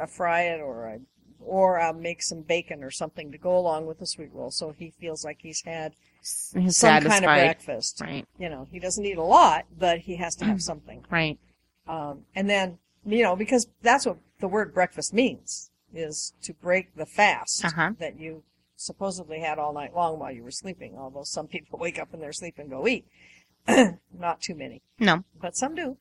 I 0.00 0.06
fry 0.06 0.42
it 0.42 0.60
or 0.60 0.88
I, 0.88 1.00
or 1.40 1.80
I'll 1.80 1.92
make 1.92 2.22
some 2.22 2.42
bacon 2.42 2.84
or 2.84 2.90
something 2.90 3.32
to 3.32 3.38
go 3.38 3.56
along 3.56 3.86
with 3.86 3.98
the 3.98 4.06
sweet 4.06 4.30
roll, 4.32 4.50
so 4.52 4.72
he 4.78 4.90
feels 4.90 5.24
like 5.24 5.38
he's 5.40 5.62
had 5.64 5.94
some 6.26 6.70
satisfied. 6.70 7.22
kind 7.22 7.24
of 7.24 7.30
breakfast. 7.46 8.00
Right. 8.00 8.26
You 8.38 8.48
know, 8.48 8.66
he 8.70 8.78
doesn't 8.78 9.04
eat 9.04 9.16
a 9.18 9.22
lot, 9.22 9.64
but 9.78 10.00
he 10.00 10.16
has 10.16 10.34
to 10.36 10.44
have 10.44 10.62
something. 10.62 11.04
Right. 11.10 11.38
Um, 11.86 12.22
and 12.34 12.48
then, 12.50 12.78
you 13.04 13.22
know, 13.22 13.36
because 13.36 13.68
that's 13.82 14.06
what 14.06 14.16
the 14.40 14.48
word 14.48 14.74
breakfast 14.74 15.14
means, 15.14 15.70
is 15.94 16.32
to 16.42 16.52
break 16.54 16.94
the 16.96 17.06
fast 17.06 17.64
Uh-huh. 17.64 17.92
that 17.98 18.18
you 18.18 18.42
supposedly 18.76 19.40
had 19.40 19.58
all 19.58 19.72
night 19.72 19.94
long 19.94 20.18
while 20.18 20.32
you 20.32 20.42
were 20.42 20.50
sleeping. 20.50 20.96
Although 20.98 21.22
some 21.22 21.46
people 21.46 21.78
wake 21.78 21.98
up 21.98 22.12
in 22.12 22.20
their 22.20 22.32
sleep 22.32 22.58
and 22.58 22.68
go 22.68 22.86
eat. 22.86 23.06
Not 24.18 24.40
too 24.40 24.54
many, 24.54 24.82
No. 25.00 25.24
but 25.40 25.56
some 25.56 25.74
do. 25.74 25.96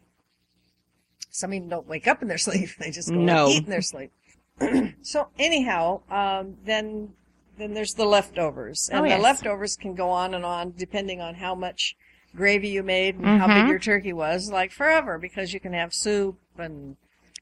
Some 1.32 1.54
even 1.54 1.70
don't 1.70 1.88
wake 1.88 2.08
up 2.08 2.22
in 2.22 2.28
their 2.28 2.38
sleep; 2.48 2.70
they 2.80 2.92
just 2.92 3.10
go 3.10 3.16
No. 3.16 3.48
eat 3.50 3.64
in 3.66 3.70
their 3.70 3.82
sleep. 3.82 4.12
so 5.02 5.28
anyhow, 5.38 6.02
um, 6.10 6.58
then 6.64 7.14
then 7.58 7.74
there's 7.74 7.94
the 7.94 8.06
leftovers, 8.06 8.90
and 8.92 9.06
Oh, 9.06 9.10
the 9.10 9.18
leftovers 9.22 9.76
can 9.76 9.96
go 9.96 10.10
on 10.10 10.34
and 10.34 10.46
on 10.46 10.74
depending 10.78 11.22
on 11.22 11.36
how 11.36 11.56
much 11.56 11.96
gravy 12.36 12.68
you 12.70 12.84
made 12.84 13.16
and 13.16 13.40
how 13.40 13.48
big 13.48 13.58
Mhm. 13.66 13.70
your 13.70 13.80
turkey 13.80 14.12
was, 14.14 14.52
like 14.52 14.72
forever, 14.72 15.18
because 15.18 15.54
you 15.54 15.60
can 15.60 15.74
have 15.74 15.94
soup 15.94 16.38
and 16.58 16.98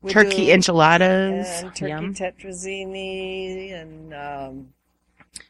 Turkey 0.08 0.52
enchiladas. 0.52 1.62
and 1.64 1.76
turkey 1.76 1.90
Yum. 1.90 2.14
tetrazzini 2.14 3.74
and 3.74 4.14
um, 4.14 4.74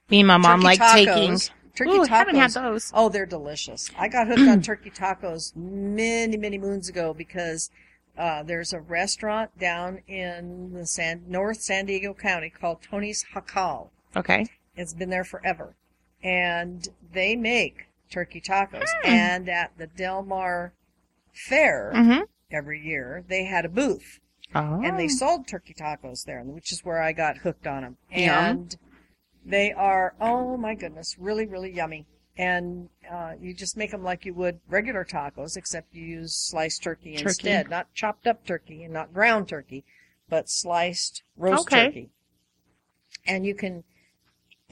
Me 0.09 0.20
and 0.20 0.28
my 0.28 0.38
mom 0.38 0.61
like 0.61 0.80
taking. 0.80 1.32
tacos. 1.34 1.49
Turkey 1.76 1.91
Ooh, 1.91 2.01
tacos. 2.01 2.07
haven't 2.07 2.36
had 2.36 2.51
those. 2.51 2.91
Oh, 2.93 3.09
they're 3.09 3.26
delicious. 3.26 3.89
I 3.97 4.07
got 4.07 4.28
hooked 4.28 4.41
on 4.41 4.61
turkey 4.61 4.91
tacos 4.91 5.55
many, 5.55 6.38
many 6.38 6.57
moons 6.57 6.88
ago 6.88 7.14
because 7.14 7.72
uh, 8.16 8.43
there's 8.43 8.74
a 8.74 8.80
restaurant 8.80 9.57
down 9.57 9.99
in 10.07 10.72
the 10.74 10.86
San 10.86 11.24
North 11.28 11.61
San 11.61 11.88
Diego 11.88 12.14
County 12.14 12.49
called 12.51 12.78
Tony's 12.84 13.26
Jacal. 13.34 13.91
Okay. 14.16 14.45
It's 14.76 14.93
been 14.93 15.09
there 15.09 15.24
forever, 15.24 15.76
and 16.24 16.88
they 17.11 17.36
make 17.36 17.88
turkey 18.11 18.41
tacos. 18.41 18.88
Hmm. 19.03 19.07
And 19.07 19.49
at 19.49 19.78
the 19.78 19.88
Del 19.88 20.24
Mar 20.24 20.74
Fair 21.34 21.91
Mm-hmm. 21.95 22.22
every 22.51 22.80
year, 22.80 23.24
they 23.28 23.45
had 23.45 23.66
a 23.66 23.70
booth 23.70 24.20
Oh. 24.55 24.82
and 24.84 24.99
they 24.99 25.07
sold 25.07 25.47
turkey 25.47 25.74
tacos 25.74 26.26
there, 26.26 26.41
which 26.43 26.72
is 26.72 26.86
where 26.86 27.01
I 27.01 27.11
got 27.11 27.38
hooked 27.38 27.66
on 27.66 27.82
them. 27.82 27.97
Yum. 28.11 28.30
And 28.30 28.78
they 29.43 29.72
are, 29.74 30.14
oh 30.22 30.57
my 30.57 30.76
goodness, 30.76 31.16
really, 31.18 31.47
really 31.47 31.72
yummy. 31.72 32.05
And 32.38 32.89
uh, 33.11 33.34
you 33.41 33.53
just 33.55 33.78
make 33.78 33.91
them 33.91 34.03
like 34.03 34.26
you 34.26 34.34
would 34.36 34.59
regular 34.68 35.03
tacos, 35.05 35.57
except 35.57 35.93
you 35.93 36.03
use 36.05 36.36
sliced 36.36 36.84
turkey, 36.84 37.14
Turkey. 37.16 37.30
instead, 37.30 37.70
not 37.70 37.91
chopped 37.95 38.28
up 38.28 38.45
turkey 38.45 38.84
and 38.84 38.93
not 38.93 39.11
ground 39.14 39.47
turkey, 39.47 39.84
but 40.30 40.49
sliced 40.49 41.24
roast 41.36 41.68
Okay. 41.68 41.86
turkey. 41.86 42.09
And 43.26 43.45
you 43.45 43.55
can 43.55 43.84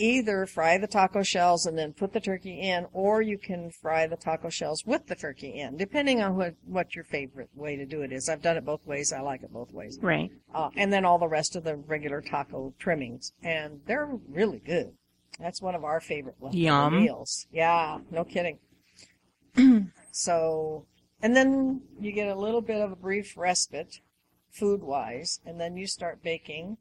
either 0.01 0.45
fry 0.45 0.77
the 0.77 0.87
taco 0.87 1.21
shells 1.23 1.65
and 1.65 1.77
then 1.77 1.93
put 1.93 2.11
the 2.11 2.19
turkey 2.19 2.59
in, 2.59 2.87
or 2.91 3.21
you 3.21 3.37
can 3.37 3.69
fry 3.69 4.07
the 4.07 4.17
taco 4.17 4.49
shells 4.49 4.85
with 4.85 5.07
the 5.07 5.15
turkey 5.15 5.59
in, 5.59 5.77
depending 5.77 6.21
on 6.21 6.35
what, 6.35 6.55
what 6.65 6.95
your 6.95 7.03
favorite 7.03 7.49
way 7.55 7.75
to 7.75 7.85
do 7.85 8.01
it 8.01 8.11
is. 8.11 8.27
I've 8.27 8.41
done 8.41 8.57
it 8.57 8.65
both 8.65 8.85
ways. 8.85 9.13
I 9.13 9.21
like 9.21 9.43
it 9.43 9.53
both 9.53 9.71
ways. 9.71 9.99
Right. 10.01 10.31
Uh, 10.53 10.69
and 10.75 10.91
then 10.91 11.05
all 11.05 11.19
the 11.19 11.27
rest 11.27 11.55
of 11.55 11.63
the 11.63 11.75
regular 11.75 12.21
taco 12.21 12.73
trimmings. 12.79 13.33
And 13.43 13.81
they're 13.85 14.09
really 14.27 14.59
good. 14.59 14.93
That's 15.39 15.61
one 15.61 15.75
of 15.75 15.83
our 15.83 15.99
favorite 15.99 16.35
Yum. 16.51 17.03
meals. 17.03 17.47
Yeah, 17.51 17.99
no 18.09 18.23
kidding. 18.23 18.59
so, 20.11 20.85
and 21.21 21.35
then 21.35 21.81
you 21.99 22.11
get 22.11 22.27
a 22.27 22.35
little 22.35 22.61
bit 22.61 22.81
of 22.81 22.91
a 22.91 22.95
brief 22.95 23.37
respite, 23.37 24.01
food 24.51 24.81
wise, 24.81 25.39
and 25.45 25.59
then 25.59 25.77
you 25.77 25.87
start 25.87 26.21
baking 26.23 26.77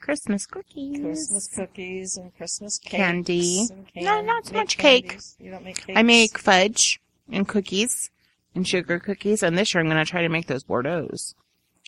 Christmas 0.00 0.46
cookies. 0.46 0.98
Christmas 1.00 1.46
cookies 1.48 2.16
and 2.16 2.34
Christmas 2.36 2.78
Candy. 2.78 3.66
And 3.70 3.86
No, 3.96 4.20
not 4.20 4.46
so 4.46 4.54
much 4.54 4.78
cake. 4.78 5.18
You 5.38 5.50
don't 5.50 5.64
make 5.64 5.76
cakes. 5.86 5.98
I 5.98 6.02
make 6.02 6.38
fudge 6.38 7.00
and 7.30 7.46
cookies 7.46 8.10
and 8.54 8.66
sugar 8.66 8.98
cookies, 8.98 9.42
and 9.42 9.56
this 9.56 9.72
year 9.74 9.80
I'm 9.82 9.88
going 9.88 10.04
to 10.04 10.10
try 10.10 10.22
to 10.22 10.28
make 10.28 10.46
those 10.46 10.64
Bordeaux's. 10.64 11.34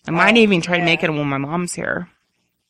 I 0.07 0.11
might 0.11 0.35
Oh, 0.35 0.39
even 0.39 0.61
try 0.61 0.77
to 0.77 0.85
make 0.85 1.01
yeah. 1.01 1.09
it 1.09 1.13
when 1.13 1.27
my 1.27 1.37
mom's 1.37 1.73
here. 1.73 2.09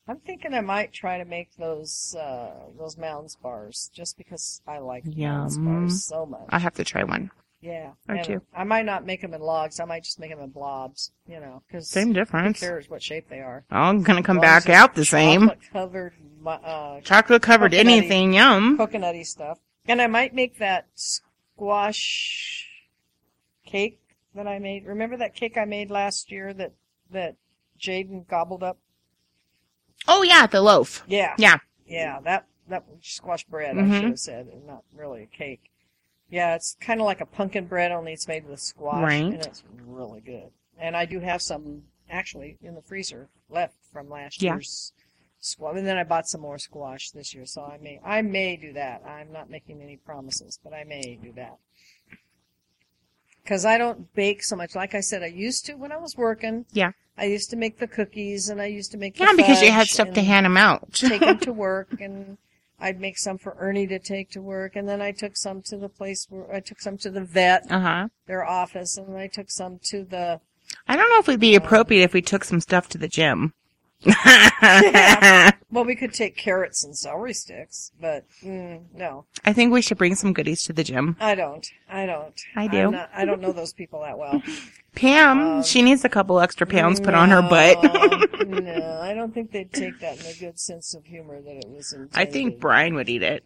I'm 0.06 0.18
thinking 0.18 0.52
I 0.52 0.60
might 0.60 0.92
try 0.92 1.16
to 1.18 1.24
make 1.24 1.56
those 1.56 2.14
uh, 2.18 2.50
those 2.78 2.98
Mounds 2.98 3.36
bars 3.36 3.90
just 3.94 4.18
because 4.18 4.60
I 4.66 4.78
like 4.78 5.04
Mounds 5.06 5.56
bars 5.56 6.04
so 6.04 6.26
much. 6.26 6.42
I 6.50 6.58
have 6.58 6.74
to 6.74 6.84
try 6.84 7.04
one. 7.04 7.30
Yeah, 7.64 7.92
Or 8.10 8.16
and 8.16 8.24
two. 8.26 8.42
I 8.54 8.64
might 8.64 8.84
not 8.84 9.06
make 9.06 9.22
them 9.22 9.32
in 9.32 9.40
logs. 9.40 9.80
I 9.80 9.86
might 9.86 10.04
just 10.04 10.20
make 10.20 10.28
them 10.28 10.40
in 10.40 10.50
blobs. 10.50 11.12
You 11.26 11.40
know, 11.40 11.62
because 11.66 11.88
Same 11.88 12.12
difference. 12.12 12.60
who 12.60 12.66
cares 12.66 12.90
what 12.90 13.02
shape 13.02 13.30
they 13.30 13.40
are? 13.40 13.64
I'm 13.70 14.02
going 14.02 14.18
to 14.18 14.22
come 14.22 14.38
back 14.38 14.68
out 14.68 14.94
the 14.94 15.04
same. 15.06 15.48
Chocolate 15.48 15.72
covered, 15.72 16.12
uh, 16.46 17.00
Chocolate 17.00 17.40
covered 17.40 17.72
anything, 17.72 18.34
yum. 18.34 18.76
coconutty 18.76 19.24
stuff, 19.24 19.60
and 19.86 20.02
I 20.02 20.08
might 20.08 20.34
make 20.34 20.58
that 20.58 20.88
squash 20.94 22.68
cake 23.64 23.98
that 24.34 24.46
I 24.46 24.58
made. 24.58 24.84
Remember 24.84 25.16
that 25.16 25.34
cake 25.34 25.56
I 25.56 25.64
made 25.64 25.90
last 25.90 26.30
year 26.30 26.52
that 26.54 26.72
that 27.12 27.36
Jaden 27.80 28.28
gobbled 28.28 28.62
up? 28.62 28.76
Oh 30.06 30.22
yeah, 30.22 30.46
the 30.46 30.60
loaf. 30.60 31.02
Yeah. 31.06 31.34
Yeah. 31.38 31.56
Yeah, 31.86 32.20
that 32.24 32.46
that 32.68 32.84
squash 33.00 33.44
bread 33.44 33.78
I 33.78 33.82
Mhm. 33.82 34.00
should 34.00 34.08
have 34.10 34.18
said, 34.18 34.46
and 34.48 34.66
not 34.66 34.84
really 34.94 35.22
a 35.22 35.26
cake. 35.26 35.70
Yeah, 36.34 36.56
it's 36.56 36.76
kind 36.80 36.98
of 37.00 37.06
like 37.06 37.20
a 37.20 37.26
pumpkin 37.26 37.66
bread, 37.66 37.92
only 37.92 38.12
it's 38.12 38.26
made 38.26 38.44
with 38.44 38.58
squash, 38.58 39.04
Right. 39.04 39.22
and 39.22 39.34
it's 39.34 39.62
really 39.86 40.20
good. 40.20 40.50
And 40.76 40.96
I 40.96 41.04
do 41.04 41.20
have 41.20 41.40
some 41.40 41.84
actually 42.10 42.58
in 42.60 42.74
the 42.74 42.82
freezer 42.82 43.28
left 43.48 43.76
from 43.92 44.10
last 44.10 44.42
Yeah. 44.42 44.54
year's 44.54 44.92
squash. 45.38 45.76
And 45.76 45.86
then 45.86 45.96
I 45.96 46.02
bought 46.02 46.26
some 46.26 46.40
more 46.40 46.58
squash 46.58 47.10
this 47.12 47.36
year, 47.36 47.46
so 47.46 47.62
I 47.62 47.78
may 47.78 48.00
I 48.04 48.20
may 48.22 48.56
do 48.56 48.72
that. 48.72 49.04
I'm 49.06 49.30
not 49.30 49.48
making 49.48 49.80
any 49.80 49.96
promises, 49.96 50.58
but 50.64 50.72
I 50.74 50.82
may 50.82 51.14
do 51.22 51.30
that. 51.34 51.56
Because 53.44 53.64
I 53.64 53.78
don't 53.78 54.12
bake 54.14 54.42
so 54.42 54.56
much. 54.56 54.74
Like 54.74 54.96
I 54.96 55.00
said, 55.00 55.22
I 55.22 55.26
used 55.26 55.66
to 55.66 55.74
when 55.74 55.92
I 55.92 55.98
was 55.98 56.16
working. 56.16 56.66
Yeah. 56.72 56.90
I 57.16 57.26
used 57.26 57.48
to 57.50 57.56
make 57.56 57.78
the 57.78 57.86
cookies, 57.86 58.48
and 58.48 58.60
I 58.60 58.66
used 58.66 58.90
to 58.90 58.98
make 58.98 59.14
the 59.18 59.22
Yeah, 59.22 59.34
because 59.36 59.62
you 59.62 59.70
had 59.70 59.86
stuff 59.86 60.12
to 60.14 60.22
hand 60.22 60.46
them 60.46 60.56
out. 60.56 60.92
take 60.94 61.20
them 61.20 61.38
to 61.38 61.52
work 61.68 62.00
and 62.00 62.38
I'd 62.84 63.00
make 63.00 63.16
some 63.16 63.38
for 63.38 63.56
Ernie 63.58 63.86
to 63.86 63.98
take 63.98 64.30
to 64.32 64.42
work 64.42 64.76
and 64.76 64.86
then 64.86 65.00
I 65.00 65.10
took 65.10 65.38
some 65.38 65.62
to 65.62 65.78
the 65.78 65.88
place 65.88 66.26
where 66.28 66.54
I 66.54 66.60
took 66.60 66.80
some 66.80 66.98
to 66.98 67.10
the 67.10 67.24
vet, 67.24 67.62
Uh 67.70 67.80
huh. 67.80 68.08
their 68.26 68.44
office, 68.44 68.98
and 68.98 69.16
I 69.16 69.26
took 69.26 69.50
some 69.50 69.80
to 69.84 70.04
the 70.04 70.40
I 70.86 70.96
don't 70.96 71.08
know 71.10 71.18
if 71.18 71.28
it'd 71.28 71.40
be 71.40 71.54
appropriate 71.56 72.02
if 72.04 72.12
we 72.12 72.22
took 72.22 72.44
some 72.44 72.60
stuff 72.60 72.88
to 72.90 72.98
the 72.98 73.08
gym. 73.08 73.54
well, 75.70 75.84
we 75.84 75.96
could 75.96 76.12
take 76.12 76.36
carrots 76.36 76.84
and 76.84 76.96
celery 76.96 77.32
sticks, 77.34 77.92
but 78.00 78.24
mm, 78.42 78.82
no, 78.94 79.24
I 79.44 79.52
think 79.52 79.72
we 79.72 79.82
should 79.82 79.98
bring 79.98 80.14
some 80.14 80.32
goodies 80.32 80.62
to 80.64 80.72
the 80.72 80.84
gym. 80.84 81.16
I 81.20 81.34
don't. 81.34 81.66
I 81.88 82.06
don't. 82.06 82.40
I 82.56 82.66
do. 82.66 82.90
not- 82.90 83.10
I 83.14 83.24
don't 83.24 83.40
know 83.40 83.52
those 83.52 83.72
people 83.72 84.00
that 84.02 84.18
well. 84.18 84.42
Pam, 84.94 85.40
Um, 85.40 85.62
she 85.64 85.82
needs 85.82 86.04
a 86.04 86.08
couple 86.08 86.38
extra 86.40 86.66
pounds 86.66 87.00
put 87.00 87.14
on 87.14 87.30
her 87.30 87.42
butt. 87.42 87.82
No, 88.46 88.58
no, 88.60 89.00
I 89.02 89.12
don't 89.12 89.34
think 89.34 89.50
they'd 89.50 89.72
take 89.72 89.98
that 90.00 90.20
in 90.20 90.26
a 90.26 90.34
good 90.38 90.58
sense 90.60 90.94
of 90.94 91.04
humor 91.04 91.40
that 91.40 91.56
it 91.56 91.68
was 91.68 91.92
intended. 91.92 92.16
I 92.16 92.24
think 92.26 92.60
Brian 92.60 92.94
would 92.94 93.08
eat 93.08 93.22
it. 93.24 93.44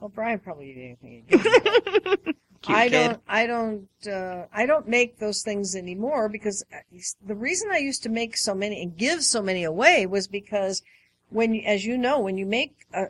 Well, 0.00 0.08
Brian 0.08 0.38
probably 0.38 0.70
eat 0.70 0.96
anything. 1.02 2.34
Cute 2.62 2.78
I 2.78 2.88
kid. 2.88 2.92
don't, 3.08 3.20
I 3.28 3.46
don't, 3.46 3.88
uh, 4.10 4.46
I 4.52 4.66
don't 4.66 4.88
make 4.88 5.18
those 5.18 5.42
things 5.42 5.74
anymore 5.76 6.28
because 6.28 6.64
uh, 6.72 6.78
the 7.24 7.34
reason 7.34 7.70
I 7.72 7.78
used 7.78 8.02
to 8.04 8.08
make 8.08 8.36
so 8.36 8.54
many 8.54 8.82
and 8.82 8.96
give 8.96 9.22
so 9.24 9.42
many 9.42 9.64
away 9.64 10.06
was 10.06 10.26
because 10.28 10.82
when, 11.30 11.54
as 11.60 11.84
you 11.84 11.96
know, 11.98 12.20
when 12.20 12.36
you 12.38 12.46
make 12.46 12.74
a, 12.92 13.04
a, 13.04 13.08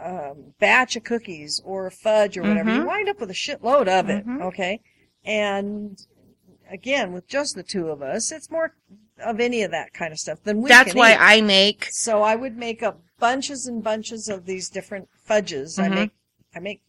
a 0.00 0.34
batch 0.58 0.96
of 0.96 1.04
cookies 1.04 1.60
or 1.64 1.90
fudge 1.90 2.36
or 2.36 2.42
whatever, 2.42 2.70
you 2.70 2.80
Mhm. 2.82 2.86
wind 2.86 3.08
up 3.08 3.20
with 3.20 3.30
a 3.30 3.34
shitload 3.34 3.88
of 3.88 4.08
it. 4.08 4.26
Mhm. 4.26 4.42
Okay. 4.42 4.80
And 5.24 6.00
again, 6.70 7.12
with 7.12 7.26
just 7.28 7.54
the 7.54 7.62
two 7.62 7.88
of 7.88 8.02
us, 8.02 8.30
it's 8.32 8.50
more 8.50 8.74
of 9.24 9.40
any 9.40 9.62
of 9.62 9.70
that 9.72 9.92
kind 9.92 10.12
of 10.12 10.18
stuff 10.18 10.42
than 10.44 10.62
we 10.62 10.68
That's 10.68 10.94
why 10.94 11.12
eat. 11.12 11.18
I 11.20 11.40
make. 11.40 11.86
So 11.90 12.22
I 12.22 12.36
would 12.36 12.56
make 12.56 12.82
up 12.82 13.00
bunches 13.18 13.66
and 13.66 13.82
bunches 13.82 14.28
of 14.28 14.46
these 14.46 14.68
different 14.68 15.08
fudges. 15.24 15.78
I 15.78 15.88
Mhm. 15.88 15.94
make 15.94 16.10
I 16.54 16.60
make 16.60 16.80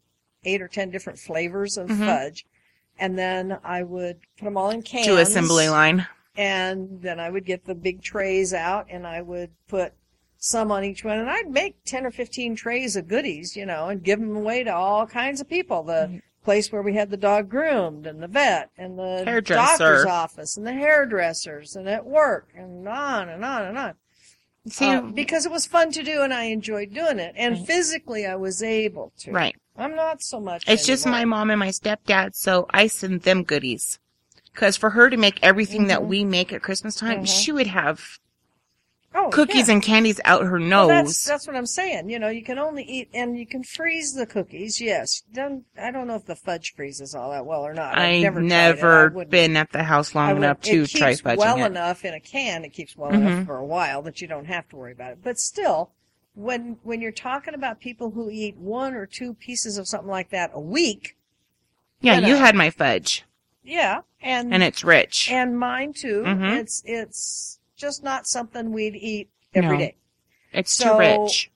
eight 0.43 0.61
or 0.61 0.67
ten 0.67 0.89
different 0.89 1.19
flavors 1.19 1.77
of 1.77 1.87
Mhm. 1.89 2.05
fudge, 2.05 2.45
and 2.97 3.17
then 3.17 3.59
I 3.63 3.83
would 3.83 4.19
put 4.37 4.45
them 4.45 4.57
all 4.57 4.69
in 4.69 4.81
cans. 4.81 5.05
To 5.07 5.17
assembly 5.17 5.69
line. 5.69 6.07
And 6.35 7.01
then 7.01 7.19
I 7.19 7.29
would 7.29 7.45
get 7.45 7.65
the 7.65 7.75
big 7.75 8.01
trays 8.01 8.53
out, 8.53 8.87
and 8.89 9.05
I 9.05 9.21
would 9.21 9.51
put 9.67 9.93
some 10.37 10.71
on 10.71 10.85
each 10.85 11.03
one, 11.03 11.19
and 11.19 11.29
I'd 11.29 11.49
make 11.49 11.83
ten 11.83 12.05
or 12.05 12.11
fifteen 12.11 12.55
trays 12.55 12.95
of 12.95 13.07
goodies, 13.09 13.57
you 13.57 13.65
know, 13.65 13.89
and 13.89 14.01
give 14.01 14.19
them 14.19 14.35
away 14.37 14.63
to 14.63 14.73
all 14.73 15.05
kinds 15.05 15.41
of 15.41 15.49
people. 15.49 15.83
The 15.83 16.07
Mm-hmm. 16.07 16.17
place 16.45 16.71
where 16.71 16.81
we 16.81 16.93
had 16.95 17.09
the 17.09 17.17
dog 17.17 17.49
groomed, 17.49 18.07
and 18.07 18.23
the 18.23 18.27
vet, 18.27 18.69
and 18.77 18.97
the 18.97 19.23
Hairdresser. 19.25 19.53
doctor's 19.55 20.05
office, 20.05 20.55
and 20.55 20.65
the 20.65 20.71
hairdressers, 20.73 21.75
and 21.75 21.89
at 21.89 22.05
work, 22.05 22.47
and 22.55 22.87
on 22.87 23.27
and 23.27 23.43
on 23.43 23.63
and 23.65 23.77
on. 23.77 23.93
See, 24.67 24.85
Uh, 24.85 25.01
because 25.01 25.45
it 25.45 25.51
was 25.51 25.65
fun 25.65 25.91
to 25.93 26.03
do 26.03 26.21
and 26.21 26.33
I 26.33 26.43
enjoyed 26.45 26.93
doing 26.93 27.19
it. 27.19 27.33
And 27.37 27.55
Right. 27.55 27.65
physically 27.67 28.25
I 28.25 28.35
was 28.35 28.61
able 28.61 29.13
to. 29.19 29.31
right. 29.31 29.55
I'm 29.77 29.95
not 29.95 30.21
so 30.21 30.41
much. 30.41 30.67
It's 30.67 30.85
just 30.85 31.05
my 31.05 31.23
mom 31.23 31.49
and 31.49 31.59
my 31.59 31.69
stepdad, 31.69 32.35
so 32.35 32.65
I 32.71 32.87
send 32.87 33.21
them 33.21 33.43
goodies. 33.43 33.97
Because 34.53 34.75
for 34.75 34.89
her 34.89 35.09
to 35.09 35.15
make 35.15 35.39
everything 35.41 35.87
that 35.87 36.01
Mhm. 36.01 36.07
we 36.07 36.25
make 36.25 36.51
at 36.51 36.61
Christmas 36.61 36.95
time, 36.95 37.23
Mhm. 37.23 37.27
she 37.43 37.51
would 37.53 37.67
have 37.67 38.19
oh, 39.15 39.29
cookies 39.31 39.67
yeah. 39.67 39.73
and 39.73 39.83
candies 39.83 40.19
out 40.25 40.43
her 40.45 40.59
Well, 40.59 40.87
nose. 40.87 40.87
that's 40.89 41.25
that's 41.25 41.47
what 41.47 41.55
I'm 41.55 41.65
saying. 41.65 42.09
You 42.09 42.19
know, 42.19 42.29
you 42.29 42.43
can 42.43 42.57
only 42.59 42.83
eat 42.83 43.09
and 43.13 43.37
you 43.37 43.45
can 43.45 43.63
freeze 43.63 44.13
the 44.13 44.25
cookies. 44.25 44.79
Yes. 44.79 45.23
Don't, 45.33 45.65
I 45.81 45.91
don't 45.91 46.07
know 46.07 46.15
if 46.15 46.25
the 46.25 46.35
fudge 46.35 46.73
freezes 46.75 47.15
all 47.15 47.31
that 47.31 47.45
well 47.45 47.65
or 47.65 47.73
not. 47.73 47.97
I've 47.97 48.21
never, 48.21 48.41
never. 48.41 49.19
I 49.19 49.23
been 49.25 49.57
at 49.57 49.71
the 49.71 49.83
house 49.83 50.13
long 50.15 50.37
enough 50.37 50.61
to 50.61 50.83
it 50.83 50.89
try 50.89 51.11
keeps 51.11 51.21
fudging 51.21 51.37
well 51.37 51.57
it. 51.63 51.65
enough 51.67 52.05
in 52.05 52.13
a 52.13 52.19
can. 52.19 52.63
It 52.65 52.69
keeps 52.73 52.95
well 52.95 53.11
Mhm. 53.11 53.15
enough 53.15 53.45
for 53.45 53.57
a 53.57 53.65
while 53.65 54.01
that 54.03 54.21
you 54.21 54.27
don't 54.27 54.45
have 54.45 54.67
to 54.69 54.75
worry 54.75 54.91
about 54.93 55.13
it. 55.13 55.19
But 55.23 55.39
still, 55.39 55.91
when 56.35 56.77
when 56.83 57.01
you're 57.01 57.11
talking 57.11 57.53
about 57.53 57.79
people 57.79 58.11
who 58.11 58.29
eat 58.29 58.55
one 58.55 58.93
or 58.93 59.05
two 59.05 59.33
pieces 59.33 59.77
of 59.77 59.87
something 59.87 60.09
like 60.09 60.29
that 60.29 60.51
a 60.53 60.59
week, 60.59 61.17
Yeah, 62.01 62.19
you 62.19 62.27
you 62.27 62.35
had 62.35 62.55
my 62.55 62.69
fudge, 62.69 63.25
yeah, 63.63 64.01
and 64.21 64.53
and 64.53 64.63
it's 64.63 64.83
rich. 64.83 65.29
and 65.31 65.57
mine 65.59 65.91
too. 65.93 66.23
Mhm. 66.25 66.57
It's 66.59 66.81
it's 66.85 67.58
just 67.79 68.03
not 68.03 68.27
something 68.27 68.71
we'd 68.71 68.95
eat 68.95 69.29
every 69.55 69.77
No. 69.77 69.83
day. 69.85 69.95
it's 70.51 70.71
so- 70.73 70.93
too 70.93 70.99
rich. 70.99 71.51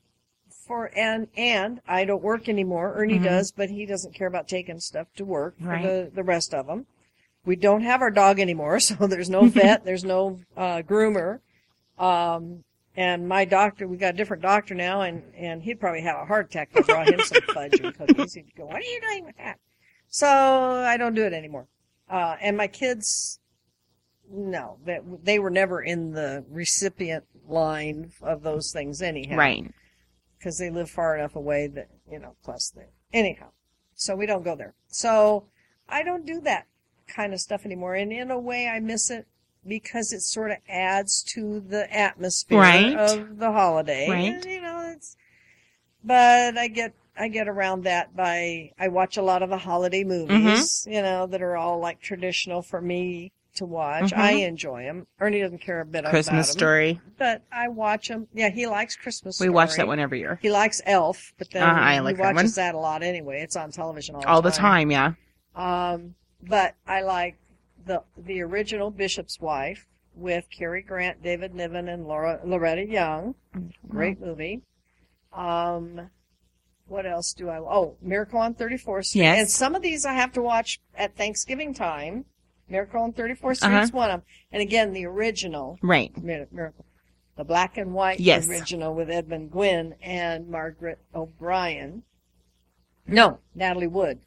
For 0.65 0.89
and 0.95 1.28
and 1.36 1.82
I 1.88 2.05
don't 2.05 2.24
work 2.24 2.47
anymore. 2.47 2.93
Ernie 2.95 3.19
Mhm. 3.19 3.24
does, 3.26 3.51
but 3.51 3.69
he 3.69 3.86
doesn't 3.86 4.13
care 4.13 4.28
about 4.28 4.47
taking 4.47 4.80
stuff 4.80 5.07
to 5.17 5.26
work 5.26 5.57
for 5.59 5.67
Right. 5.67 5.84
the 5.84 6.11
the 6.13 6.24
rest 6.24 6.53
of 6.53 6.67
them. 6.67 6.86
We 7.45 7.57
don't 7.57 7.82
have 7.82 8.01
our 8.01 8.09
dog 8.11 8.39
anymore, 8.39 8.80
so 8.80 9.05
there's 9.07 9.30
no 9.30 9.45
vet, 9.47 9.84
there's 9.84 10.05
no 10.05 10.39
uh, 10.55 10.82
groomer. 10.84 11.39
Um, 11.99 12.63
and 12.95 13.28
my 13.28 13.43
doctor, 13.45 13.88
we 13.88 13.97
got 13.97 14.13
a 14.13 14.17
different 14.17 14.41
doctor 14.41 14.74
now, 14.74 15.01
and 15.01 15.24
and 15.36 15.61
he'd 15.63 15.80
probably 15.82 16.01
have 16.01 16.15
a 16.17 16.26
heart 16.26 16.45
attack 16.45 16.69
if 16.74 16.89
I 16.89 16.93
brought 16.93 17.09
him 17.09 17.19
some 17.21 17.41
fudge 17.53 17.80
and 17.82 17.93
cookies. 17.97 18.34
He'd 18.36 18.55
go, 18.55 18.65
"What 18.65 18.78
are 18.78 18.82
you 18.82 19.01
doing 19.01 19.26
with 19.26 19.38
that?" 19.38 19.59
So 20.07 20.28
I 20.28 20.95
don't 20.95 21.13
do 21.15 21.24
it 21.26 21.34
anymore. 21.34 21.67
Uh, 22.09 22.38
and 22.41 22.55
my 22.55 22.67
kids, 22.67 23.39
no, 24.32 24.78
that 24.86 25.03
they 25.24 25.39
were 25.39 25.49
never 25.49 25.82
in 25.82 26.11
the 26.11 26.43
recipient 26.49 27.26
line 27.47 28.11
of 28.21 28.43
those 28.43 28.71
things 28.71 29.01
anyhow 29.01 29.36
Right. 29.36 29.74
because 30.38 30.57
they 30.57 30.69
live 30.69 30.89
far 30.89 31.17
enough 31.17 31.36
away 31.36 31.67
that 31.67 31.89
you 32.09 32.19
know. 32.19 32.36
Plus, 32.43 32.69
they 32.69 32.88
anyhow, 33.11 33.49
so 33.95 34.15
we 34.15 34.26
don't 34.26 34.43
go 34.43 34.55
there. 34.55 34.74
So 34.88 35.45
I 35.88 36.03
don't 36.03 36.26
do 36.26 36.39
that 36.41 36.67
kind 37.07 37.34
of 37.34 37.39
stuff 37.39 37.65
anymore, 37.65 37.95
and 37.95 38.11
in 38.11 38.32
a 38.32 38.39
way, 38.39 38.67
I 38.67 38.80
miss 38.80 39.09
it 39.09 39.28
because 39.65 40.11
it 40.11 40.21
sort 40.21 40.51
of 40.51 40.57
adds 40.67 41.24
to 41.24 41.59
the 41.61 41.91
atmosphere 41.95 42.59
Right. 42.59 42.97
of 42.97 43.38
the 43.38 43.51
holiday. 43.51 44.09
Right. 44.09 44.34
And, 44.34 44.45
you 44.45 44.61
know, 44.61 44.91
it's. 44.93 45.15
But 46.03 46.57
I 46.57 46.67
get 46.67 46.93
I 47.17 47.28
get 47.28 47.47
around 47.47 47.84
that 47.84 48.15
by 48.15 48.71
I 48.78 48.88
watch 48.89 49.17
a 49.17 49.21
lot 49.21 49.43
of 49.43 49.49
the 49.49 49.59
holiday 49.59 50.03
movies, 50.03 50.82
mm-hmm. 50.82 50.91
you 50.91 51.01
know, 51.01 51.28
that 51.28 51.41
are 51.41 51.55
all 51.55 51.80
like 51.80 52.01
traditional 52.01 52.61
for 52.61 52.82
me 52.82 53.32
to 53.56 53.66
watch. 53.66 54.12
Mhm. 54.12 54.18
I 54.18 54.32
enjoy 54.32 54.84
them. 54.84 55.06
Ernie 55.20 55.41
doesn't 55.41 55.60
care 55.60 55.82
a 55.82 55.86
bit 55.86 55.99
about 55.99 56.10
Christmas 56.12 56.49
about 56.49 56.58
story. 56.60 57.01
but 57.18 57.41
I 57.51 57.68
watch 57.68 58.08
them. 58.08 58.28
Yeah, 58.34 58.49
he 58.49 58.66
likes 58.68 58.95
Christmas. 58.95 59.39
We 59.39 59.49
watch 59.49 59.76
that 59.76 59.88
one 59.88 59.99
every 59.99 60.20
year. 60.20 60.39
He 60.41 60.49
likes 60.51 60.82
Elf, 60.86 61.34
but 61.38 61.51
then 61.51 61.64
Uh, 61.64 61.74
I 61.74 61.93
he 61.95 61.99
like 62.01 62.18
that 62.18 62.34
watches 62.36 62.58
one. 62.58 62.66
that 62.66 62.76
a 62.76 62.80
lot 62.80 63.04
anyway. 63.04 63.41
It's 63.41 63.56
on 63.56 63.72
television 63.72 64.16
all, 64.16 64.26
All 64.26 64.41
the 64.41 64.51
time, 64.51 64.89
yeah. 64.91 65.14
Um, 65.56 66.16
but 66.41 66.76
I 66.88 67.01
like 67.01 67.38
the 67.86 68.04
the 68.18 68.41
original 68.41 68.89
Bishop's 68.91 69.39
Wife 69.39 69.86
with 70.16 70.45
Cary 70.49 70.82
Grant, 70.82 71.22
David 71.22 71.54
Niven, 71.54 71.88
and 71.89 72.08
Laura 72.08 72.39
Loretta 72.43 72.86
Young. 72.86 73.36
Great 73.88 74.20
movie. 74.20 74.62
Um, 75.32 76.10
what 76.88 77.06
else 77.06 77.34
do 77.34 77.49
I? 77.49 77.58
Oh, 77.58 77.95
Miracle 78.01 78.39
on 78.39 78.54
34th 78.54 79.06
Street. 79.08 79.22
Yes. 79.22 79.39
And 79.39 79.49
some 79.49 79.76
of 79.76 79.82
these 79.82 80.06
I 80.06 80.14
have 80.14 80.32
to 80.34 80.41
watch 80.41 80.80
at 80.95 81.16
Thanksgiving 81.16 81.74
time. 81.74 82.26
Miracle 82.70 83.01
on 83.01 83.14
34th 83.14 83.57
Street 83.57 83.70
Uh-huh. 83.70 83.82
is 83.82 83.91
one 83.91 84.09
of 84.09 84.20
them. 84.22 84.28
And 84.51 84.61
again, 84.61 84.93
the 84.93 85.05
original 85.05 85.78
Right. 85.82 86.16
Miracle. 86.18 86.86
The 87.36 87.43
black 87.43 87.78
and 87.78 87.93
white 87.93 88.20
Yes. 88.20 88.47
original 88.47 88.93
with 88.93 89.09
Edmund 89.09 89.51
Gwenn 89.51 89.95
and 90.01 90.47
Margaret 90.47 90.99
O'Brien. 91.16 92.03
No, 93.07 93.39
Natalie 93.55 93.88
Wood. 93.88 94.22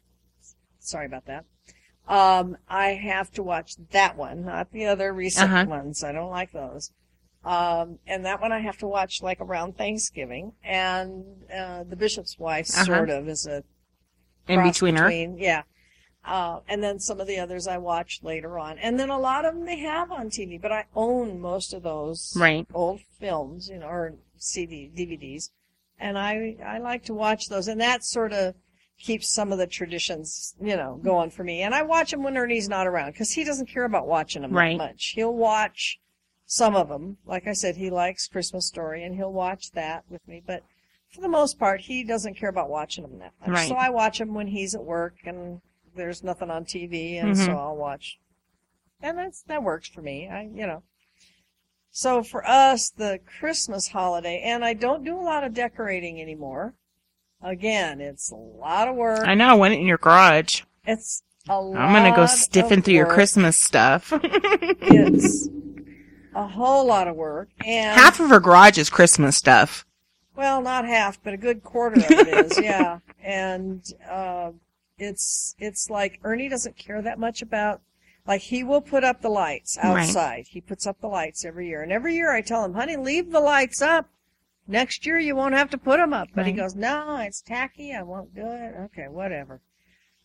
Sorry 0.79 1.05
about 1.05 1.25
that. 1.25 1.45
Um, 2.07 2.57
I 2.69 2.91
have 2.93 3.31
to 3.31 3.43
watch 3.43 3.75
that 3.91 4.15
one, 4.15 4.45
not 4.45 4.71
the 4.71 4.85
other 4.85 5.11
recent 5.13 5.51
Uh-huh. 5.51 5.65
ones. 5.67 6.03
I 6.03 6.11
don't 6.11 6.29
like 6.29 6.51
those. 6.51 6.91
Um, 7.43 7.99
and 8.05 8.25
that 8.25 8.41
one 8.41 8.51
I 8.51 8.59
have 8.59 8.77
to 8.79 8.87
watch 8.87 9.21
like 9.21 9.39
around 9.41 9.77
Thanksgiving. 9.77 10.53
And 10.63 11.43
uh, 11.53 11.83
The 11.83 11.95
Bishop's 11.95 12.37
Wife 12.37 12.69
Uh-huh. 12.73 12.85
sort 12.85 13.09
of 13.09 13.27
is 13.27 13.45
a 13.47 13.63
In 14.47 14.63
between 14.63 14.95
her. 14.95 15.05
between- 15.07 15.37
Yeah. 15.37 15.63
Uh, 16.27 16.59
and 16.67 16.83
then 16.83 16.99
some 16.99 17.21
of 17.21 17.27
the 17.27 17.39
others 17.39 17.67
I 17.67 17.77
watched 17.77 18.23
later 18.23 18.59
on. 18.59 18.77
And 18.79 18.99
then 18.99 19.09
a 19.09 19.17
lot 19.17 19.45
of 19.45 19.53
them 19.55 19.65
they 19.65 19.79
have 19.79 20.11
on 20.11 20.29
TV, 20.29 20.61
but 20.61 20.71
I 20.73 20.85
own 20.93 21.39
most 21.39 21.73
of 21.73 21.83
those 21.83 22.35
Right. 22.37 22.67
old 22.73 22.99
films, 23.19 23.69
you 23.69 23.79
know, 23.79 23.87
or 23.87 24.13
CD, 24.37 24.91
DVDs. 24.93 25.51
And 25.97 26.17
I, 26.19 26.57
I 26.63 26.79
like 26.79 27.05
to 27.05 27.13
watch 27.13 27.47
those. 27.47 27.67
And 27.69 27.79
that 27.79 28.03
sort 28.03 28.33
of 28.33 28.55
keeps 28.99 29.33
some 29.33 29.51
of 29.51 29.57
the 29.57 29.67
traditions, 29.67 30.53
you 30.59 30.75
know, 30.75 30.99
going 31.01 31.29
for 31.29 31.43
me. 31.43 31.61
And 31.61 31.73
I 31.73 31.83
watch 31.83 32.11
them 32.11 32.23
when 32.23 32.37
Ernie's 32.37 32.67
not 32.67 32.87
around 32.87 33.13
because 33.13 33.31
he 33.31 33.43
doesn't 33.43 33.67
care 33.67 33.85
about 33.85 34.05
watching 34.07 34.41
them 34.41 34.51
Right. 34.51 34.77
that 34.77 34.83
much. 34.89 35.13
He'll 35.15 35.33
watch 35.33 35.97
some 36.45 36.75
of 36.75 36.89
them. 36.89 37.17
Like 37.25 37.47
I 37.47 37.53
said, 37.53 37.77
he 37.77 37.89
likes 37.89 38.27
Christmas 38.27 38.67
Story 38.67 39.03
and 39.03 39.15
he'll 39.15 39.31
watch 39.33 39.71
that 39.71 40.03
with 40.09 40.27
me, 40.27 40.41
but 40.45 40.63
for 41.09 41.21
the 41.21 41.29
most 41.29 41.57
part, 41.57 41.81
he 41.81 42.03
doesn't 42.03 42.35
care 42.35 42.49
about 42.49 42.69
watching 42.69 43.03
them 43.03 43.19
that 43.19 43.31
much. 43.39 43.49
Right. 43.49 43.69
So 43.69 43.75
I 43.75 43.89
watch 43.89 44.19
them 44.19 44.33
when 44.33 44.47
he's 44.47 44.75
at 44.75 44.83
work 44.83 45.15
and 45.25 45.61
there's 45.97 46.23
nothing 46.23 46.49
on 46.49 46.63
TV, 46.65 47.17
and 47.17 47.37
so 47.37 47.49
Mhm. 47.49 47.57
I'll 47.57 47.75
watch. 47.75 48.17
And 49.01 49.17
that's 49.17 49.41
that 49.43 49.61
works 49.63 49.89
for 49.89 50.01
me. 50.01 50.27
I 50.29 50.43
you 50.43 50.65
know. 50.65 50.83
So 51.91 52.21
for 52.23 52.47
us, 52.47 52.89
the 52.91 53.19
Christmas 53.39 53.87
holiday, 53.89 54.41
and 54.41 54.63
I 54.63 54.73
don't 54.73 55.03
do 55.03 55.17
a 55.19 55.21
lot 55.21 55.43
of 55.43 55.53
decorating 55.53 56.21
anymore. 56.21 56.75
Again, 57.41 58.01
it's 58.01 58.31
a 58.31 58.35
lot 58.35 58.87
of 58.87 58.95
work. 58.95 59.27
I 59.27 59.33
know. 59.35 59.47
I 59.49 59.53
went 59.55 59.73
in 59.73 59.85
your 59.85 59.97
garage. 59.97 60.61
It's 60.85 61.23
a 61.49 61.59
lot. 61.59 61.77
I'm 61.77 61.93
gonna 61.93 62.15
go 62.15 62.25
stiffen 62.25 62.81
through 62.81 62.93
your. 62.95 63.07
Christmas 63.07 63.57
stuff. 63.57 64.13
It's 64.89 65.49
a 66.35 66.47
whole 66.47 66.85
lot 66.85 67.07
of 67.07 67.15
work, 67.15 67.49
and 67.65 67.99
Half 67.99 68.19
of 68.19 68.29
her 68.29 68.39
garage 68.39 68.77
is 68.77 68.89
Christmas 68.89 69.35
stuff. 69.35 69.85
Well, 70.35 70.61
not 70.61 70.85
half, 70.85 71.21
but 71.23 71.33
a 71.33 71.37
good 71.37 71.63
quarter 71.63 71.99
of 71.99 72.11
it 72.11 72.27
is, 72.27 72.59
yeah. 72.61 72.99
And 73.23 73.81
uh, 74.07 74.51
it's 74.99 75.55
it's 75.59 75.89
like 75.89 76.19
Ernie 76.23 76.49
doesn't 76.49 76.77
care 76.77 77.01
that 77.01 77.19
much 77.19 77.41
about 77.41 77.81
like 78.25 78.41
he 78.41 78.63
will 78.63 78.81
put 78.81 79.03
up 79.03 79.21
the 79.21 79.29
lights 79.29 79.77
Right. 79.77 80.01
outside. 80.01 80.47
He 80.49 80.59
puts 80.61 80.85
up 80.85 80.99
the 80.99 81.07
lights 81.07 81.45
every 81.45 81.67
year, 81.67 81.81
and 81.81 81.91
every 81.91 82.15
year 82.15 82.31
I 82.31 82.41
tell 82.41 82.65
him, 82.65 82.73
"Honey, 82.73 82.97
leave 82.97 83.31
the 83.31 83.39
lights 83.39 83.81
up. 83.81 84.09
Next 84.67 85.05
year 85.05 85.17
you 85.17 85.35
won't 85.35 85.55
have 85.55 85.69
to 85.69 85.77
put 85.77 85.97
them 85.97 86.13
up." 86.13 86.29
But 86.33 86.45
he 86.45 86.51
goes, 86.51 86.75
"No, 86.75 87.17
it's 87.17 87.41
tacky. 87.41 87.93
I 87.93 88.01
won't 88.03 88.35
do 88.35 88.45
it." 88.45 88.75
Okay, 88.85 89.07
whatever. 89.07 89.61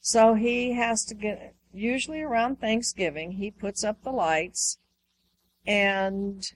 So 0.00 0.34
he 0.34 0.72
has 0.72 1.04
to 1.04 1.14
get 1.14 1.54
usually 1.72 2.22
around 2.22 2.60
Thanksgiving. 2.60 3.32
He 3.32 3.50
puts 3.50 3.84
up 3.84 4.02
the 4.02 4.10
lights, 4.10 4.78
and 5.66 6.52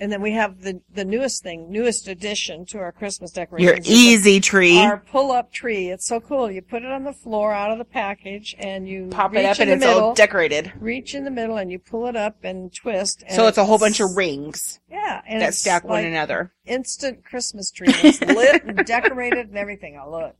and 0.00 0.10
then 0.10 0.22
we 0.22 0.32
have 0.32 0.62
the 0.62 0.80
the 0.92 1.04
newest 1.04 1.42
thing, 1.42 1.70
newest 1.70 2.08
addition 2.08 2.64
to 2.66 2.78
our 2.78 2.90
Christmas 2.90 3.30
decorations. 3.30 3.86
Your 3.88 3.96
easy 3.96 4.40
tree. 4.40 4.78
Our 4.78 4.96
pull-up 4.98 5.52
tree. 5.52 5.90
It's 5.90 6.06
so 6.06 6.18
cool. 6.20 6.50
You 6.50 6.62
put 6.62 6.82
it 6.82 6.90
on 6.90 7.04
the 7.04 7.12
floor 7.12 7.52
out 7.52 7.70
of 7.70 7.78
the 7.78 7.84
package, 7.84 8.56
and 8.58 8.88
you 8.88 9.08
Pop 9.10 9.34
it 9.34 9.38
reach 9.38 9.46
up 9.46 9.60
in 9.60 9.68
and 9.68 9.70
the 9.70 9.74
it's 9.86 9.94
middle, 9.94 10.08
all 10.08 10.14
decorated. 10.14 10.72
reach 10.80 11.14
in 11.14 11.24
the 11.24 11.30
middle, 11.30 11.56
and 11.58 11.70
you 11.70 11.78
pull 11.78 12.06
it 12.06 12.16
up 12.16 12.42
and 12.42 12.74
twist. 12.74 13.22
And 13.26 13.36
So 13.36 13.46
it's 13.46 13.58
a 13.58 13.64
whole 13.64 13.78
bunch 13.78 14.00
of 14.00 14.16
rings 14.16 14.80
yeah, 14.90 15.22
and 15.28 15.40
that 15.42 15.50
it's 15.50 15.58
stack 15.58 15.84
one 15.84 16.04
another. 16.04 16.52
instant 16.66 17.24
Christmas 17.24 17.70
tree. 17.70 17.88
It's 17.88 18.20
lit 18.22 18.64
and 18.64 18.76
decorated 18.86 19.48
and 19.48 19.56
everything. 19.58 19.98
I 19.98 20.04
love 20.04 20.32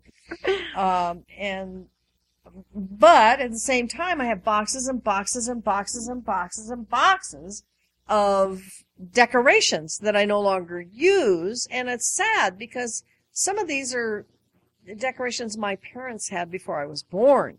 it. 0.45 0.77
Um, 0.77 1.25
and 1.39 1.87
but 2.75 3.41
at 3.41 3.51
the 3.51 3.59
same 3.59 3.87
time, 3.89 4.21
I 4.21 4.25
have 4.27 4.43
boxes 4.43 4.89
and 4.89 5.03
boxes 5.05 5.47
and 5.49 5.63
boxes 5.63 6.09
and 6.09 6.25
boxes 6.25 6.71
and 6.71 6.89
boxes 6.89 7.63
of 8.09 8.63
decorations 9.13 9.99
that 9.99 10.17
I 10.17 10.25
no 10.25 10.41
longer 10.41 10.81
use, 10.81 11.67
and 11.71 11.89
it's 11.89 12.09
sad 12.09 12.59
because 12.59 13.03
some 13.33 13.59
of 13.59 13.69
these 13.69 13.95
are 13.95 14.27
decorations 14.99 15.57
my 15.57 15.77
parents 15.77 16.29
had 16.31 16.51
before 16.51 16.81
I 16.81 16.87
was 16.87 17.03
born. 17.03 17.59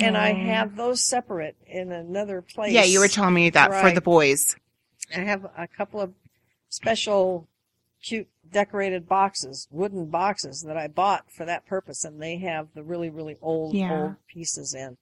And 0.00 0.16
I 0.16 0.32
Mm. 0.32 0.46
have 0.46 0.76
those 0.76 1.04
separate 1.04 1.56
in 1.66 1.90
another 1.90 2.40
place. 2.40 2.72
Yeah, 2.72 2.84
you 2.84 3.00
were 3.00 3.08
telling 3.08 3.34
me 3.34 3.50
that 3.50 3.66
for 3.66 3.86
Right. 3.86 3.94
the 3.94 4.00
boys. 4.00 4.54
I 5.12 5.20
have 5.20 5.44
a 5.56 5.66
couple 5.66 6.00
of 6.00 6.14
special 6.68 7.48
cute 8.00 8.28
decorated 8.48 9.08
boxes, 9.08 9.66
wooden 9.72 10.06
boxes 10.06 10.62
that 10.62 10.76
I 10.76 10.86
bought 10.86 11.32
for 11.32 11.44
that 11.46 11.66
purpose, 11.66 12.04
and 12.04 12.22
they 12.22 12.36
have 12.38 12.68
the 12.74 12.84
really, 12.84 13.10
really 13.10 13.36
old, 13.42 13.74
Yeah. 13.74 13.90
old 13.90 14.16
pieces 14.28 14.72
in 14.72 14.96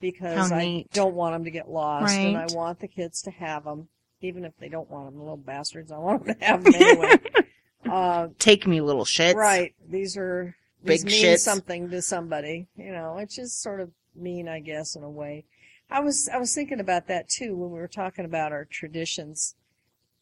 because 0.00 0.50
I 0.50 0.86
don't 0.94 1.14
want 1.14 1.34
them 1.34 1.44
to 1.44 1.50
get 1.50 1.68
lost, 1.68 2.18
and 2.18 2.36
I 2.38 2.46
want 2.46 2.80
the 2.80 2.88
kids 2.88 3.20
to 3.22 3.30
have 3.30 3.64
them, 3.64 3.88
even 4.20 4.44
if 4.44 4.52
they 4.58 4.68
don't 4.68 4.90
want 4.90 5.06
them, 5.06 5.14
the 5.16 5.22
little 5.22 5.36
bastards. 5.36 5.92
I 5.92 5.98
want 5.98 6.24
them 6.24 6.34
to 6.36 6.44
have 6.44 6.64
them 6.64 6.74
anyway. 6.74 7.20
uh, 7.90 8.28
Take 8.38 8.66
me, 8.66 8.80
little 8.80 9.04
shits. 9.04 9.34
right? 9.34 9.74
These 9.88 10.16
are 10.16 10.56
these 10.82 11.02
Big 11.04 11.12
mean 11.12 11.24
shits. 11.24 11.38
something 11.40 11.90
to 11.90 12.02
somebody, 12.02 12.68
you 12.76 12.92
know, 12.92 13.14
which 13.16 13.38
is 13.38 13.52
sort 13.54 13.80
of 13.80 13.90
mean, 14.14 14.48
I 14.48 14.60
guess, 14.60 14.96
in 14.96 15.02
a 15.02 15.10
way. 15.10 15.44
I 15.90 16.00
was 16.00 16.28
I 16.28 16.38
was 16.38 16.54
thinking 16.54 16.80
about 16.80 17.06
that 17.08 17.28
too 17.28 17.56
when 17.56 17.70
we 17.70 17.78
were 17.78 17.88
talking 17.88 18.24
about 18.24 18.52
our 18.52 18.64
traditions 18.64 19.54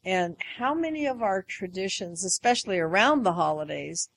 and 0.05 0.36
how 0.59 0.72
many 0.74 1.07
of 1.07 1.22
our 1.22 1.42
traditions, 1.42 2.24
especially 2.24 2.78
around 2.78 3.24
the 3.24 3.32
holidays, 3.32 4.09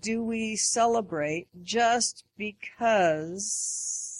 do 0.00 0.24
we 0.24 0.56
celebrate 0.56 1.48
just 1.62 2.24
because 2.38 4.11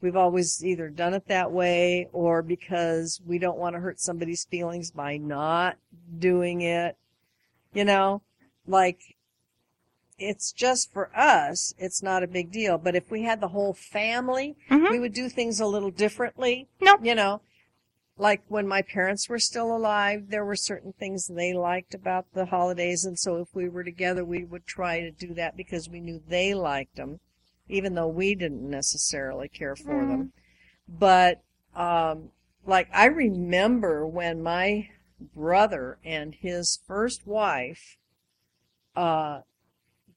we've 0.00 0.16
always 0.16 0.64
either 0.64 0.88
done 0.88 1.14
it 1.14 1.26
that 1.28 1.50
way 1.52 2.08
or 2.12 2.42
because 2.42 3.20
we 3.26 3.38
don't 3.38 3.58
want 3.58 3.74
to 3.74 3.80
hurt 3.80 4.00
somebody's 4.00 4.44
feelings 4.44 4.90
by 4.90 5.16
not 5.16 5.76
doing 6.18 6.60
it. 6.60 6.96
You 7.72 7.84
know, 7.84 8.22
like 8.66 9.16
it's 10.18 10.52
just 10.52 10.92
for 10.92 11.10
us, 11.16 11.74
it's 11.78 12.02
not 12.02 12.22
a 12.22 12.28
big 12.28 12.50
deal. 12.50 12.78
But 12.78 12.96
if 12.96 13.10
we 13.10 13.22
had 13.22 13.40
the 13.40 13.48
whole 13.48 13.72
family, 13.72 14.56
Mhm. 14.70 14.90
we 14.90 14.98
would 14.98 15.12
do 15.12 15.28
things 15.28 15.60
a 15.60 15.66
little 15.66 15.90
differently. 15.90 16.68
Nope. 16.80 17.04
You 17.04 17.14
know, 17.14 17.40
like 18.16 18.42
when 18.48 18.66
my 18.66 18.82
parents 18.82 19.28
were 19.28 19.38
still 19.38 19.74
alive, 19.74 20.30
there 20.30 20.44
were 20.44 20.56
certain 20.56 20.92
things 20.92 21.28
they 21.28 21.52
liked 21.52 21.94
about 21.94 22.26
the 22.32 22.46
holidays. 22.46 23.04
And 23.04 23.16
so 23.16 23.36
if 23.36 23.54
we 23.54 23.68
were 23.68 23.84
together, 23.84 24.24
we 24.24 24.44
would 24.44 24.66
try 24.66 25.00
to 25.00 25.12
do 25.12 25.34
that 25.34 25.56
because 25.56 25.88
we 25.88 26.00
knew 26.00 26.20
they 26.26 26.52
liked 26.52 26.96
them, 26.96 27.20
even 27.68 27.94
though 27.94 28.08
we 28.08 28.34
didn't 28.34 28.68
necessarily 28.68 29.48
care 29.48 29.76
for 29.76 30.06
them. 30.06 30.32
But, 30.88 31.42
um, 31.74 32.30
like 32.66 32.88
I 32.92 33.06
remember 33.06 34.06
when 34.06 34.42
my 34.42 34.88
brother 35.34 35.98
and 36.04 36.34
his 36.34 36.80
first 36.86 37.26
wife, 37.26 37.96
uh, 38.96 39.40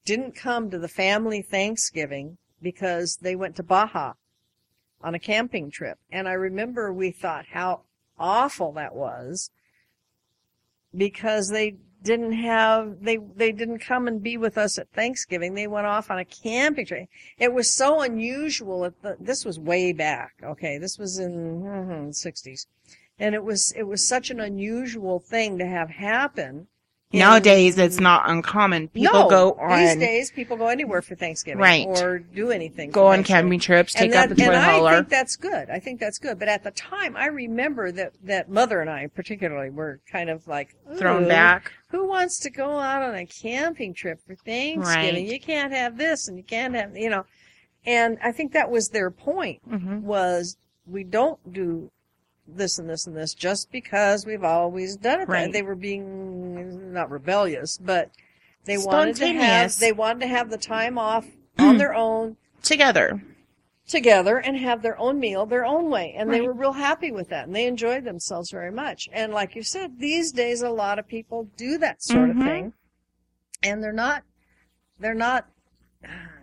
didn't 0.05 0.35
come 0.35 0.69
to 0.69 0.79
the 0.79 0.87
family 0.87 1.41
Thanksgiving 1.41 2.37
because 2.61 3.17
they 3.21 3.35
went 3.35 3.55
to 3.57 3.63
Baja 3.63 4.13
on 5.01 5.15
a 5.15 5.19
camping 5.19 5.71
trip. 5.71 5.97
And 6.11 6.27
I 6.27 6.33
remember 6.33 6.91
we 6.91 7.11
thought 7.11 7.45
how 7.51 7.81
awful 8.17 8.71
that 8.73 8.95
was 8.95 9.51
because 10.95 11.49
they 11.49 11.77
didn't 12.03 12.33
have 12.33 13.03
they 13.03 13.17
they 13.35 13.51
didn't 13.51 13.79
come 13.79 14.07
and 14.07 14.23
be 14.23 14.37
with 14.37 14.57
us 14.57 14.77
at 14.77 14.91
Thanksgiving. 14.91 15.53
They 15.53 15.67
went 15.67 15.87
off 15.87 16.09
on 16.09 16.17
a 16.17 16.25
camping 16.25 16.85
trip. 16.85 17.09
It 17.37 17.53
was 17.53 17.69
so 17.69 18.01
unusual. 18.01 18.85
At 18.85 19.01
the, 19.01 19.17
this 19.19 19.45
was 19.45 19.59
way 19.59 19.93
back. 19.93 20.33
Okay, 20.43 20.77
this 20.77 20.97
was 20.97 21.19
in 21.19 21.61
mhm, 21.61 22.07
the 22.07 22.31
60s. 22.31 22.65
And 23.19 23.35
it 23.35 23.43
was 23.43 23.71
it 23.73 23.83
was 23.83 24.07
such 24.07 24.31
an 24.31 24.39
unusual 24.39 25.19
thing 25.19 25.57
to 25.59 25.65
have 25.65 25.89
happen. 25.89 26.67
Nowadays, 27.13 27.77
it's 27.77 27.99
not 27.99 28.29
uncommon. 28.29 28.87
People 28.89 29.23
no, 29.23 29.29
go 29.29 29.51
on 29.53 29.79
these 29.79 29.95
days. 29.97 30.31
People 30.31 30.57
go 30.57 30.67
anywhere 30.67 31.01
for 31.01 31.15
Thanksgiving, 31.15 31.59
Right. 31.59 31.85
Or 31.87 32.19
do 32.19 32.51
anything. 32.51 32.91
go 32.91 33.07
on 33.07 33.23
camping 33.23 33.59
trips, 33.59 33.93
take 33.93 34.03
and 34.03 34.13
out 34.13 34.29
that, 34.29 34.35
the 34.35 34.45
toy 34.45 34.51
and 34.51 34.63
hauler. 34.63 34.89
I 34.91 34.95
think 34.95 35.09
that's 35.09 35.35
good. 35.35 35.69
I 35.69 35.79
think 35.79 35.99
that's 35.99 36.17
good. 36.17 36.39
But 36.39 36.47
at 36.47 36.63
the 36.63 36.71
time, 36.71 37.15
I 37.17 37.27
remember 37.27 37.91
that 37.91 38.13
that 38.23 38.49
mother 38.49 38.81
and 38.81 38.89
I, 38.89 39.07
particularly, 39.07 39.69
were 39.69 39.99
kind 40.09 40.29
of 40.29 40.47
like 40.47 40.75
thrown 40.97 41.27
back. 41.27 41.71
Who 41.89 42.07
wants 42.07 42.39
to 42.39 42.49
go 42.49 42.79
out 42.79 43.03
on 43.03 43.15
a 43.15 43.25
camping 43.25 43.93
trip 43.93 44.19
for 44.25 44.35
Thanksgiving? 44.35 45.25
Right. 45.25 45.33
You 45.33 45.39
can't 45.39 45.73
have 45.73 45.97
this, 45.97 46.27
and 46.27 46.37
you 46.37 46.43
can't 46.43 46.75
have 46.75 46.95
you 46.95 47.09
know. 47.09 47.25
And 47.85 48.17
I 48.23 48.31
think 48.31 48.53
that 48.53 48.69
was 48.69 48.89
their 48.89 49.11
point 49.11 49.61
hmm 49.67 50.01
was 50.01 50.57
we 50.85 51.03
don't 51.03 51.53
do 51.53 51.91
this 52.47 52.79
and 52.79 52.89
this 52.89 53.07
and 53.07 53.15
this 53.15 53.33
just 53.33 53.71
because 53.71 54.25
we've 54.25 54.43
always 54.43 54.95
done 54.97 55.21
it. 55.21 55.27
that- 55.27 55.31
Right. 55.33 55.51
They 55.51 55.61
were 55.61 55.75
being 55.75 56.91
not 56.93 57.09
rebellious, 57.09 57.77
but 57.77 58.09
they 58.65 58.77
wanted 58.77 59.15
to 59.17 59.27
have 59.27 59.77
they 59.79 59.91
wanted 59.91 60.19
to 60.21 60.27
have 60.27 60.49
the 60.49 60.57
time 60.57 60.97
off 60.97 61.25
on 61.57 61.77
their 61.77 61.93
own 61.93 62.37
Together. 62.63 63.21
together 63.87 64.37
and 64.37 64.55
have 64.57 64.81
their 64.83 64.97
own 64.99 65.19
meal 65.19 65.45
their 65.45 65.65
own 65.65 65.89
way 65.89 66.13
and 66.15 66.31
they 66.31 66.41
were 66.41 66.53
real 66.53 66.71
happy 66.73 67.11
with 67.11 67.27
that 67.29 67.47
and 67.47 67.55
they 67.55 67.65
enjoyed 67.65 68.03
themselves 68.03 68.51
very 68.51 68.71
much 68.71 69.09
and 69.11 69.33
like 69.33 69.55
you 69.55 69.63
said 69.63 69.97
these 69.99 70.31
days 70.31 70.61
a 70.61 70.69
lot 70.69 70.99
of 70.99 71.07
people 71.07 71.47
do 71.57 71.77
that 71.79 72.01
sort 72.03 72.29
Mhm. 72.29 72.31
of 72.31 72.37
thing 72.45 72.73
and 73.63 73.83
they're 73.83 73.91
not 73.91 74.23
they're 74.99 75.13
not 75.15 75.47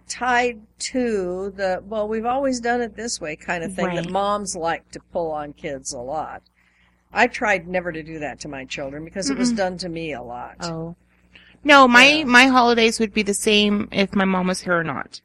tied 0.09 0.59
to 0.79 1.53
the 1.57 1.83
well 1.87 2.09
we've 2.09 2.25
always 2.27 2.61
done 2.61 2.81
it 2.81 2.97
this 2.97 3.21
way 3.21 3.37
kind 3.37 3.63
of 3.63 3.75
thing 3.75 3.95
that 3.95 4.11
moms 4.11 4.57
like 4.57 4.91
to 4.91 5.01
pull 5.13 5.31
on 5.31 5.53
kids 5.53 5.93
a 5.93 5.99
lot 5.99 6.43
i 7.13 7.27
tried 7.27 7.69
never 7.69 7.93
to 7.93 8.03
do 8.03 8.19
that 8.19 8.41
to 8.41 8.49
my 8.49 8.65
children 8.65 9.05
because 9.05 9.29
it 9.31 9.37
was 9.37 9.53
done 9.53 9.77
to 9.79 9.89
me 9.89 10.13
a 10.13 10.23
lot 10.23 10.57
Oh. 10.63 10.97
No, 11.65 11.89
my 11.89 12.07
Yeah. 12.07 12.25
my 12.25 12.47
holidays 12.47 13.01
would 13.01 13.13
be 13.13 13.23
the 13.25 13.35
same 13.35 13.89
if 13.91 14.15
my 14.15 14.25
mom 14.25 14.47
was 14.47 14.61
here 14.61 14.79
or 14.79 14.85
not. 14.85 15.21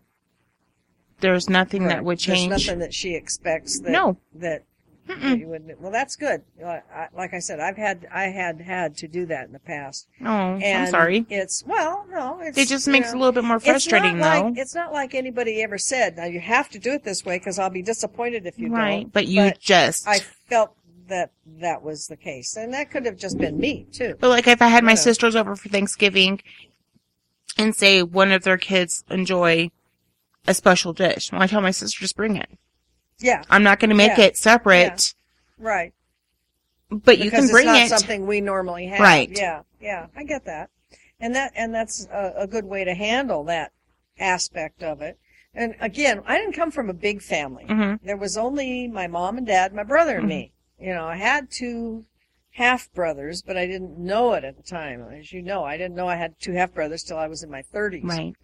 There's 1.19 1.47
nothing 1.47 1.87
that 1.87 2.03
would 2.03 2.17
change. 2.17 2.49
There's 2.49 2.65
nothing 2.65 2.79
that 2.79 2.93
she 2.93 3.13
expects 3.15 3.79
that 3.81 3.91
No. 3.91 4.17
that 4.35 4.61
Mm-mm. 4.61 4.65
Well, 5.07 5.91
that's 5.91 6.15
good. 6.15 6.43
Like 6.61 7.33
I, 7.33 7.39
said, 7.39 7.59
I've 7.59 7.77
had 7.77 8.07
I 8.11 8.25
had 8.25 8.61
had 8.61 8.95
to 8.97 9.07
do 9.07 9.25
that 9.27 9.47
in 9.47 9.53
the 9.53 9.59
past. 9.59 10.07
Oh, 10.21 10.25
I'm 10.25 10.63
And 10.63 10.89
sorry. 10.89 11.25
It's 11.29 11.63
well, 11.65 12.05
no, 12.09 12.39
it's 12.41 12.57
It 12.57 12.67
just 12.67 12.87
makes 12.87 13.09
it 13.09 13.15
a 13.15 13.17
little 13.17 13.31
bit 13.33 13.43
more 13.43 13.59
frustrating, 13.59 14.19
not 14.19 14.23
though. 14.39 14.45
Like, 14.49 14.57
it's 14.57 14.73
not 14.75 14.93
like 14.93 15.13
anybody 15.13 15.61
ever 15.61 15.77
said, 15.77 16.17
"Now 16.17 16.25
you 16.25 16.39
have 16.39 16.69
to 16.69 16.79
do 16.79 16.93
it 16.93 17.03
this 17.03 17.25
way," 17.25 17.37
because 17.37 17.59
I'll 17.59 17.69
be 17.69 17.81
disappointed 17.81 18.45
if 18.45 18.57
you 18.57 18.69
right, 18.69 19.01
don't. 19.01 19.13
but 19.13 19.27
you 19.27 19.51
just 19.59 20.07
I 20.07 20.19
felt 20.19 20.75
that 21.09 21.31
that 21.59 21.83
was 21.83 22.07
the 22.07 22.15
case, 22.17 22.55
and 22.55 22.73
that 22.73 22.89
could 22.89 23.05
have 23.05 23.17
just 23.17 23.37
been 23.37 23.59
me 23.59 23.85
too. 23.91 24.15
But 24.19 24.29
like 24.29 24.47
if 24.47 24.61
I 24.61 24.67
had 24.67 24.83
my 24.83 24.91
Yeah. 24.91 24.95
sisters 24.95 25.35
over 25.35 25.55
for 25.55 25.67
Thanksgiving 25.69 26.41
and 27.57 27.75
say 27.75 28.01
one 28.03 28.31
of 28.31 28.43
their 28.43 28.57
kids 28.57 29.03
enjoy 29.09 29.69
a 30.47 30.53
special 30.53 30.93
dish, 30.93 31.31
well, 31.31 31.41
I 31.41 31.47
tell 31.47 31.61
my 31.61 31.71
sister 31.71 31.99
just 31.99 32.15
bring 32.15 32.37
it. 32.37 32.49
Yeah, 33.23 33.43
I'm 33.49 33.63
not 33.63 33.79
going 33.79 33.89
to 33.89 33.95
make 33.95 34.17
Yeah. 34.17 34.25
it 34.25 34.37
separate, 34.37 35.15
right. 35.57 35.93
but 36.89 37.17
you 37.19 37.31
can 37.31 37.47
bring 37.47 37.67
it's 37.69 37.73
not 37.73 37.85
it. 37.85 37.89
something 37.89 38.27
we 38.27 38.41
normally 38.41 38.87
have. 38.87 38.99
Right. 38.99 39.29
Yeah, 39.31 39.61
yeah, 39.79 40.07
I 40.15 40.23
get 40.23 40.45
that, 40.45 40.69
and 41.19 41.33
that 41.35 41.53
and 41.55 41.73
that's 41.73 42.05
a, 42.11 42.33
a 42.37 42.47
good 42.47 42.65
way 42.65 42.83
to 42.83 42.93
handle 42.93 43.43
that 43.45 43.71
aspect 44.19 44.83
of 44.83 45.01
it. 45.01 45.17
And 45.55 45.75
again, 45.79 46.21
I 46.25 46.37
didn't 46.37 46.53
come 46.53 46.71
from 46.71 46.89
a 46.89 46.93
big 46.93 47.21
family. 47.21 47.65
Mhm. 47.65 47.99
There 48.03 48.17
was 48.17 48.37
only 48.37 48.87
my 48.87 49.07
mom 49.07 49.37
and 49.37 49.47
dad, 49.47 49.73
my 49.73 49.83
brother 49.83 50.17
and 50.17 50.23
Mm-hmm. 50.23 50.27
me. 50.29 50.53
You 50.79 50.93
know, 50.93 51.05
I 51.07 51.15
had 51.15 51.49
two 51.49 52.05
half 52.51 52.91
brothers, 52.93 53.41
but 53.41 53.55
I 53.57 53.65
didn't 53.67 53.97
know 53.97 54.33
it 54.33 54.43
at 54.43 54.57
the 54.57 54.63
time. 54.63 55.01
As 55.13 55.31
you 55.31 55.41
know, 55.41 55.63
I 55.63 55.77
didn't 55.77 55.95
know 55.95 56.07
I 56.07 56.15
had 56.17 56.39
two 56.39 56.53
half 56.53 56.73
brothers 56.73 57.03
till 57.03 57.17
I 57.17 57.27
was 57.27 57.41
in 57.41 57.49
my 57.49 57.61
thirties. 57.61 58.03
Right. 58.03 58.35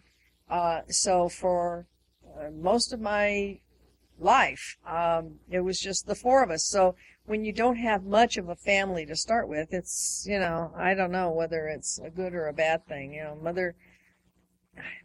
Uh, 0.49 0.81
so 0.87 1.27
for 1.29 1.85
uh, 2.39 2.49
most 2.51 2.93
of 2.93 2.99
my 3.01 3.59
life, 4.21 4.77
um, 4.87 5.39
it 5.49 5.61
was 5.61 5.79
just 5.79 6.07
the 6.07 6.15
four 6.15 6.43
of 6.43 6.51
us. 6.51 6.65
So 6.65 6.95
when 7.25 7.45
you 7.45 7.53
don't 7.53 7.77
have 7.77 8.03
much 8.03 8.37
of 8.37 8.49
a 8.49 8.55
family 8.55 9.05
to 9.05 9.15
start 9.15 9.47
with, 9.47 9.73
it's, 9.73 10.25
you 10.27 10.39
know, 10.39 10.71
I 10.75 10.93
don't 10.93 11.11
know 11.11 11.29
whether 11.31 11.67
it's 11.67 11.99
a 11.99 12.09
good 12.09 12.33
or 12.33 12.47
a 12.47 12.53
bad 12.53 12.85
thing. 12.87 13.13
You 13.13 13.23
know, 13.23 13.37
mother, 13.41 13.75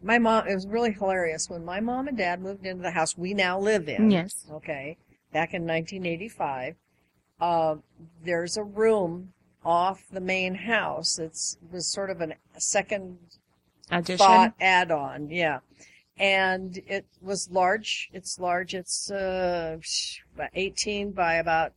my 0.03 0.19
mom, 0.19 0.47
it 0.49 0.55
was 0.55 0.67
really 0.67 0.93
hilarious 0.93 1.51
when 1.51 1.65
my 1.65 1.81
mom 1.81 2.09
and 2.09 2.17
dad 2.17 2.41
moved 2.41 2.65
into 2.67 2.83
the 2.83 2.93
house 2.93 3.17
we 3.17 3.35
now 3.35 3.59
live 3.59 3.89
in. 3.89 4.11
Yes. 4.11 4.47
Okay. 4.51 4.97
Back 5.33 5.55
in 5.55 5.62
1985. 5.62 6.77
Uh, 7.41 7.77
there's 8.23 8.57
a 8.57 8.62
room 8.62 9.33
off 9.65 10.05
the 10.11 10.21
main 10.21 10.55
house. 10.55 11.19
It's, 11.19 11.59
it 11.62 11.75
was 11.75 11.87
sort 11.87 12.11
of 12.11 12.21
an, 12.21 12.35
a 12.55 12.61
second 12.61 13.19
Addition. 13.91 14.19
thought 14.19 14.55
add-on, 14.61 15.31
yeah. 15.31 15.59
And 16.17 16.79
it 16.87 17.07
was 17.21 17.51
large. 17.51 18.09
It's 18.12 18.39
large. 18.39 18.75
It's 18.75 19.11
uh, 19.11 19.79
about 20.35 20.51
18 20.55 21.11
by 21.11 21.35
about 21.35 21.73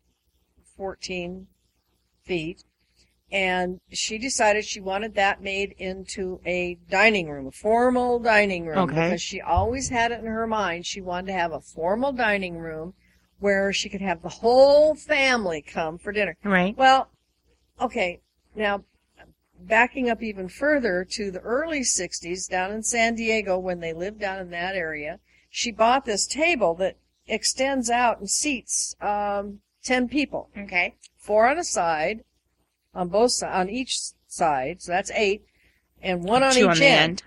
14 0.77 1.47
feet. 2.23 2.63
And 3.29 3.81
she 3.91 4.17
decided 4.17 4.63
she 4.63 4.79
wanted 4.79 5.15
that 5.15 5.41
made 5.41 5.75
into 5.77 6.39
a 6.45 6.77
dining 6.89 7.29
room, 7.29 7.47
a 7.47 7.51
formal 7.51 8.19
dining 8.19 8.65
room, 8.65 8.77
Okay. 8.77 9.09
because 9.09 9.21
she 9.21 9.41
always 9.41 9.89
had 9.89 10.11
it 10.11 10.19
in 10.19 10.27
her 10.27 10.47
mind. 10.47 10.85
She 10.85 11.01
wanted 11.01 11.27
to 11.27 11.33
have 11.33 11.51
a 11.51 11.59
formal 11.59 12.13
dining 12.13 12.57
room 12.57 12.93
where 13.39 13.73
she 13.73 13.89
could 13.89 14.01
have 14.01 14.21
the 14.21 14.29
whole 14.29 14.95
family 14.95 15.61
come 15.61 15.97
for 15.97 16.11
dinner. 16.13 16.37
Right. 16.43 16.77
Well, 16.77 17.09
okay. 17.81 18.21
Now, 18.55 18.83
backing 19.59 20.09
up 20.09 20.21
even 20.21 20.47
further 20.49 21.05
to 21.11 21.31
the 21.31 21.39
early 21.39 21.81
60s 21.81 22.49
down 22.49 22.71
in 22.71 22.83
San 22.83 23.15
Diego 23.15 23.57
when 23.57 23.79
they 23.79 23.93
lived 23.93 24.19
down 24.19 24.39
in 24.39 24.49
that 24.51 24.75
area, 24.75 25.19
she 25.49 25.71
bought 25.71 26.05
this 26.05 26.27
table 26.27 26.75
that 26.75 26.97
extends 27.27 27.89
out 27.89 28.19
and 28.19 28.29
seats 28.29 28.95
um, 29.01 29.59
10 29.83 30.07
people. 30.07 30.49
Okay. 30.57 30.95
Four 31.17 31.47
on 31.49 31.57
a 31.57 31.63
side, 31.63 32.23
on 32.93 33.09
both 33.09 33.41
on 33.43 33.69
each 33.69 33.97
side, 34.27 34.81
so 34.81 34.91
that's 34.91 35.11
eight, 35.11 35.43
and 36.01 36.23
one 36.23 36.43
on 36.43 36.53
Two 36.53 36.59
each 36.59 36.65
on 36.77 36.81
end. 36.81 36.83
end. 36.83 37.23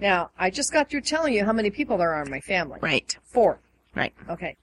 Now, 0.00 0.30
I 0.36 0.50
just 0.50 0.72
got 0.72 0.90
through 0.90 1.02
telling 1.02 1.34
you 1.34 1.44
how 1.44 1.52
many 1.52 1.70
people 1.70 1.96
there 1.98 2.12
are 2.12 2.24
in 2.24 2.30
my 2.30 2.40
family. 2.40 2.78
Right. 2.82 3.16
Four. 3.24 3.60
Right. 3.94 4.12
Okay. 4.28 4.56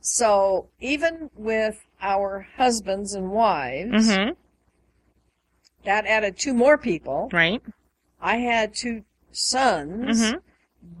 So 0.00 0.68
even 0.80 1.30
with 1.36 1.86
our 2.00 2.48
husbands 2.56 3.14
and 3.14 3.30
wives, 3.30 4.08
Mm-hmm. 4.08 4.32
That 5.84 6.06
added 6.06 6.38
two 6.38 6.54
more 6.54 6.78
people. 6.78 7.28
Right. 7.32 7.62
I 8.20 8.36
had 8.36 8.74
two 8.74 9.04
sons, 9.32 10.20
Mhm. 10.20 10.42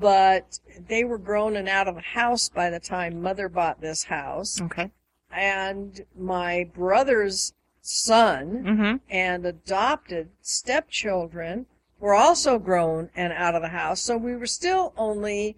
but 0.00 0.58
they 0.88 1.04
were 1.04 1.18
grown 1.18 1.56
and 1.56 1.68
out 1.68 1.88
of 1.88 1.94
the 1.94 2.00
house 2.00 2.48
by 2.48 2.70
the 2.70 2.80
time 2.80 3.22
mother 3.22 3.48
bought 3.48 3.80
this 3.80 4.04
house. 4.04 4.60
Okay. 4.60 4.90
And 5.30 6.04
my 6.16 6.64
brother's 6.74 7.52
son 7.80 8.64
Mm-hmm. 8.64 8.96
and 9.10 9.46
adopted 9.46 10.30
stepchildren 10.40 11.66
were 11.98 12.14
also 12.14 12.58
grown 12.58 13.10
and 13.14 13.32
out 13.32 13.54
of 13.54 13.62
the 13.62 13.68
house. 13.68 14.00
So 14.00 14.16
we 14.16 14.34
were 14.36 14.46
still 14.46 14.92
only 14.96 15.56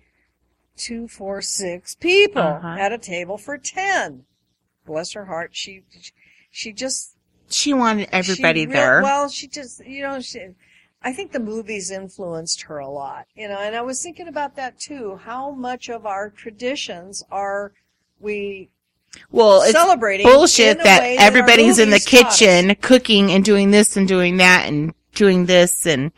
two, 0.77 1.09
four, 1.09 1.41
six 1.41 1.95
people 1.95 2.43
Uh-huh. 2.43 2.77
at 2.79 2.93
a 2.93 2.99
table 2.99 3.39
for 3.39 3.57
ten. 3.59 4.27
Bless 4.87 5.13
her 5.13 5.27
heart. 5.27 5.55
She, 5.55 5.85
she 6.51 6.73
just 6.73 7.14
She 7.55 7.73
wanted 7.73 8.09
everybody 8.13 8.61
she 8.63 8.67
there. 8.67 9.03
Well, 9.03 9.29
she 9.29 9.47
just, 9.49 9.85
you 9.87 10.03
know, 10.03 10.21
she, 10.21 10.49
I 11.03 11.13
think 11.13 11.33
the 11.33 11.41
movies 11.41 11.91
influenced 11.91 12.63
her 12.63 12.79
a 12.79 12.89
lot, 12.89 13.27
you 13.35 13.47
know, 13.49 13.59
and 13.59 13.77
I 13.77 13.83
was 13.83 14.03
thinking 14.03 14.29
about 14.29 14.57
that 14.57 14.79
too. 14.79 15.21
How 15.23 15.51
much 15.53 15.89
of 15.89 16.05
our 16.07 16.31
traditions 16.31 17.23
are 17.31 17.73
we 18.21 18.71
well, 19.31 19.63
it's 19.63 19.73
celebrating 19.73 20.27
bullshit 20.27 20.79
that 20.79 20.85
that 21.01 21.17
everybody's 21.21 21.79
in 21.79 21.91
the 21.91 22.01
kitchen 22.01 22.75
cooking 22.81 23.31
and 23.31 23.45
doing 23.45 23.71
this 23.71 23.97
and 23.97 24.09
doing 24.09 24.39
that 24.39 24.67
and 24.67 24.93
doing 25.15 25.47
this 25.47 25.87
and 25.87 26.11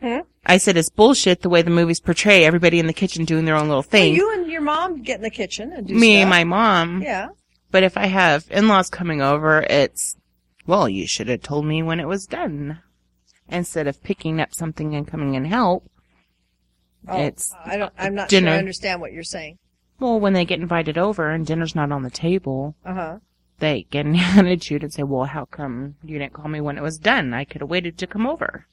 Hmm? 0.00 0.18
I 0.46 0.58
said 0.58 0.76
it's 0.76 0.90
bullshit 0.90 1.40
the 1.40 1.48
way 1.48 1.62
the 1.62 1.70
movies 1.70 1.98
portray 1.98 2.44
everybody 2.44 2.78
in 2.78 2.86
the 2.86 2.92
kitchen 2.92 3.24
doing 3.24 3.46
their 3.46 3.54
own 3.56 3.62
little 3.68 3.76
Well, 3.76 3.82
thing. 3.82 4.14
you 4.14 4.30
and 4.34 4.50
your 4.50 4.60
mom 4.60 5.02
get 5.02 5.16
in 5.16 5.22
the 5.22 5.30
kitchen 5.30 5.72
and 5.72 5.86
do 5.86 5.94
Me 5.94 6.16
and 6.20 6.28
my 6.28 6.44
mom. 6.44 7.02
yeah. 7.02 7.28
But 7.70 7.82
if 7.84 7.96
I 7.96 8.06
have 8.06 8.44
in-laws 8.50 8.90
coming 8.90 9.22
over, 9.22 9.62
it's, 9.62 10.16
well, 10.66 10.88
you 10.88 11.06
should 11.06 11.28
have 11.28 11.42
told 11.42 11.66
me 11.66 11.82
when 11.82 12.00
it 12.00 12.08
was 12.08 12.26
done. 12.26 12.80
Instead 13.48 13.86
of 13.86 14.02
picking 14.02 14.40
up 14.40 14.54
something 14.54 14.94
and 14.94 15.06
coming 15.06 15.36
and 15.36 15.46
help. 15.46 15.90
Oh, 17.06 17.20
It's 17.20 17.52
I 17.64 17.76
don't. 17.76 17.92
I'm 17.98 18.14
not 18.14 18.30
dinner. 18.30 18.48
sure 18.48 18.54
I 18.54 18.58
understand 18.58 19.00
what 19.02 19.12
you're 19.12 19.22
saying. 19.22 19.58
Well, 20.00 20.18
when 20.18 20.32
they 20.32 20.44
get 20.46 20.60
invited 20.60 20.96
over 20.96 21.30
and 21.30 21.44
dinner's 21.46 21.74
not 21.74 21.92
on 21.92 22.02
the 22.02 22.10
table, 22.10 22.74
Uh 22.84 22.94
huh. 22.94 23.18
they 23.58 23.86
get 23.90 24.06
an 24.06 24.16
attitude 24.18 24.82
and 24.82 24.92
say, 24.92 25.02
well, 25.02 25.24
how 25.24 25.44
come 25.44 25.96
you 26.02 26.18
didn't 26.18 26.32
call 26.32 26.48
me 26.48 26.60
when 26.62 26.78
it 26.78 26.82
was 26.82 26.96
done? 26.98 27.34
I 27.34 27.44
could 27.44 27.60
have 27.60 27.68
waited 27.70 27.98
to 27.98 28.06
come 28.06 28.26
over. 28.26 28.66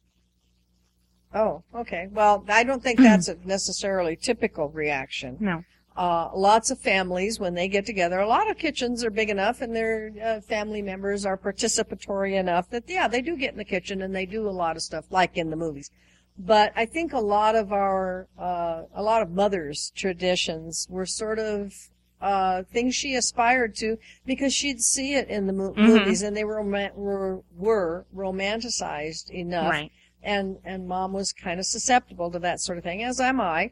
Oh, 1.34 1.64
okay. 1.76 2.08
Well, 2.12 2.44
I 2.48 2.64
don't 2.64 2.82
think 2.82 3.00
that's 3.02 3.28
a 3.28 3.36
necessarily 3.46 4.16
typical 4.16 4.70
reaction. 4.70 5.38
No. 5.40 5.64
Uh, 5.96 6.30
lots 6.34 6.72
of 6.72 6.80
families, 6.80 7.40
when 7.40 7.54
they 7.54 7.68
get 7.68 7.86
together, 7.86 8.20
a 8.20 8.28
lot 8.28 8.50
of 8.50 8.58
kitchens 8.58 9.04
are 9.04 9.10
big 9.10 9.30
enough 9.30 9.62
and 9.62 9.76
their 9.76 10.12
uh, 10.24 10.40
family 10.42 10.82
members 10.82 11.26
are 11.26 11.38
participatory 11.38 12.40
enough 12.40 12.70
that, 12.70 12.84
yeah, 12.88 13.08
they 13.10 13.22
do 13.22 13.36
get 13.36 13.52
in 13.52 13.58
the 13.58 13.66
kitchen 13.66 14.02
and 14.02 14.16
they 14.16 14.26
do 14.26 14.48
a 14.48 14.52
lot 14.52 14.78
of 14.78 14.82
stuff 14.82 15.06
like 15.10 15.38
in 15.38 15.50
the 15.50 15.56
movies. 15.58 15.92
But 16.38 16.72
I 16.78 16.86
think 16.86 17.12
a 17.12 17.20
lot 17.20 17.56
of 17.56 17.74
our, 17.74 18.28
uh, 18.40 18.84
a 18.96 19.04
lot 19.04 19.22
of 19.22 19.32
mothers' 19.32 19.92
traditions 19.94 20.88
were 20.90 21.06
sort 21.06 21.40
of, 21.40 21.74
uh, 22.22 22.64
things 22.72 22.96
she 22.96 23.16
aspired 23.16 23.76
to 23.76 23.98
because 24.26 24.54
she'd 24.54 24.80
see 24.80 25.16
it 25.16 25.28
in 25.28 25.46
the 25.48 25.54
mo- 25.54 25.74
Mhm. 25.74 25.78
movies 25.88 26.22
and 26.22 26.38
they 26.38 26.46
were, 26.46 26.62
were, 26.96 27.42
were 27.58 28.06
romanticized 28.16 29.30
enough 29.32 29.72
Right. 29.72 29.92
and 30.24 30.58
and 30.64 30.88
mom 30.88 31.14
was 31.14 31.34
kind 31.34 31.60
of 31.60 31.66
susceptible 31.66 32.30
to 32.32 32.40
that 32.40 32.60
sort 32.60 32.78
of 32.78 32.84
thing 32.84 33.04
as 33.04 33.20
am 33.20 33.42
i 33.42 33.72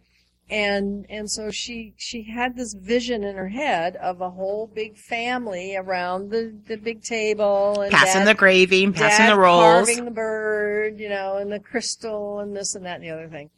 and 0.50 1.06
and 1.10 1.30
so 1.30 1.52
she 1.52 1.94
she 1.98 2.24
had 2.24 2.56
this 2.56 2.74
vision 2.74 3.24
in 3.24 3.36
her 3.36 3.50
head 3.50 3.96
of 3.98 4.22
a 4.22 4.30
whole 4.30 4.68
big 4.68 4.98
family 4.98 5.76
around 5.76 6.30
the 6.30 6.56
the 6.68 6.76
big 6.76 7.04
table 7.04 7.80
and 7.82 7.92
Passing 7.92 8.22
dad, 8.22 8.28
the 8.28 8.36
gravy 8.36 8.84
and 8.84 8.96
passing 8.96 9.28
the 9.28 9.38
rolls. 9.38 9.86
carving 9.86 10.06
the 10.06 10.12
bird 10.12 11.00
you 11.00 11.10
know 11.10 11.38
and 11.38 11.52
the 11.52 11.60
crystal 11.60 12.40
and 12.40 12.56
this 12.56 12.76
and 12.76 12.86
that 12.86 12.96
and 12.96 13.04
the 13.04 13.12
other 13.12 13.28
thing 13.28 13.50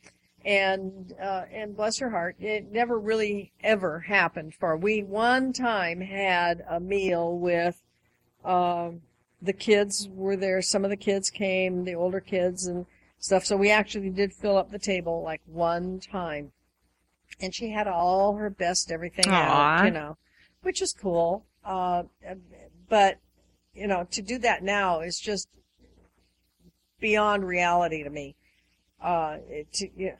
and 0.44 1.14
uh 1.22 1.44
and 1.52 1.78
bless 1.78 2.00
her 2.00 2.10
heart 2.10 2.36
it 2.40 2.72
never 2.72 3.00
really 3.00 3.52
ever 3.64 4.00
happened 4.00 4.54
for 4.54 4.76
we 4.76 5.04
one 5.04 5.54
time 5.54 6.02
had 6.02 6.64
a 6.70 6.80
meal 6.80 7.38
with 7.38 7.82
um 8.44 9.02
the 9.42 9.54
kids 9.54 10.08
were 10.14 10.36
there. 10.36 10.62
Some 10.62 10.84
of 10.84 10.92
the 10.92 10.98
kids 10.98 11.30
came, 11.30 11.84
the 11.84 11.96
older 11.96 12.20
kids 12.20 12.68
and 12.68 12.86
stuff. 13.20 13.46
So 13.46 13.58
we 13.58 13.72
actually 13.72 14.10
did 14.10 14.34
fill 14.34 14.58
up 14.58 14.72
the 14.72 14.80
table 14.80 15.24
like 15.24 15.42
one 15.46 16.00
time. 16.00 16.52
And 17.42 17.54
she 17.54 17.70
had 17.70 17.88
all 17.88 18.36
her 18.36 18.50
best 18.50 18.92
everything 18.92 19.28
out, 19.30 19.86
you 19.86 19.92
know, 19.92 20.18
which 20.62 20.82
is 20.82 20.94
cool. 20.94 21.46
Uh, 21.66 22.04
but, 22.90 23.20
you 23.74 23.88
know, 23.88 24.08
to 24.12 24.22
do 24.22 24.38
that 24.40 24.64
now 24.64 25.00
is 25.02 25.20
just 25.20 25.48
beyond 27.00 27.46
reality 27.48 28.04
to 28.04 28.10
me. 28.10 28.36
Uh, 29.02 29.38
to, 29.74 29.90
you 29.96 30.14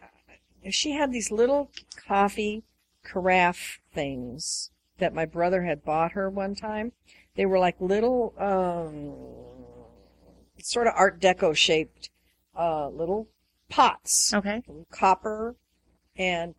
she 0.70 0.92
had 0.92 1.12
these 1.12 1.32
little 1.32 1.72
coffee 2.08 2.64
carafe 3.04 3.82
things 3.94 4.70
that 5.00 5.14
my 5.14 5.26
brother 5.26 5.64
had 5.64 5.84
bought 5.84 6.12
her 6.12 6.30
one 6.30 6.54
time. 6.56 6.92
They 7.36 7.46
were 7.46 7.58
like 7.60 7.76
little, 7.80 8.34
um, 8.38 9.14
sort 10.62 10.88
of 10.88 10.94
Art 10.96 11.20
Deco 11.20 11.56
shaped, 11.56 12.10
uh, 12.56 12.90
little 12.90 13.28
pots, 13.70 14.34
Okay. 14.34 14.62
copper, 14.92 15.56
and 16.16 16.54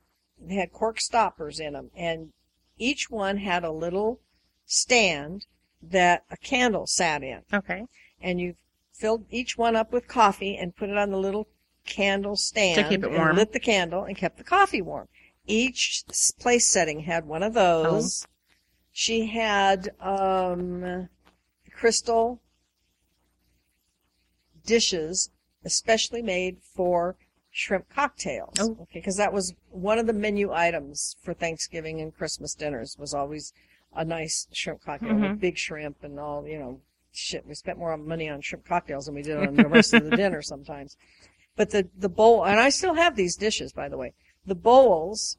had 0.51 0.73
cork 0.73 1.01
stoppers 1.01 1.61
in 1.61 1.73
them. 1.75 1.91
And 1.97 2.33
each 2.79 3.11
one 3.11 3.39
had 3.39 3.65
a 3.65 3.71
little 3.71 4.21
stand 4.67 5.47
that 5.83 6.25
a 6.31 6.37
candle 6.37 6.87
sat 6.87 7.23
in. 7.23 7.43
Okay. 7.53 7.85
and 8.21 8.41
you 8.41 8.55
filled 8.93 9.27
each 9.31 9.59
one 9.59 9.75
up 9.75 9.93
with 9.93 10.07
coffee 10.07 10.57
and 10.57 10.77
put 10.77 10.89
it 10.89 10.97
on 10.97 11.11
the 11.11 11.19
little 11.19 11.49
candle 11.85 12.37
stand 12.37 12.77
To 12.77 12.89
keep 12.89 13.03
it 13.03 13.09
and 13.09 13.17
warm. 13.17 13.37
lit 13.37 13.53
the 13.53 13.59
candle 13.59 14.05
and 14.05 14.17
kept 14.17 14.39
the 14.39 14.45
coffee 14.45 14.81
warm. 14.83 15.09
Each 15.47 16.05
place 16.39 16.69
setting 16.69 17.01
had 17.01 17.27
one 17.27 17.43
of 17.43 17.53
those. 17.55 18.25
She 18.93 19.27
had 19.27 19.91
um, 19.99 21.09
crystal 21.73 22.41
dishes, 24.65 25.31
especially 25.65 26.23
made 26.23 26.59
for 26.63 27.17
shrimp 27.53 27.89
cocktails. 27.91 28.57
Oh. 28.59 28.73
Okay, 28.83 28.99
because 29.01 29.17
that 29.19 29.33
was 29.33 29.55
one 29.71 29.99
of 29.99 30.07
the 30.07 30.13
menu 30.13 30.53
items 30.53 31.17
for 31.23 31.35
Thanksgiving 31.35 32.01
and 32.01 32.17
Christmas 32.17 32.55
dinners 32.55 32.97
was 32.99 33.13
always 33.15 33.53
a 33.95 34.05
nice 34.05 34.49
shrimp 34.53 34.83
cocktail 34.83 35.11
Mhm. 35.11 35.31
with 35.33 35.41
big 35.41 35.59
shrimp 35.59 36.03
and 36.03 36.19
all, 36.19 36.49
you 36.49 36.59
know, 36.59 36.81
shit. 37.13 37.47
We 37.47 37.55
spent 37.55 37.79
more 37.79 37.95
money 37.99 38.29
on 38.29 38.41
shrimp 38.41 38.65
cocktails 38.67 39.05
than 39.05 39.15
we 39.15 39.23
did 39.23 39.37
on 39.37 39.55
the 39.55 39.69
rest 39.69 39.93
of 39.93 40.05
the 40.05 40.17
dinner 40.17 40.41
sometimes. 40.41 40.97
But 41.55 41.71
the, 41.71 41.89
the 41.97 42.09
bowl, 42.09 42.47
and 42.47 42.59
I 42.59 42.71
still 42.71 42.95
have 42.95 43.17
these 43.17 43.37
dishes, 43.37 43.73
by 43.75 43.91
the 43.91 43.99
way. 43.99 44.15
The 44.47 44.55
bowls 44.55 45.37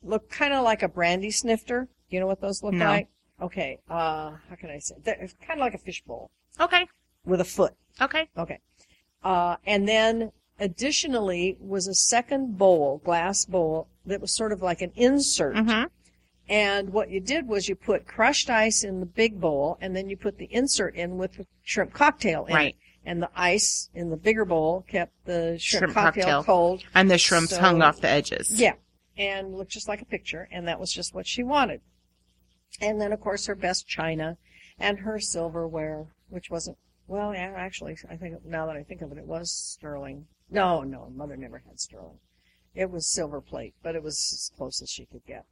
look 0.00 0.30
kind 0.30 0.54
of 0.54 0.62
like 0.62 0.84
a 0.84 0.88
brandy 0.88 1.32
snifter. 1.32 1.88
You 2.08 2.20
know 2.20 2.28
what 2.28 2.40
those 2.40 2.62
look 2.62 2.74
No. 2.74 2.86
like? 2.86 3.08
Okay, 3.40 3.80
uh, 3.90 4.36
how 4.48 4.54
can 4.56 4.70
I 4.70 4.78
say? 4.78 4.94
They're 5.02 5.28
kind 5.40 5.58
of 5.58 5.64
like 5.64 5.74
a 5.74 5.78
fish 5.78 6.02
bowl 6.02 6.30
Okay. 6.60 6.86
with 7.24 7.40
a 7.40 7.44
foot. 7.44 7.74
Okay. 8.00 8.28
Okay. 8.36 8.60
Uh, 9.24 9.56
and 9.66 9.88
then 9.88 10.30
additionally 10.58 11.56
was 11.60 11.86
a 11.86 11.94
second 11.94 12.58
bowl, 12.58 13.00
glass 13.04 13.44
bowl, 13.44 13.88
that 14.06 14.20
was 14.20 14.34
sort 14.34 14.52
of 14.52 14.62
like 14.62 14.82
an 14.82 14.92
insert. 14.96 15.54
Mm-hmm. 15.56 15.84
And 16.50 16.90
what 16.92 17.10
you 17.10 17.20
did 17.20 17.46
was 17.46 17.68
you 17.68 17.74
put 17.74 18.06
crushed 18.06 18.48
ice 18.48 18.82
in 18.82 19.00
the 19.00 19.06
big 19.06 19.38
bowl, 19.40 19.76
and 19.80 19.94
then 19.94 20.08
you 20.08 20.16
put 20.16 20.38
the 20.38 20.46
insert 20.50 20.94
in 20.94 21.18
with 21.18 21.34
the 21.34 21.46
shrimp 21.62 21.92
cocktail 21.92 22.46
in 22.46 22.54
Right. 22.54 22.74
it. 22.74 22.76
And 23.04 23.22
the 23.22 23.30
ice 23.34 23.88
in 23.94 24.10
the 24.10 24.16
bigger 24.16 24.44
bowl 24.44 24.84
kept 24.88 25.12
the 25.24 25.58
shrimp, 25.58 25.82
Shrimp 25.82 25.94
cocktail, 25.94 26.24
cocktail. 26.24 26.44
cold. 26.44 26.82
And 26.94 27.10
the 27.10 27.18
shrimps 27.18 27.50
So- 27.50 27.60
hung 27.60 27.82
off 27.82 28.00
the 28.00 28.08
edges. 28.08 28.50
Yeah. 28.60 28.74
And 29.16 29.54
looked 29.54 29.72
just 29.72 29.88
like 29.88 30.00
a 30.00 30.04
picture, 30.06 30.48
and 30.50 30.66
that 30.68 30.78
was 30.80 30.92
just 30.92 31.14
what 31.14 31.26
she 31.26 31.42
wanted. 31.42 31.80
And 32.80 33.00
then, 33.00 33.12
of 33.12 33.20
course, 33.20 33.46
her 33.46 33.54
best 33.54 33.86
china 33.86 34.36
and 34.78 35.00
her 35.00 35.18
silverware, 35.20 36.06
which 36.28 36.50
wasn't, 36.50 36.78
well, 37.06 37.34
yeah, 37.34 37.52
actually, 37.56 37.96
I 38.08 38.16
think, 38.16 38.44
now 38.44 38.66
that 38.66 38.76
I 38.76 38.82
think 38.84 39.02
of 39.02 39.10
it, 39.12 39.18
it 39.18 39.26
was 39.26 39.50
sterling. 39.50 40.26
No, 40.50 40.82
no, 40.82 41.10
mother 41.14 41.36
never 41.36 41.58
had 41.58 41.80
sterling. 41.80 42.18
It 42.74 42.90
was 42.90 43.06
silver 43.06 43.40
plate, 43.40 43.74
but 43.82 43.94
it 43.94 44.02
was 44.02 44.16
as 44.32 44.52
close 44.56 44.80
as 44.82 44.90
she 44.90 45.06
could 45.06 45.26
get. 45.26 45.44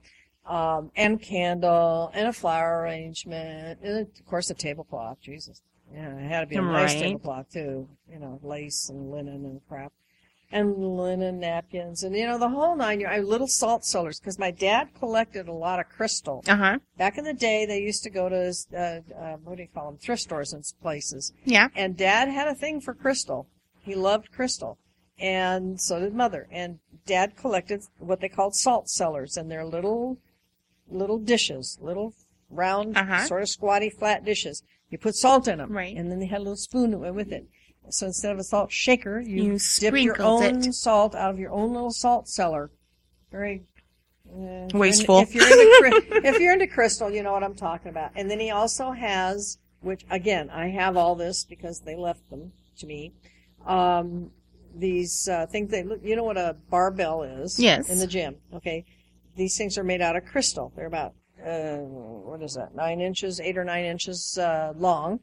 Um, 0.47 0.93
and 0.95 1.21
candle, 1.21 2.11
and 2.15 2.29
a 2.29 2.33
flower 2.33 2.83
arrangement, 2.83 3.81
and 3.83 3.99
of 3.99 4.27
course 4.27 4.49
a 4.51 4.55
tablecloth, 4.55 5.21
Jesus. 5.21 5.61
Yeah, 5.93 6.17
it 6.17 6.29
had 6.29 6.41
to 6.41 6.47
be 6.47 6.57
a 6.57 6.63
nice 6.63 6.95
tablecloth 6.95 7.51
too, 7.53 7.89
you 8.11 8.19
know, 8.19 8.41
lace 8.43 8.89
and 8.89 9.11
linen 9.11 9.45
and 9.45 9.61
crap 9.69 9.93
and 10.53 10.97
linen 10.97 11.41
napkins 11.41 12.05
and 12.05 12.17
you 12.17 12.25
know 12.25 12.39
the 12.39 12.49
whole 12.49 12.77
nine 12.77 13.01
yards. 13.01 13.27
Little 13.27 13.49
salt 13.49 13.85
cellars 13.85 14.21
because 14.21 14.39
my 14.39 14.51
dad 14.51 14.89
collected 14.99 15.49
a 15.49 15.53
lot 15.53 15.81
of 15.81 15.89
crystal. 15.89 16.45
Uh 16.47 16.57
huh. 16.57 16.79
Back 16.97 17.19
in 17.19 17.25
the 17.25 17.35
day, 17.35 17.67
they 17.67 17.81
used 17.81 18.03
to 18.05 18.11
go 18.11 18.29
to 18.29 18.55
uh, 18.75 18.79
uh, 18.79 19.37
what 19.45 19.57
do 19.57 19.63
you 19.63 19.69
call 19.73 19.91
them, 19.91 19.99
thrift 19.99 20.23
stores 20.23 20.53
and 20.53 20.65
places. 20.81 21.33
Yeah. 21.45 21.69
And 21.75 21.97
dad 21.97 22.29
had 22.29 22.49
a 22.49 22.55
thing 22.55 22.81
for 22.81 22.95
crystal. 22.95 23.49
He 23.83 23.95
loved 23.95 24.33
crystal, 24.33 24.79
and 25.19 25.81
so 25.81 26.01
did 26.01 26.14
mother. 26.14 26.47
And 26.51 26.79
dad 27.07 27.37
collected 27.37 27.83
what 27.99 28.21
they 28.21 28.29
called 28.29 28.55
salt 28.55 28.89
cellars, 28.89 29.37
and 29.37 29.51
they're 29.51 29.64
little 29.64 30.19
little 30.89 31.19
dishes, 31.19 31.79
little 31.81 32.14
round, 32.51 32.97
Uh-huh. 32.97 33.25
sort 33.27 33.43
of 33.43 33.49
squatty, 33.49 33.91
flat 33.91 34.25
dishes. 34.25 34.62
You 34.89 34.99
put 34.99 35.17
salt 35.17 35.49
in 35.49 35.59
them, 35.59 35.73
Right. 35.73 35.97
And 35.97 36.11
then 36.12 36.21
they 36.21 36.27
had 36.27 36.39
a 36.39 36.45
little 36.45 36.57
spoon 36.57 36.93
that 36.93 36.99
went 36.99 37.17
with 37.17 37.33
it. 37.33 37.47
So 37.91 38.07
instead 38.07 38.31
of 38.33 38.39
a 38.39 38.45
salt 38.45 38.71
shaker, 38.71 39.21
you, 39.21 39.43
You 39.55 39.59
dip 39.81 39.97
your 39.97 40.23
own 40.23 40.43
it. 40.64 40.73
salt 40.75 41.14
out 41.17 41.31
of 41.31 41.39
your 41.41 41.51
own 41.51 41.73
little 41.73 41.91
salt 41.93 42.29
cellar. 42.29 42.71
Very 43.33 43.62
uh, 44.29 44.67
if 44.67 44.73
you're 44.73 44.81
Wasteful. 44.81 45.19
into- 45.21 45.33
If 45.33 45.35
you're, 45.35 45.87
into, 45.87 46.27
if 46.29 46.41
you're 46.41 46.53
into 46.53 46.67
crystal, 46.69 47.11
you 47.11 47.23
know 47.23 47.33
what 47.33 47.43
I'm 47.45 47.55
talking 47.55 47.89
about. 47.91 48.11
And 48.17 48.31
then 48.31 48.39
he 48.41 48.51
also 48.51 48.93
has, 48.93 49.59
which 49.81 50.05
again, 50.11 50.51
I 50.51 50.69
have 50.69 50.97
all 50.97 51.14
this 51.17 51.45
because 51.45 51.81
they 51.81 51.95
left 51.97 52.29
them 52.31 52.53
to 52.79 52.87
me. 52.87 53.12
Um, 53.67 54.31
these 54.79 55.29
uh, 55.29 55.47
things 55.47 55.70
they 55.70 55.83
look. 55.83 56.01
You 56.03 56.16
know 56.16 56.24
what 56.24 56.37
a 56.37 56.57
barbell 56.70 57.22
is? 57.22 57.59
Yes. 57.59 57.89
In 57.89 57.99
the 57.99 58.07
gym. 58.07 58.37
Okay. 58.55 58.85
These 59.37 59.57
things 59.57 59.77
are 59.79 59.85
made 59.85 60.01
out 60.01 60.16
of 60.16 60.24
crystal. 60.24 60.72
They're 60.77 60.87
about 60.87 61.14
uh, 61.45 61.77
what 61.77 62.43
is 62.43 62.55
that? 62.55 62.74
Nine 62.74 63.01
inches, 63.01 63.41
eight 63.41 63.59
or 63.59 63.64
nine 63.64 63.85
inches 63.85 64.39
uh, 64.39 64.72
long, 64.77 65.20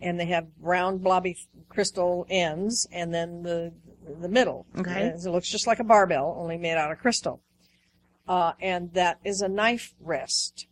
and 0.00 0.18
they 0.18 0.26
have 0.26 0.46
round 0.60 1.02
blobby 1.02 1.36
crystal 1.68 2.26
ends, 2.30 2.86
and 2.92 3.12
then 3.12 3.42
the 3.42 3.72
the 4.20 4.28
middle. 4.28 4.66
Okay. 4.78 5.08
It 5.08 5.24
looks 5.24 5.48
just 5.48 5.66
like 5.66 5.80
a 5.80 5.84
barbell, 5.84 6.36
only 6.38 6.56
made 6.56 6.76
out 6.76 6.92
of 6.92 6.98
crystal. 6.98 7.40
Uh, 8.28 8.52
and 8.60 8.92
that 8.94 9.18
is 9.24 9.40
a 9.40 9.48
knife 9.48 9.94
rest. 10.00 10.66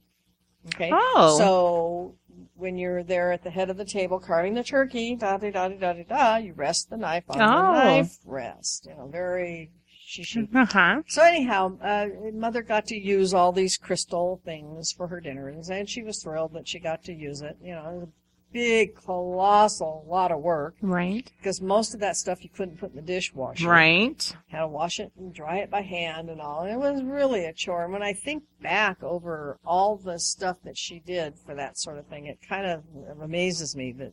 Okay. 0.69 0.91
Oh. 0.93 1.37
So 1.39 2.15
when 2.57 2.77
you're 2.77 3.03
there 3.03 3.33
at 3.33 3.43
the 3.43 3.51
head 3.51 3.71
of 3.71 3.77
the 3.77 3.85
table 3.85 4.19
carving 4.19 4.55
the 4.55 4.65
turkey, 4.65 5.17
da 5.17 5.37
da 5.37 5.51
da 5.51 5.69
da 5.69 5.77
da 5.77 5.93
da, 5.93 6.03
da 6.05 6.37
you 6.37 6.53
rest 6.55 6.91
the 6.91 6.97
knife 6.97 7.25
on 7.29 7.41
Oh. 7.41 7.73
the 7.75 7.85
knife 7.85 8.19
rest. 8.25 8.87
You 8.89 8.97
know, 8.97 9.07
very 9.09 9.71
shishy. 10.09 10.49
Uh 10.55 10.67
huh. 10.67 11.03
So 11.09 11.23
anyhow, 11.23 11.79
uh, 11.83 12.07
mother 12.33 12.63
got 12.63 12.87
to 12.87 12.97
use 12.97 13.35
all 13.35 13.53
these 13.53 13.77
crystal 13.77 14.41
things 14.45 14.93
for 14.93 15.09
her 15.09 15.21
dinners, 15.21 15.69
and 15.71 15.89
she 15.89 16.03
was 16.03 16.23
thrilled 16.23 16.53
that 16.55 16.69
she 16.69 16.79
got 16.79 17.03
to 17.05 17.13
use 17.13 17.41
it. 17.43 17.57
You 17.63 17.73
know, 17.75 17.89
it 17.89 17.95
was 17.95 18.03
a 18.05 18.09
big, 18.55 18.95
colossal 18.95 20.07
lot 20.09 20.33
of 20.33 20.41
work 20.41 20.77
Right. 20.81 21.31
because 21.37 21.61
most 21.61 21.93
of 21.93 22.01
that 22.01 22.17
stuff 22.17 22.43
you 22.43 22.49
couldn't 22.49 22.79
put 22.79 22.91
in 22.91 22.97
the 22.97 23.03
dishwasher. 23.03 23.69
Right. 23.69 24.35
Had 24.47 24.61
to 24.61 24.69
wash 24.69 25.01
it 25.01 25.13
and 25.19 25.35
dry 25.35 25.59
it 25.59 25.71
by 25.71 25.83
hand 25.83 26.31
and 26.31 26.41
all. 26.41 26.63
And 26.63 26.73
it 26.73 26.79
was 26.79 27.03
really 27.03 27.45
a 27.45 27.53
chore. 27.53 27.85
And 27.85 27.93
when 27.93 28.03
I 28.03 28.15
think 28.15 28.45
back 28.63 29.03
over 29.03 29.59
all 29.67 29.97
the 29.97 30.19
stuff 30.19 30.59
that 30.65 30.79
she 30.79 31.01
did 31.01 31.35
for 31.37 31.55
that 31.57 31.77
sort 31.77 31.99
of 31.99 32.07
thing, 32.07 32.27
it 32.27 32.39
kind 32.49 32.65
of 32.65 32.85
amazes 33.21 33.77
me 33.77 33.93
that 33.99 34.13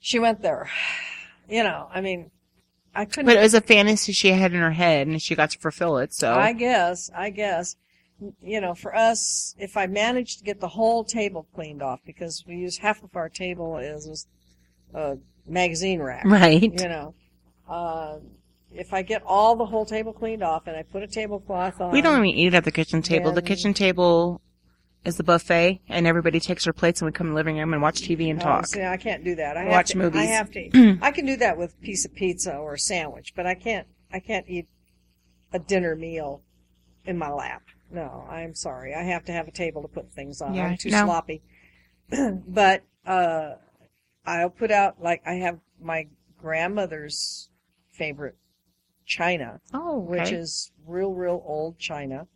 she 0.00 0.18
went 0.18 0.42
there. 0.42 0.68
You 1.48 1.62
know, 1.62 1.88
I 1.94 2.00
mean, 2.00 2.30
I 2.94 3.04
couldn't. 3.04 3.26
But 3.26 3.36
it 3.36 3.40
was 3.40 3.54
a 3.54 3.60
fantasy 3.60 4.12
she 4.12 4.28
had 4.28 4.52
in 4.52 4.60
her 4.60 4.70
head, 4.72 5.06
and 5.06 5.20
she 5.20 5.34
got 5.34 5.50
to 5.50 5.58
fulfill 5.58 5.98
it. 5.98 6.12
So 6.12 6.34
I 6.34 6.52
guess, 6.52 7.10
I 7.14 7.30
guess, 7.30 7.76
you 8.42 8.60
know, 8.60 8.74
for 8.74 8.94
us, 8.94 9.54
if 9.58 9.76
I 9.76 9.86
manage 9.86 10.38
to 10.38 10.44
get 10.44 10.60
the 10.60 10.68
whole 10.68 11.04
table 11.04 11.46
cleaned 11.54 11.82
off, 11.82 12.00
because 12.06 12.44
we 12.46 12.56
use 12.56 12.78
half 12.78 13.02
of 13.02 13.14
our 13.16 13.28
table 13.28 13.76
as 13.78 14.26
a 14.94 15.18
magazine 15.46 16.00
rack, 16.00 16.24
right. 16.24 16.62
you 16.62 16.88
know, 16.88 17.14
uh, 17.68 18.18
if 18.72 18.92
I 18.92 19.02
get 19.02 19.22
all 19.26 19.56
the 19.56 19.66
whole 19.66 19.84
table 19.86 20.12
cleaned 20.12 20.42
off 20.42 20.66
and 20.66 20.76
I 20.76 20.82
put 20.82 21.02
a 21.02 21.06
tablecloth 21.06 21.80
on, 21.80 21.92
We 21.92 22.00
don't 22.02 22.24
even 22.24 22.38
eat 22.38 22.54
at 22.54 22.64
the 22.64 22.72
kitchen 22.72 23.02
table. 23.02 23.32
the 23.32 23.42
kitchen 23.42 23.74
table 23.74 24.40
is 25.04 25.16
the 25.16 25.22
buffet, 25.22 25.80
and 25.88 26.06
everybody 26.06 26.40
takes 26.40 26.64
their 26.64 26.72
plates, 26.72 27.02
and 27.02 27.06
we 27.06 27.12
come 27.12 27.26
in 27.26 27.34
the 27.34 27.36
living 27.36 27.58
room 27.58 27.74
and 27.74 27.82
watch 27.82 28.00
TV 28.00 28.30
and 28.30 28.40
Oh, 28.40 28.44
talk. 28.44 28.66
see, 28.66 28.82
I 28.82 28.96
can't 28.96 29.22
do 29.22 29.34
that. 29.34 29.56
I 29.56 29.66
Watch 29.66 29.74
have 29.74 29.86
to, 29.88 29.98
movies. 29.98 30.20
I 30.22 30.24
have 30.24 30.50
to. 30.52 30.98
I 31.02 31.10
can 31.10 31.26
do 31.26 31.36
that 31.36 31.58
with 31.58 31.74
a 31.74 31.84
piece 31.84 32.04
of 32.06 32.14
pizza 32.14 32.54
or 32.56 32.74
a 32.74 32.78
sandwich, 32.78 33.34
but 33.36 33.46
I 33.46 33.54
can't. 33.54 33.86
I 34.12 34.18
can't 34.20 34.46
eat 34.48 34.66
a 35.52 35.58
dinner 35.58 35.94
meal 35.94 36.42
in 37.04 37.18
my 37.18 37.30
lap. 37.30 37.62
No, 37.90 38.26
I'm 38.28 38.54
sorry. 38.54 38.94
I 38.94 39.02
have 39.02 39.24
to 39.26 39.32
have 39.32 39.48
a 39.48 39.52
table 39.52 39.82
to 39.82 39.88
put 39.88 40.12
things 40.12 40.40
on. 40.40 40.54
Yeah, 40.54 40.66
I'm 40.66 40.76
too 40.76 40.90
no. 40.90 41.04
sloppy. 41.04 41.42
but 42.46 42.82
uh, 43.06 43.54
I'll 44.26 44.50
put 44.50 44.70
out 44.70 45.02
like 45.02 45.22
I 45.26 45.34
have 45.34 45.58
my 45.80 46.08
grandmother's 46.40 47.50
favorite 47.90 48.36
china, 49.06 49.60
oh, 49.72 50.02
okay. 50.02 50.20
which 50.20 50.32
is 50.32 50.72
real, 50.86 51.12
real 51.12 51.42
old 51.46 51.78
china, 51.78 52.26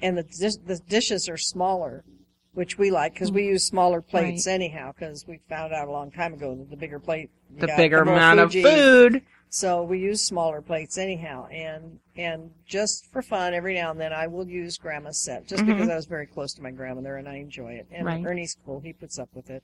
and 0.00 0.16
the 0.16 0.22
dis- 0.22 0.58
the 0.58 0.78
dishes 0.88 1.28
are 1.28 1.36
smaller, 1.36 2.04
which 2.52 2.78
we 2.78 2.90
like 2.90 3.14
because 3.14 3.32
we 3.32 3.44
use 3.46 3.64
smaller 3.64 4.00
plates 4.00 4.46
Right. 4.46 4.54
anyhow. 4.54 4.92
Because 4.92 5.26
we 5.26 5.40
found 5.48 5.72
out 5.72 5.88
a 5.88 5.90
long 5.90 6.10
time 6.10 6.34
ago 6.34 6.54
that 6.54 6.70
the 6.70 6.76
bigger 6.76 6.98
plate, 6.98 7.30
the 7.58 7.66
got, 7.66 7.76
bigger 7.76 8.04
more 8.04 8.14
amount 8.14 8.40
Fuji. 8.40 8.62
of 8.62 8.70
food. 8.70 9.22
So 9.54 9.82
we 9.82 9.98
use 9.98 10.24
smaller 10.24 10.62
plates 10.62 10.96
anyhow, 10.96 11.46
and 11.48 12.00
and 12.16 12.52
just 12.64 13.04
for 13.12 13.20
fun, 13.20 13.52
every 13.52 13.74
now 13.74 13.90
and 13.90 14.00
then 14.00 14.10
I 14.10 14.26
will 14.26 14.48
use 14.48 14.78
Grandma's 14.78 15.18
set, 15.18 15.46
just 15.46 15.64
Mhm. 15.64 15.66
because 15.66 15.90
I 15.90 15.94
was 15.94 16.06
very 16.06 16.26
close 16.26 16.54
to 16.54 16.62
my 16.62 16.70
grandmother 16.70 17.18
and 17.18 17.28
I 17.28 17.34
enjoy 17.34 17.74
it. 17.74 17.86
And 17.90 18.06
Right. 18.06 18.24
Ernie's 18.24 18.56
cool; 18.64 18.80
he 18.80 18.94
puts 18.94 19.18
up 19.18 19.28
with 19.34 19.50
it. 19.50 19.62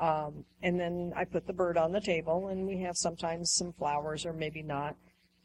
Um, 0.00 0.44
and 0.64 0.80
then 0.80 1.12
I 1.14 1.24
put 1.26 1.46
the 1.46 1.52
bird 1.52 1.78
on 1.78 1.92
the 1.92 2.00
table, 2.00 2.48
and 2.48 2.66
we 2.66 2.78
have 2.78 2.96
sometimes 2.96 3.52
some 3.52 3.72
flowers 3.74 4.26
or 4.26 4.32
maybe 4.32 4.62
not, 4.62 4.96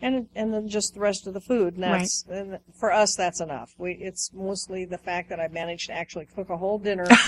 and 0.01 0.27
and 0.35 0.53
then 0.53 0.67
just 0.67 0.93
the 0.93 0.99
rest 0.99 1.27
of 1.27 1.33
the 1.33 1.41
food. 1.41 1.75
And 1.75 1.83
that's 1.83 2.25
and 2.29 2.59
for 2.73 2.91
us, 2.91 3.15
that's 3.15 3.41
enough. 3.41 3.73
We 3.77 3.93
it's 3.93 4.31
mostly 4.33 4.85
the 4.85 4.97
fact 4.97 5.29
that 5.29 5.39
I 5.39 5.47
managed 5.47 5.87
to 5.87 5.93
actually 5.93 6.25
cook 6.25 6.49
a 6.49 6.57
whole 6.57 6.79
dinner 6.79 7.05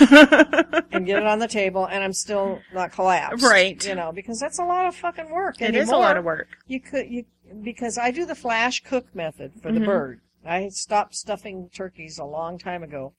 and 0.90 1.06
get 1.06 1.18
it 1.18 1.26
on 1.26 1.38
the 1.38 1.48
table, 1.48 1.86
and 1.86 2.02
I'm 2.02 2.12
still 2.12 2.62
not 2.72 2.92
collapsed. 2.92 3.44
Right. 3.44 3.84
You 3.86 3.94
know, 3.94 4.12
because 4.12 4.40
that's 4.40 4.58
a 4.58 4.64
lot 4.64 4.86
of 4.86 4.96
fucking 4.96 5.30
work. 5.30 5.60
It 5.60 5.74
is 5.74 5.90
a 5.90 5.96
lot 5.96 6.16
of 6.16 6.24
work. 6.24 6.48
You 6.66 6.80
could 6.80 7.08
you 7.08 7.24
because 7.62 7.98
I 7.98 8.10
do 8.10 8.24
the 8.24 8.34
flash 8.34 8.82
cook 8.82 9.14
method 9.14 9.52
for 9.60 9.72
the 9.72 9.80
Mhm. 9.80 9.86
bird. 9.86 10.20
I 10.44 10.68
stopped 10.68 11.14
stuffing 11.14 11.70
turkeys 11.72 12.18
a 12.18 12.24
long 12.24 12.58
time 12.58 12.82
ago. 12.82 13.12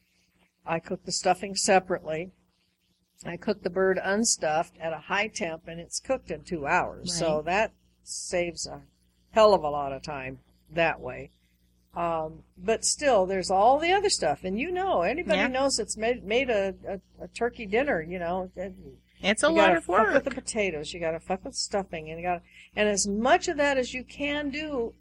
I 0.66 0.80
cook 0.80 1.06
the 1.06 1.12
stuffing 1.12 1.56
separately, 1.56 2.32
I 3.26 3.38
cook 3.38 3.64
the 3.64 3.70
bird 3.70 4.00
unstuffed 4.04 4.78
at 4.80 4.92
a 4.94 4.98
high 4.98 5.28
temp 5.28 5.68
and 5.68 5.80
it's 5.80 6.00
cooked 6.00 6.30
in 6.30 6.44
two 6.44 6.68
hours. 6.68 7.14
So 7.14 7.42
that 7.44 7.72
saves 8.04 8.68
a 8.68 8.82
hell 9.34 9.54
of 9.54 9.64
a 9.64 9.70
lot 9.70 9.92
of 9.94 10.02
time 10.02 10.40
that 10.72 11.00
way. 11.00 11.30
Um, 11.96 12.40
but 12.58 12.84
still, 12.84 13.28
there's 13.28 13.52
all 13.52 13.78
the 13.78 13.92
other 13.92 14.10
stuff, 14.10 14.44
and 14.44 14.60
you 14.60 14.72
know, 14.72 15.02
anybody 15.04 15.38
Yeah. 15.38 15.48
knows 15.48 15.78
it's 15.78 15.96
made 15.96 16.24
made 16.24 16.50
a, 16.50 16.74
a, 16.88 17.24
a 17.26 17.28
turkey 17.28 17.68
dinner. 17.68 18.02
You 18.02 18.18
know, 18.18 18.50
it- 18.56 18.74
It's 19.22 19.44
a 19.44 19.48
you 19.48 19.54
lot 19.54 19.76
of 19.78 19.84
fuck 19.86 20.08
with 20.08 20.14
work. 20.16 20.24
the 20.24 20.32
potatoes. 20.32 20.92
You 20.94 21.00
got 21.00 21.12
to 21.12 21.20
fuck 21.20 21.46
with 21.46 21.54
stuffing, 21.56 22.10
and 22.10 22.20
you 22.20 22.26
got 22.26 22.42
and 22.76 22.90
as 22.90 23.08
much 23.08 23.48
of 23.48 23.58
that 23.58 23.78
as 23.78 23.94
you 23.94 24.04
can 24.04 24.50
do 24.50 24.94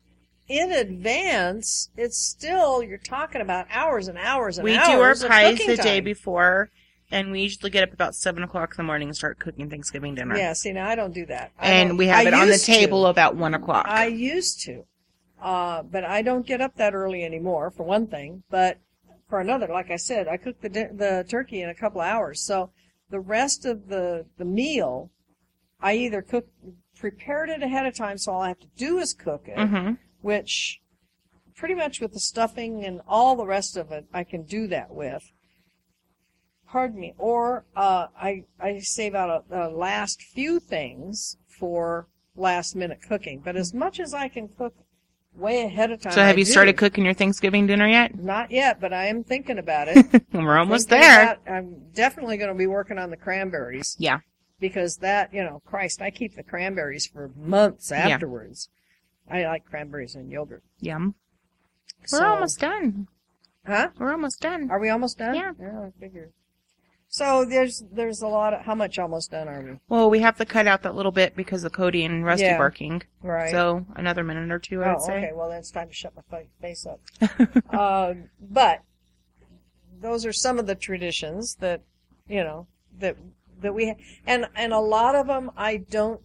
in 0.48 0.70
advance. 0.70 1.88
It's 1.96 2.18
still 2.18 2.82
you're 2.82 2.98
talking 2.98 3.40
about 3.40 3.66
hours 3.70 4.08
and 4.08 4.18
hours 4.18 4.58
and 4.58 4.64
We 4.64 4.76
hours. 4.76 5.22
We 5.22 5.28
do 5.28 5.28
our 5.28 5.30
pies 5.30 5.58
the 5.64 5.76
day 5.76 6.00
before, 6.00 6.70
and 7.12 7.30
we 7.30 7.42
usually 7.42 7.70
get 7.70 7.84
up 7.84 7.92
about 7.92 8.14
seven 8.16 8.42
o'clock 8.42 8.70
in 8.72 8.76
the 8.78 8.82
morning 8.82 9.08
and 9.08 9.16
start 9.16 9.38
cooking 9.38 9.70
Thanksgiving 9.70 10.14
dinner. 10.14 10.36
Yeah, 10.36 10.54
see 10.54 10.72
now 10.72 10.88
I 10.88 10.94
don't 10.96 11.14
do 11.14 11.26
that. 11.26 11.52
I 11.58 11.70
and 11.70 11.98
we 11.98 12.06
have 12.06 12.26
I 12.26 12.28
it 12.28 12.34
on 12.34 12.46
the 12.46 12.54
used 12.54 12.64
to. 12.66 12.72
table 12.72 13.06
about 13.06 13.36
one 13.36 13.54
o'clock. 13.54 13.86
I 13.86 14.06
used 14.06 14.62
to, 14.62 14.84
uh, 15.40 15.82
but 15.82 16.04
I 16.04 16.22
don't 16.22 16.46
get 16.46 16.60
up 16.60 16.76
that 16.76 16.94
early 16.94 17.24
anymore. 17.24 17.70
For 17.70 17.84
one 17.84 18.06
thing, 18.08 18.42
but 18.50 18.78
for 19.28 19.40
another, 19.40 19.68
like 19.68 19.90
I 19.90 19.96
said, 19.96 20.26
I 20.26 20.38
cook 20.38 20.60
the 20.60 20.68
the 20.68 21.24
turkey 21.28 21.62
in 21.62 21.68
a 21.68 21.74
couple 21.74 22.00
of 22.00 22.06
hours. 22.08 22.40
So 22.40 22.70
the 23.10 23.20
rest 23.20 23.64
of 23.66 23.88
the 23.88 24.26
the 24.38 24.44
meal, 24.44 25.10
I 25.80 25.94
either 25.94 26.22
cook 26.22 26.46
prepared 26.98 27.50
it 27.50 27.62
ahead 27.62 27.84
of 27.86 27.94
time, 27.94 28.16
so 28.18 28.32
all 28.32 28.42
I 28.42 28.48
have 28.48 28.60
to 28.60 28.68
do 28.76 28.98
is 28.98 29.12
cook 29.12 29.44
it, 29.46 29.58
hmm 29.58 29.92
which 30.22 30.80
pretty 31.56 31.74
much 31.74 32.00
with 32.00 32.12
the 32.12 32.20
stuffing 32.20 32.84
and 32.84 33.00
all 33.08 33.34
the 33.34 33.44
rest 33.44 33.76
of 33.76 33.90
it, 33.90 34.06
I 34.14 34.22
can 34.22 34.44
do 34.44 34.68
that 34.68 34.94
with. 34.94 35.32
Pardon 36.72 36.98
me. 37.00 37.12
Or 37.18 37.64
uh, 37.76 38.06
I 38.18 38.44
I 38.58 38.78
save 38.78 39.14
out 39.14 39.44
a, 39.50 39.66
a 39.66 39.68
last 39.68 40.22
few 40.22 40.58
things 40.58 41.36
for 41.46 42.08
last 42.34 42.74
minute 42.74 43.00
cooking. 43.06 43.42
But 43.44 43.56
as 43.56 43.74
much 43.74 44.00
as 44.00 44.14
I 44.14 44.28
can 44.28 44.48
cook 44.48 44.74
way 45.36 45.62
ahead 45.64 45.90
of 45.90 46.00
time. 46.00 46.12
So 46.14 46.22
have 46.22 46.36
I 46.36 46.38
you 46.38 46.44
do. 46.46 46.50
started 46.50 46.76
cooking 46.78 47.04
your 47.04 47.12
Thanksgiving 47.14 47.66
dinner 47.66 47.86
yet? 47.86 48.18
Not 48.18 48.50
yet, 48.50 48.80
but 48.80 48.92
I 48.94 49.06
am 49.06 49.22
thinking 49.22 49.58
about 49.58 49.88
it. 49.88 50.22
We're 50.32 50.58
almost 50.58 50.88
Thinking 50.88 51.08
there. 51.08 51.22
about- 51.24 51.38
I'm 51.46 51.90
definitely 51.94 52.36
going 52.38 52.48
to 52.48 52.54
be 52.54 52.66
working 52.66 52.98
on 52.98 53.10
the 53.10 53.16
cranberries 53.16 53.96
Yeah. 53.98 54.18
because 54.60 54.98
that, 54.98 55.32
you 55.32 55.42
know, 55.42 55.62
Christ, 55.66 56.02
I 56.02 56.10
keep 56.10 56.36
the 56.36 56.42
cranberries 56.42 57.06
for 57.06 57.30
months 57.36 57.90
afterwards. 57.92 58.68
Yeah. 59.28 59.36
I 59.36 59.44
like 59.46 59.64
cranberries 59.64 60.14
and 60.14 60.30
yogurt. 60.30 60.62
Yum. 60.80 61.14
We're 62.00 62.06
So- 62.18 62.26
almost 62.26 62.60
done. 62.60 63.08
Huh? 63.66 63.88
We're 63.98 64.12
almost 64.12 64.40
done. 64.40 64.70
Are 64.70 64.78
we 64.80 64.88
almost 64.90 65.16
done? 65.18 65.34
Yeah. 65.34 65.52
Yeah, 65.60 65.80
I 65.80 65.92
figured. 66.00 66.32
So 67.12 67.44
there's 67.44 67.84
there's 67.92 68.22
a 68.22 68.26
lot 68.26 68.54
of 68.54 68.62
how 68.62 68.74
much 68.74 68.98
almost 68.98 69.32
done 69.32 69.46
are 69.46 69.60
we? 69.60 69.78
Well, 69.86 70.08
we 70.08 70.20
have 70.20 70.38
to 70.38 70.46
cut 70.46 70.66
out 70.66 70.82
that 70.84 70.94
little 70.94 71.12
bit 71.12 71.36
because 71.36 71.62
of 71.62 71.70
Cody 71.70 72.06
and 72.06 72.24
Rusty 72.24 72.46
Yeah. 72.46 72.56
barking. 72.56 73.02
Right. 73.22 73.50
So 73.50 73.84
another 73.96 74.24
minute 74.24 74.50
or 74.50 74.58
two, 74.58 74.82
I 74.82 74.88
oh, 74.88 74.92
would 74.94 75.02
say. 75.02 75.16
okay. 75.18 75.32
Well, 75.34 75.50
then 75.50 75.58
it's 75.58 75.70
time 75.70 75.88
to 75.88 75.94
shut 75.94 76.14
my 76.32 76.44
face 76.62 76.86
up. 76.86 77.00
um, 77.74 78.30
but 78.40 78.80
those 80.00 80.24
are 80.24 80.32
some 80.32 80.58
of 80.58 80.66
the 80.66 80.74
traditions 80.74 81.56
that 81.56 81.82
you 82.28 82.42
know 82.42 82.66
that 82.98 83.18
that 83.60 83.74
we 83.74 83.88
ha- 83.88 83.96
and 84.26 84.46
and 84.56 84.72
a 84.72 84.80
lot 84.80 85.14
of 85.14 85.26
them 85.26 85.50
I 85.54 85.76
don't 85.76 86.22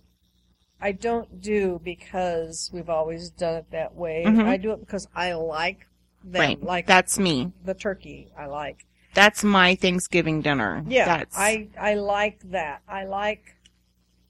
I 0.80 0.94
don't 0.94 1.42
do 1.42 1.82
because 1.84 2.70
we've 2.74 2.90
always 2.90 3.30
done 3.30 3.56
it 3.56 3.72
that 3.72 3.94
way. 3.94 4.24
Mhm. 4.26 4.46
I 4.46 4.56
do 4.56 4.72
it 4.72 4.80
because 4.80 5.10
I 5.14 5.34
like 5.34 5.86
them, 6.24 6.42
Right. 6.42 6.64
like 6.64 6.86
That's 6.88 7.20
me. 7.20 7.52
the 7.66 7.74
turkey. 7.74 8.32
I 8.38 8.46
like. 8.46 8.86
That's 9.18 9.44
my 9.44 9.74
Thanksgiving 9.74 10.42
dinner. 10.44 10.84
Yeah, 10.88 11.06
That's 11.06 11.36
I 11.36 11.70
I 11.80 11.96
like 11.96 12.40
that. 12.52 12.84
I 12.88 13.06
like 13.06 13.56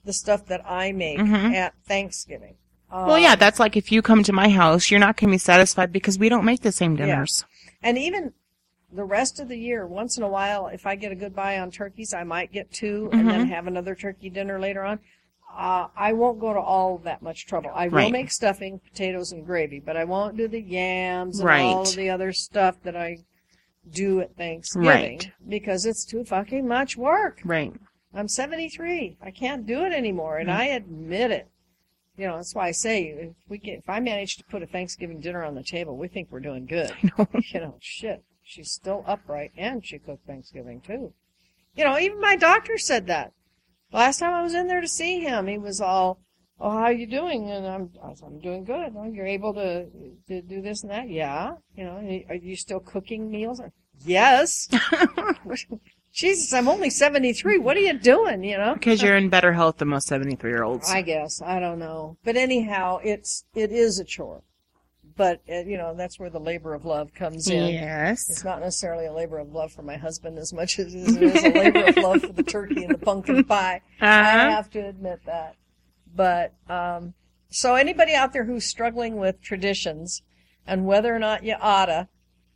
the 0.06 0.14
stuff 0.14 0.46
that 0.46 0.62
I 0.66 0.94
make 0.94 1.20
Mhm. 1.20 1.54
at 1.54 1.74
Thanksgiving. 1.86 2.56
Um, 2.90 3.06
Well, 3.08 3.20
yeah, 3.20 3.36
that's 3.36 3.60
like 3.60 3.76
if 3.76 3.92
you 3.92 4.02
come 4.02 4.24
to 4.24 4.32
my 4.32 4.48
house, 4.48 4.90
you're 4.90 5.02
not 5.02 5.18
going 5.18 5.28
to 5.30 5.34
be 5.34 5.38
satisfied 5.40 5.92
because 5.92 6.18
we 6.18 6.30
don't 6.30 6.46
make 6.46 6.62
the 6.62 6.72
same 6.72 6.96
dinners. 6.96 7.44
and 7.84 7.98
even 7.98 8.32
the 8.92 9.04
rest 9.04 9.42
of 9.42 9.50
the 9.50 9.58
year, 9.58 9.86
once 9.86 10.16
in 10.18 10.24
a 10.24 10.28
while, 10.30 10.68
if 10.68 10.88
I 10.88 10.96
get 10.96 11.12
a 11.12 11.16
good 11.16 11.36
buy 11.36 11.60
on 11.60 11.70
turkeys, 11.70 12.14
I 12.14 12.24
might 12.24 12.54
get 12.54 12.72
2 12.72 13.10
and 13.12 13.30
then 13.30 13.42
Mhm. 13.46 13.50
have 13.50 13.68
another 13.68 13.94
turkey 13.94 14.30
dinner 14.30 14.58
later 14.58 14.84
on. 14.84 15.00
Uh, 15.54 15.88
I 15.98 16.14
won't 16.14 16.40
go 16.40 16.54
to 16.54 16.60
all 16.62 16.98
that 17.00 17.22
much 17.22 17.46
trouble. 17.46 17.72
I 17.76 17.90
will 17.90 18.10
make 18.10 18.32
stuffing, 18.32 18.80
potatoes, 18.80 19.34
and 19.34 19.46
gravy, 19.46 19.80
but 19.82 19.98
I 19.98 20.06
won't 20.06 20.38
do 20.38 20.48
the 20.48 20.62
yams 20.62 21.40
and 21.40 21.46
Right. 21.46 21.74
all 21.76 21.82
of 21.90 21.96
the 21.96 22.10
other 22.10 22.32
stuff 22.32 22.82
that 22.84 22.96
I 22.96 23.18
do 23.92 24.20
at 24.22 24.36
Thanksgiving 24.36 24.88
Right. 24.88 25.32
because 25.48 25.86
it's 25.86 26.06
too 26.06 26.24
fucking 26.26 26.68
much 26.68 26.98
work. 26.98 27.42
Right. 27.44 27.74
I'm 28.14 28.28
73. 28.28 29.18
I 29.22 29.32
can't 29.32 29.66
do 29.66 29.84
it 29.86 29.94
anymore, 29.94 30.38
and 30.38 30.50
Mm. 30.50 30.56
I 30.56 30.66
admit 30.66 31.32
it. 31.32 31.48
You 32.18 32.28
know, 32.28 32.38
that's 32.38 32.56
why 32.56 32.68
I 32.68 32.72
say 32.72 33.04
if 33.10 33.36
we 33.48 33.60
get, 33.60 33.80
if 33.80 33.90
I 33.90 34.00
manage 34.00 34.38
to 34.38 34.44
put 34.46 34.64
a 34.64 34.68
Thanksgiving 34.68 35.20
dinner 35.20 35.44
on 35.44 35.54
the 35.56 35.64
table, 35.64 35.96
we 35.98 36.08
think 36.08 36.30
we're 36.32 36.40
doing 36.40 36.66
good. 36.66 36.92
know. 37.18 37.28
You 37.54 37.60
know, 37.60 37.76
shit. 37.80 38.24
She's 38.44 38.72
still 38.72 39.04
upright, 39.06 39.52
and 39.58 39.86
she 39.86 40.00
cooked 40.00 40.26
Thanksgiving 40.26 40.82
too. 40.82 41.14
You 41.76 41.84
know, 41.84 42.00
even 42.00 42.20
my 42.20 42.36
doctor 42.36 42.78
said 42.78 43.06
that. 43.08 43.34
Last 43.92 44.20
time 44.20 44.34
I 44.34 44.42
was 44.42 44.54
in 44.56 44.68
there 44.68 44.82
to 44.82 44.88
see 44.88 45.20
him, 45.20 45.48
he 45.48 45.58
was 45.58 45.80
all, 45.80 46.20
"Oh, 46.60 46.70
how 46.72 46.84
are 46.84 46.92
you 46.94 47.08
doing?" 47.08 47.50
And 47.52 47.66
I'm, 47.68 47.90
I 48.04 48.14
I'm 48.26 48.40
doing 48.40 48.64
good. 48.64 48.94
Oh, 48.98 49.06
you're 49.06 49.26
able 49.28 49.54
to 49.56 49.86
to 50.28 50.42
do 50.42 50.62
this 50.62 50.84
and 50.84 50.92
that. 50.92 51.10
Yeah. 51.10 51.54
You 51.76 51.86
know, 51.86 52.22
are 52.30 52.36
you 52.36 52.56
still 52.56 52.80
cooking 52.80 53.30
meals? 53.30 53.62
Yes. 54.06 54.68
Jesus, 56.14 56.52
I'm 56.52 56.68
only 56.68 56.90
73. 56.90 57.60
What 57.60 57.78
are 57.78 57.82
you 57.82 57.94
doing? 57.94 58.44
You 58.44 58.58
know? 58.58 58.74
Because 58.74 59.02
you're 59.04 59.18
in 59.18 59.30
better 59.30 59.54
health 59.54 59.78
than 59.78 59.90
most 59.90 60.08
73 60.08 60.50
year 60.50 60.64
olds. 60.64 60.90
I 60.90 61.02
guess 61.04 61.42
I 61.42 61.60
don't 61.60 61.78
know, 61.80 62.18
but 62.24 62.36
anyhow, 62.36 63.00
it's 63.04 63.46
it 63.54 63.72
is 63.72 64.00
a 64.00 64.04
chore. 64.04 64.42
But 65.16 65.42
uh, 65.50 65.60
you 65.62 65.78
know 65.78 65.96
that's 65.96 66.20
where 66.20 66.30
the 66.30 66.40
labor 66.40 66.74
of 66.74 66.86
love 66.86 67.14
comes 67.14 67.48
in. 67.50 67.74
Yes. 67.74 68.30
It's 68.30 68.44
not 68.44 68.60
necessarily 68.62 69.06
a 69.06 69.14
labor 69.14 69.38
of 69.40 69.52
love 69.52 69.72
for 69.72 69.82
my 69.84 69.98
husband 69.98 70.38
as 70.38 70.54
much 70.54 70.80
as 70.80 70.94
it 70.94 71.22
is 71.24 71.44
a 71.44 71.50
labor 71.50 71.86
of 71.86 71.98
love 71.98 72.22
for 72.22 72.34
the 72.34 72.44
turkey 72.44 72.84
and 72.84 72.94
the 72.94 73.00
pumpkin 73.00 73.44
pie. 73.44 73.82
I 74.02 74.06
Uh-huh. 74.08 74.50
have 74.52 74.70
to 74.72 74.80
admit 74.88 75.20
that. 75.26 75.56
But 76.16 76.54
um, 76.70 77.14
so 77.50 77.76
anybody 77.76 78.14
out 78.14 78.34
there 78.34 78.46
who's 78.46 78.66
struggling 78.66 79.18
with 79.18 79.42
traditions 79.42 80.22
and 80.66 80.86
whether 80.86 81.16
or 81.16 81.20
not 81.20 81.44
you 81.44 81.56
oughta, 81.62 82.08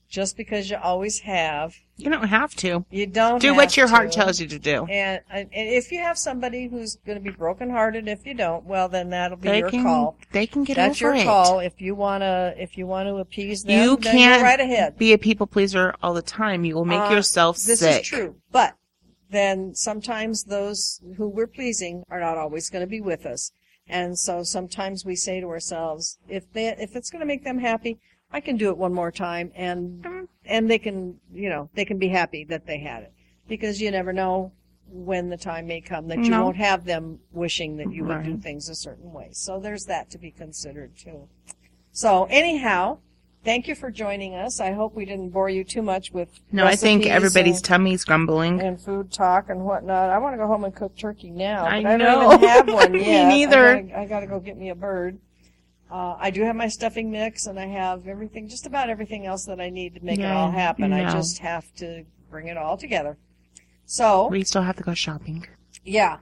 just 0.09 0.35
because 0.35 0.69
you 0.69 0.75
always 0.75 1.19
have, 1.19 1.73
You 1.95 2.09
don't 2.09 2.27
have 2.27 2.53
to. 2.57 2.83
you 2.91 3.07
don't 3.07 3.39
Do 3.39 3.55
what 3.55 3.77
your 3.77 3.87
heart 3.87 4.11
tells 4.11 4.41
you 4.41 4.47
to 4.49 4.59
do. 4.59 4.85
And, 4.87 5.21
and 5.29 5.47
if 5.53 5.89
you 5.89 5.99
have 6.01 6.17
somebody 6.17 6.67
who's 6.67 6.97
going 7.05 7.17
to 7.17 7.23
be 7.23 7.29
brokenhearted, 7.29 8.09
if 8.09 8.25
you 8.25 8.33
don't, 8.33 8.65
well, 8.65 8.89
then 8.89 9.09
that'll 9.11 9.37
be 9.37 9.47
They 9.47 9.59
your 9.59 9.69
can, 9.69 9.83
call. 9.83 10.17
they 10.33 10.45
can 10.47 10.65
get 10.65 10.73
it. 10.73 10.75
That's 10.75 11.01
over 11.01 11.13
your 11.15 11.21
it. 11.21 11.25
call. 11.25 11.59
If 11.61 11.79
you 11.79 11.95
wanna, 11.95 12.53
if 12.57 12.77
you 12.77 12.87
want 12.87 13.07
to 13.07 13.15
appease 13.17 13.63
them, 13.63 13.81
You 13.81 13.95
can't 13.95 14.41
go 14.41 14.43
right 14.43 14.59
ahead. 14.59 14.97
be 14.97 15.13
a 15.13 15.17
people 15.17 15.47
pleaser 15.47 15.95
all 16.03 16.13
the 16.13 16.21
time. 16.21 16.65
You 16.65 16.75
will 16.75 16.83
make 16.83 16.99
Uh, 16.99 17.11
yourself 17.13 17.55
This 17.59 17.79
sick. 17.79 18.01
is 18.01 18.07
true, 18.07 18.35
but 18.51 18.75
then 19.31 19.73
sometimes 19.73 20.43
those 20.43 21.01
who 21.17 21.27
we're 21.27 21.47
pleasing 21.47 22.03
are 22.09 22.19
not 22.19 22.37
always 22.37 22.69
going 22.69 22.83
to 22.83 22.87
be 22.87 23.01
with 23.01 23.25
us, 23.25 23.51
and 23.87 24.17
so 24.17 24.43
sometimes 24.43 25.05
we 25.05 25.15
say 25.15 25.39
to 25.39 25.47
ourselves, 25.47 26.17
if 26.29 26.51
they, 26.53 26.67
if 26.67 26.95
it's 26.95 27.09
going 27.09 27.21
to 27.21 27.25
make 27.25 27.43
them 27.43 27.59
happy, 27.59 27.99
I 28.31 28.39
can 28.39 28.57
do 28.57 28.69
it 28.69 28.77
one 28.77 28.93
more 28.93 29.11
time, 29.11 29.51
and 29.55 30.03
Mhm. 30.03 30.27
and 30.45 30.69
they 30.69 30.79
can, 30.79 31.19
you 31.33 31.49
know, 31.49 31.69
they 31.73 31.85
can 31.85 31.97
be 31.97 32.07
happy 32.09 32.43
that 32.45 32.65
they 32.65 32.79
had 32.79 33.03
it, 33.03 33.13
because 33.47 33.81
you 33.81 33.91
never 33.91 34.13
know 34.13 34.51
when 34.87 35.29
the 35.29 35.37
time 35.37 35.67
may 35.67 35.79
come 35.79 36.07
that 36.07 36.25
you 36.25 36.31
No. 36.31 36.43
won't 36.43 36.57
have 36.57 36.83
them 36.83 37.19
wishing 37.31 37.77
that 37.77 37.93
you 37.93 38.03
would 38.03 38.23
do 38.23 38.37
things 38.37 38.67
a 38.67 38.75
certain 38.75 39.13
way. 39.13 39.29
So 39.31 39.59
there's 39.59 39.85
that 39.85 40.09
to 40.11 40.17
be 40.17 40.31
considered 40.31 40.97
too. 40.97 41.29
So 41.93 42.25
anyhow, 42.29 42.99
thank 43.43 43.67
you 43.67 43.75
for 43.75 43.91
joining 43.91 44.35
us. 44.35 44.59
I 44.59 44.71
hope 44.71 44.93
we 44.95 45.05
didn't 45.05 45.29
bore 45.29 45.49
you 45.49 45.63
too 45.63 45.81
much 45.81 46.11
with 46.11 46.29
No, 46.51 46.65
I 46.65 46.75
think 46.75 47.05
everybody's 47.05 47.57
and, 47.57 47.65
tummy's 47.65 48.03
grumbling. 48.03 48.61
and 48.61 48.79
food 48.81 49.11
talk 49.11 49.49
and 49.49 49.63
whatnot. 49.65 50.09
I 50.09 50.17
want 50.17 50.33
to 50.33 50.37
go 50.37 50.47
home 50.47 50.63
and 50.63 50.75
cook 50.75 50.95
turkey 50.97 51.29
now. 51.31 51.65
I 51.65 51.81
know. 51.81 51.97
don't 51.97 52.33
even 52.35 52.49
have 52.49 52.67
one 52.73 52.91
Me 52.91 53.23
neither. 53.25 53.77
I 53.95 54.05
gotta, 54.05 54.27
go 54.27 54.39
get 54.39 54.57
me 54.57 54.69
a 54.69 54.75
bird. 54.75 55.19
Uh, 55.91 56.15
I 56.17 56.31
do 56.31 56.43
have 56.43 56.55
my 56.55 56.67
stuffing 56.69 57.11
mix 57.11 57.47
and 57.47 57.59
I 57.59 57.65
have 57.67 58.07
everything, 58.07 58.47
just 58.47 58.65
about 58.65 58.89
everything 58.89 59.25
else 59.25 59.45
that 59.45 59.59
I 59.59 59.69
need 59.69 59.95
to 59.95 60.05
make 60.05 60.19
it 60.19 60.25
all 60.25 60.49
happen. 60.51 60.93
I 60.93 61.11
just 61.11 61.39
have 61.39 61.73
to 61.75 62.05
bring 62.29 62.47
it 62.47 62.57
all 62.57 62.77
together. 62.77 63.17
So, 63.85 64.27
We 64.29 64.43
still 64.45 64.61
have 64.61 64.77
to 64.77 64.83
go 64.83 64.93
shopping. 64.93 65.45
yeah. 65.83 66.19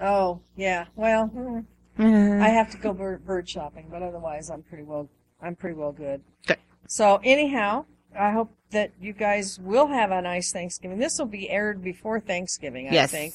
Oh, 0.00 0.40
yeah. 0.56 0.86
Well, 0.96 1.28
hmm. 1.28 1.60
Uh, 1.96 2.02
I 2.44 2.48
have 2.48 2.72
to 2.72 2.78
go 2.78 2.92
bird, 2.92 3.24
bird 3.24 3.48
shopping, 3.48 3.86
but 3.88 4.02
otherwise 4.02 4.50
I'm 4.50 4.62
pretty 4.64 4.82
well 4.82 5.08
I'm 5.44 5.54
pretty 5.54 5.76
well 5.76 5.92
good. 5.92 6.22
Good. 6.46 6.58
So 6.86 7.20
anyhow, 7.22 7.84
I 8.18 8.30
hope 8.30 8.50
that 8.70 8.92
you 9.00 9.12
guys 9.12 9.58
will 9.60 9.86
have 9.88 10.10
a 10.10 10.22
nice 10.22 10.52
Thanksgiving. 10.52 10.98
This 10.98 11.18
will 11.18 11.26
be 11.26 11.50
aired 11.50 11.82
before 11.82 12.20
Thanksgiving, 12.20 12.88
I 12.88 12.92
yes. 12.92 13.10
think, 13.10 13.34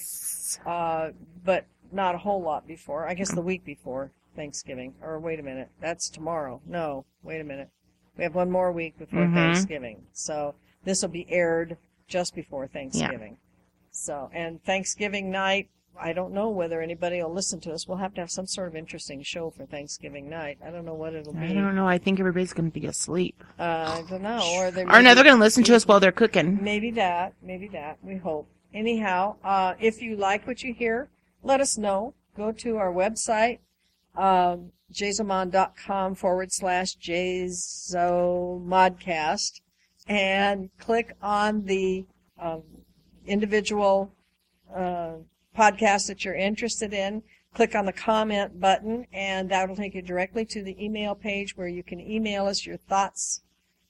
uh, 0.65 1.09
but 1.43 1.65
not 1.91 2.15
a 2.15 2.17
whole 2.17 2.41
lot 2.41 2.67
before. 2.67 3.07
I 3.07 3.13
guess 3.13 3.31
the 3.33 3.41
week 3.41 3.63
before 3.63 4.11
Thanksgiving. 4.35 4.93
Or 5.01 5.19
wait 5.19 5.39
a 5.39 5.43
minute, 5.43 5.69
that's 5.79 6.09
tomorrow. 6.09 6.61
No, 6.65 7.05
wait 7.23 7.41
a 7.41 7.43
minute. 7.43 7.69
We 8.17 8.23
have 8.23 8.35
one 8.35 8.51
more 8.51 8.71
week 8.71 8.97
before 8.97 9.21
Mhm. 9.21 9.33
Thanksgiving, 9.33 10.07
so 10.11 10.55
this 10.83 11.01
will 11.01 11.09
be 11.09 11.29
aired 11.29 11.77
just 12.07 12.35
before 12.35 12.67
Thanksgiving. 12.67 13.33
Yeah. 13.33 13.89
So, 13.91 14.29
and 14.33 14.63
Thanksgiving 14.63 15.31
night, 15.31 15.69
I 16.01 16.13
don't 16.13 16.33
know 16.33 16.49
whether 16.49 16.81
anybody 16.81 17.21
will 17.21 17.33
listen 17.33 17.59
to 17.61 17.73
us. 17.73 17.87
We'll 17.87 17.97
have 17.97 18.13
to 18.15 18.21
have 18.21 18.31
some 18.31 18.47
sort 18.47 18.69
of 18.69 18.75
interesting 18.75 19.21
show 19.23 19.49
for 19.49 19.65
Thanksgiving 19.65 20.29
night. 20.29 20.57
I 20.65 20.69
don't 20.69 20.85
know 20.85 20.93
what 20.93 21.13
it'll 21.13 21.33
be. 21.33 21.47
I 21.47 21.53
don't 21.53 21.75
know. 21.75 21.87
I 21.87 21.97
think 21.97 22.19
everybody's 22.19 22.53
going 22.53 22.71
to 22.71 22.79
be 22.79 22.87
asleep. 22.87 23.43
Uh, 23.59 24.03
I 24.03 24.09
don't 24.09 24.21
know. 24.21 24.41
Or 24.55 24.71
they 24.71 24.83
or 24.83 25.01
no, 25.01 25.13
they're 25.13 25.23
going 25.23 25.35
to 25.35 25.43
listen 25.43 25.63
to 25.65 25.75
us 25.75 25.85
while 25.85 25.99
they're 25.99 26.11
cooking. 26.11 26.59
Maybe 26.61 26.91
that. 26.91 27.33
Maybe 27.41 27.67
that. 27.69 27.97
We 28.01 28.17
hope. 28.17 28.49
Anyhow, 28.73 29.35
uh, 29.43 29.73
if 29.79 30.01
you 30.01 30.15
like 30.15 30.47
what 30.47 30.63
you 30.63 30.73
hear, 30.73 31.09
let 31.43 31.59
us 31.59 31.77
know. 31.77 32.13
Go 32.37 32.51
to 32.53 32.77
our 32.77 32.93
website, 32.93 33.59
um, 34.15 34.71
jzamon.com 34.93 36.15
forward 36.15 36.51
slash 36.51 36.95
jzomodcast 36.97 39.61
and 40.07 40.69
click 40.79 41.15
on 41.21 41.65
the 41.65 42.05
um, 42.41 42.63
individual 43.25 44.13
uh, 44.73 45.15
podcast 45.57 46.07
that 46.07 46.23
you're 46.23 46.35
interested 46.35 46.93
in. 46.93 47.23
Click 47.53 47.73
on 47.73 47.85
the 47.85 47.93
comment 47.93 48.59
button, 48.59 49.07
and 49.11 49.49
that'll 49.49 49.75
take 49.75 49.95
you 49.95 50.01
directly 50.01 50.45
to 50.45 50.63
the 50.63 50.83
email 50.83 51.15
page 51.15 51.57
where 51.57 51.67
you 51.67 51.81
can 51.83 51.99
email 51.99 52.45
us 52.45 52.65
your 52.65 52.77
thoughts, 52.77 53.41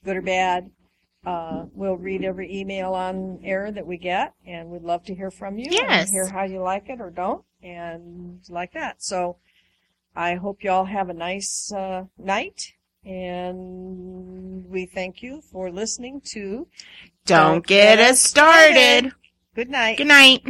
good 0.06 0.15
or 0.15 0.22
bad. 0.22 0.72
Uh, 1.26 1.65
we'll 1.73 1.98
read 1.98 2.23
every 2.23 2.53
email 2.56 2.94
on 2.94 3.40
air 3.44 3.69
that 3.72 3.86
we 3.86 3.98
get, 3.98 4.34
and 4.48 4.69
we'd 4.69 4.81
love 4.81 5.03
to 5.03 5.14
hear 5.14 5.30
from 5.30 5.57
you. 5.57 5.68
Yes. 5.69 6.07
And 6.07 6.11
hear 6.11 6.27
how 6.27 6.44
you 6.44 6.61
like 6.61 6.88
it 6.88 7.02
or 7.02 7.10
don't, 7.10 7.44
and 7.61 8.40
like 8.49 8.72
that. 8.73 9.03
So 9.03 9.36
I 10.15 10.36
hope 10.36 10.64
you 10.64 10.72
all 10.72 10.86
have 10.86 11.10
a 11.10 11.14
nice 11.14 11.73
uh, 11.73 12.06
night, 12.18 12.73
and 13.03 14.65
we 14.69 14.86
thank 14.86 15.22
you 15.22 15.41
for 15.41 15.69
listening 15.69 16.22
to 16.31 16.68
Don't 17.26 17.68
get 17.68 17.99
us 17.99 18.22
started. 18.22 19.11
Good 19.56 19.69
Night. 19.69 19.98
Good 19.98 20.07
night. 20.07 20.45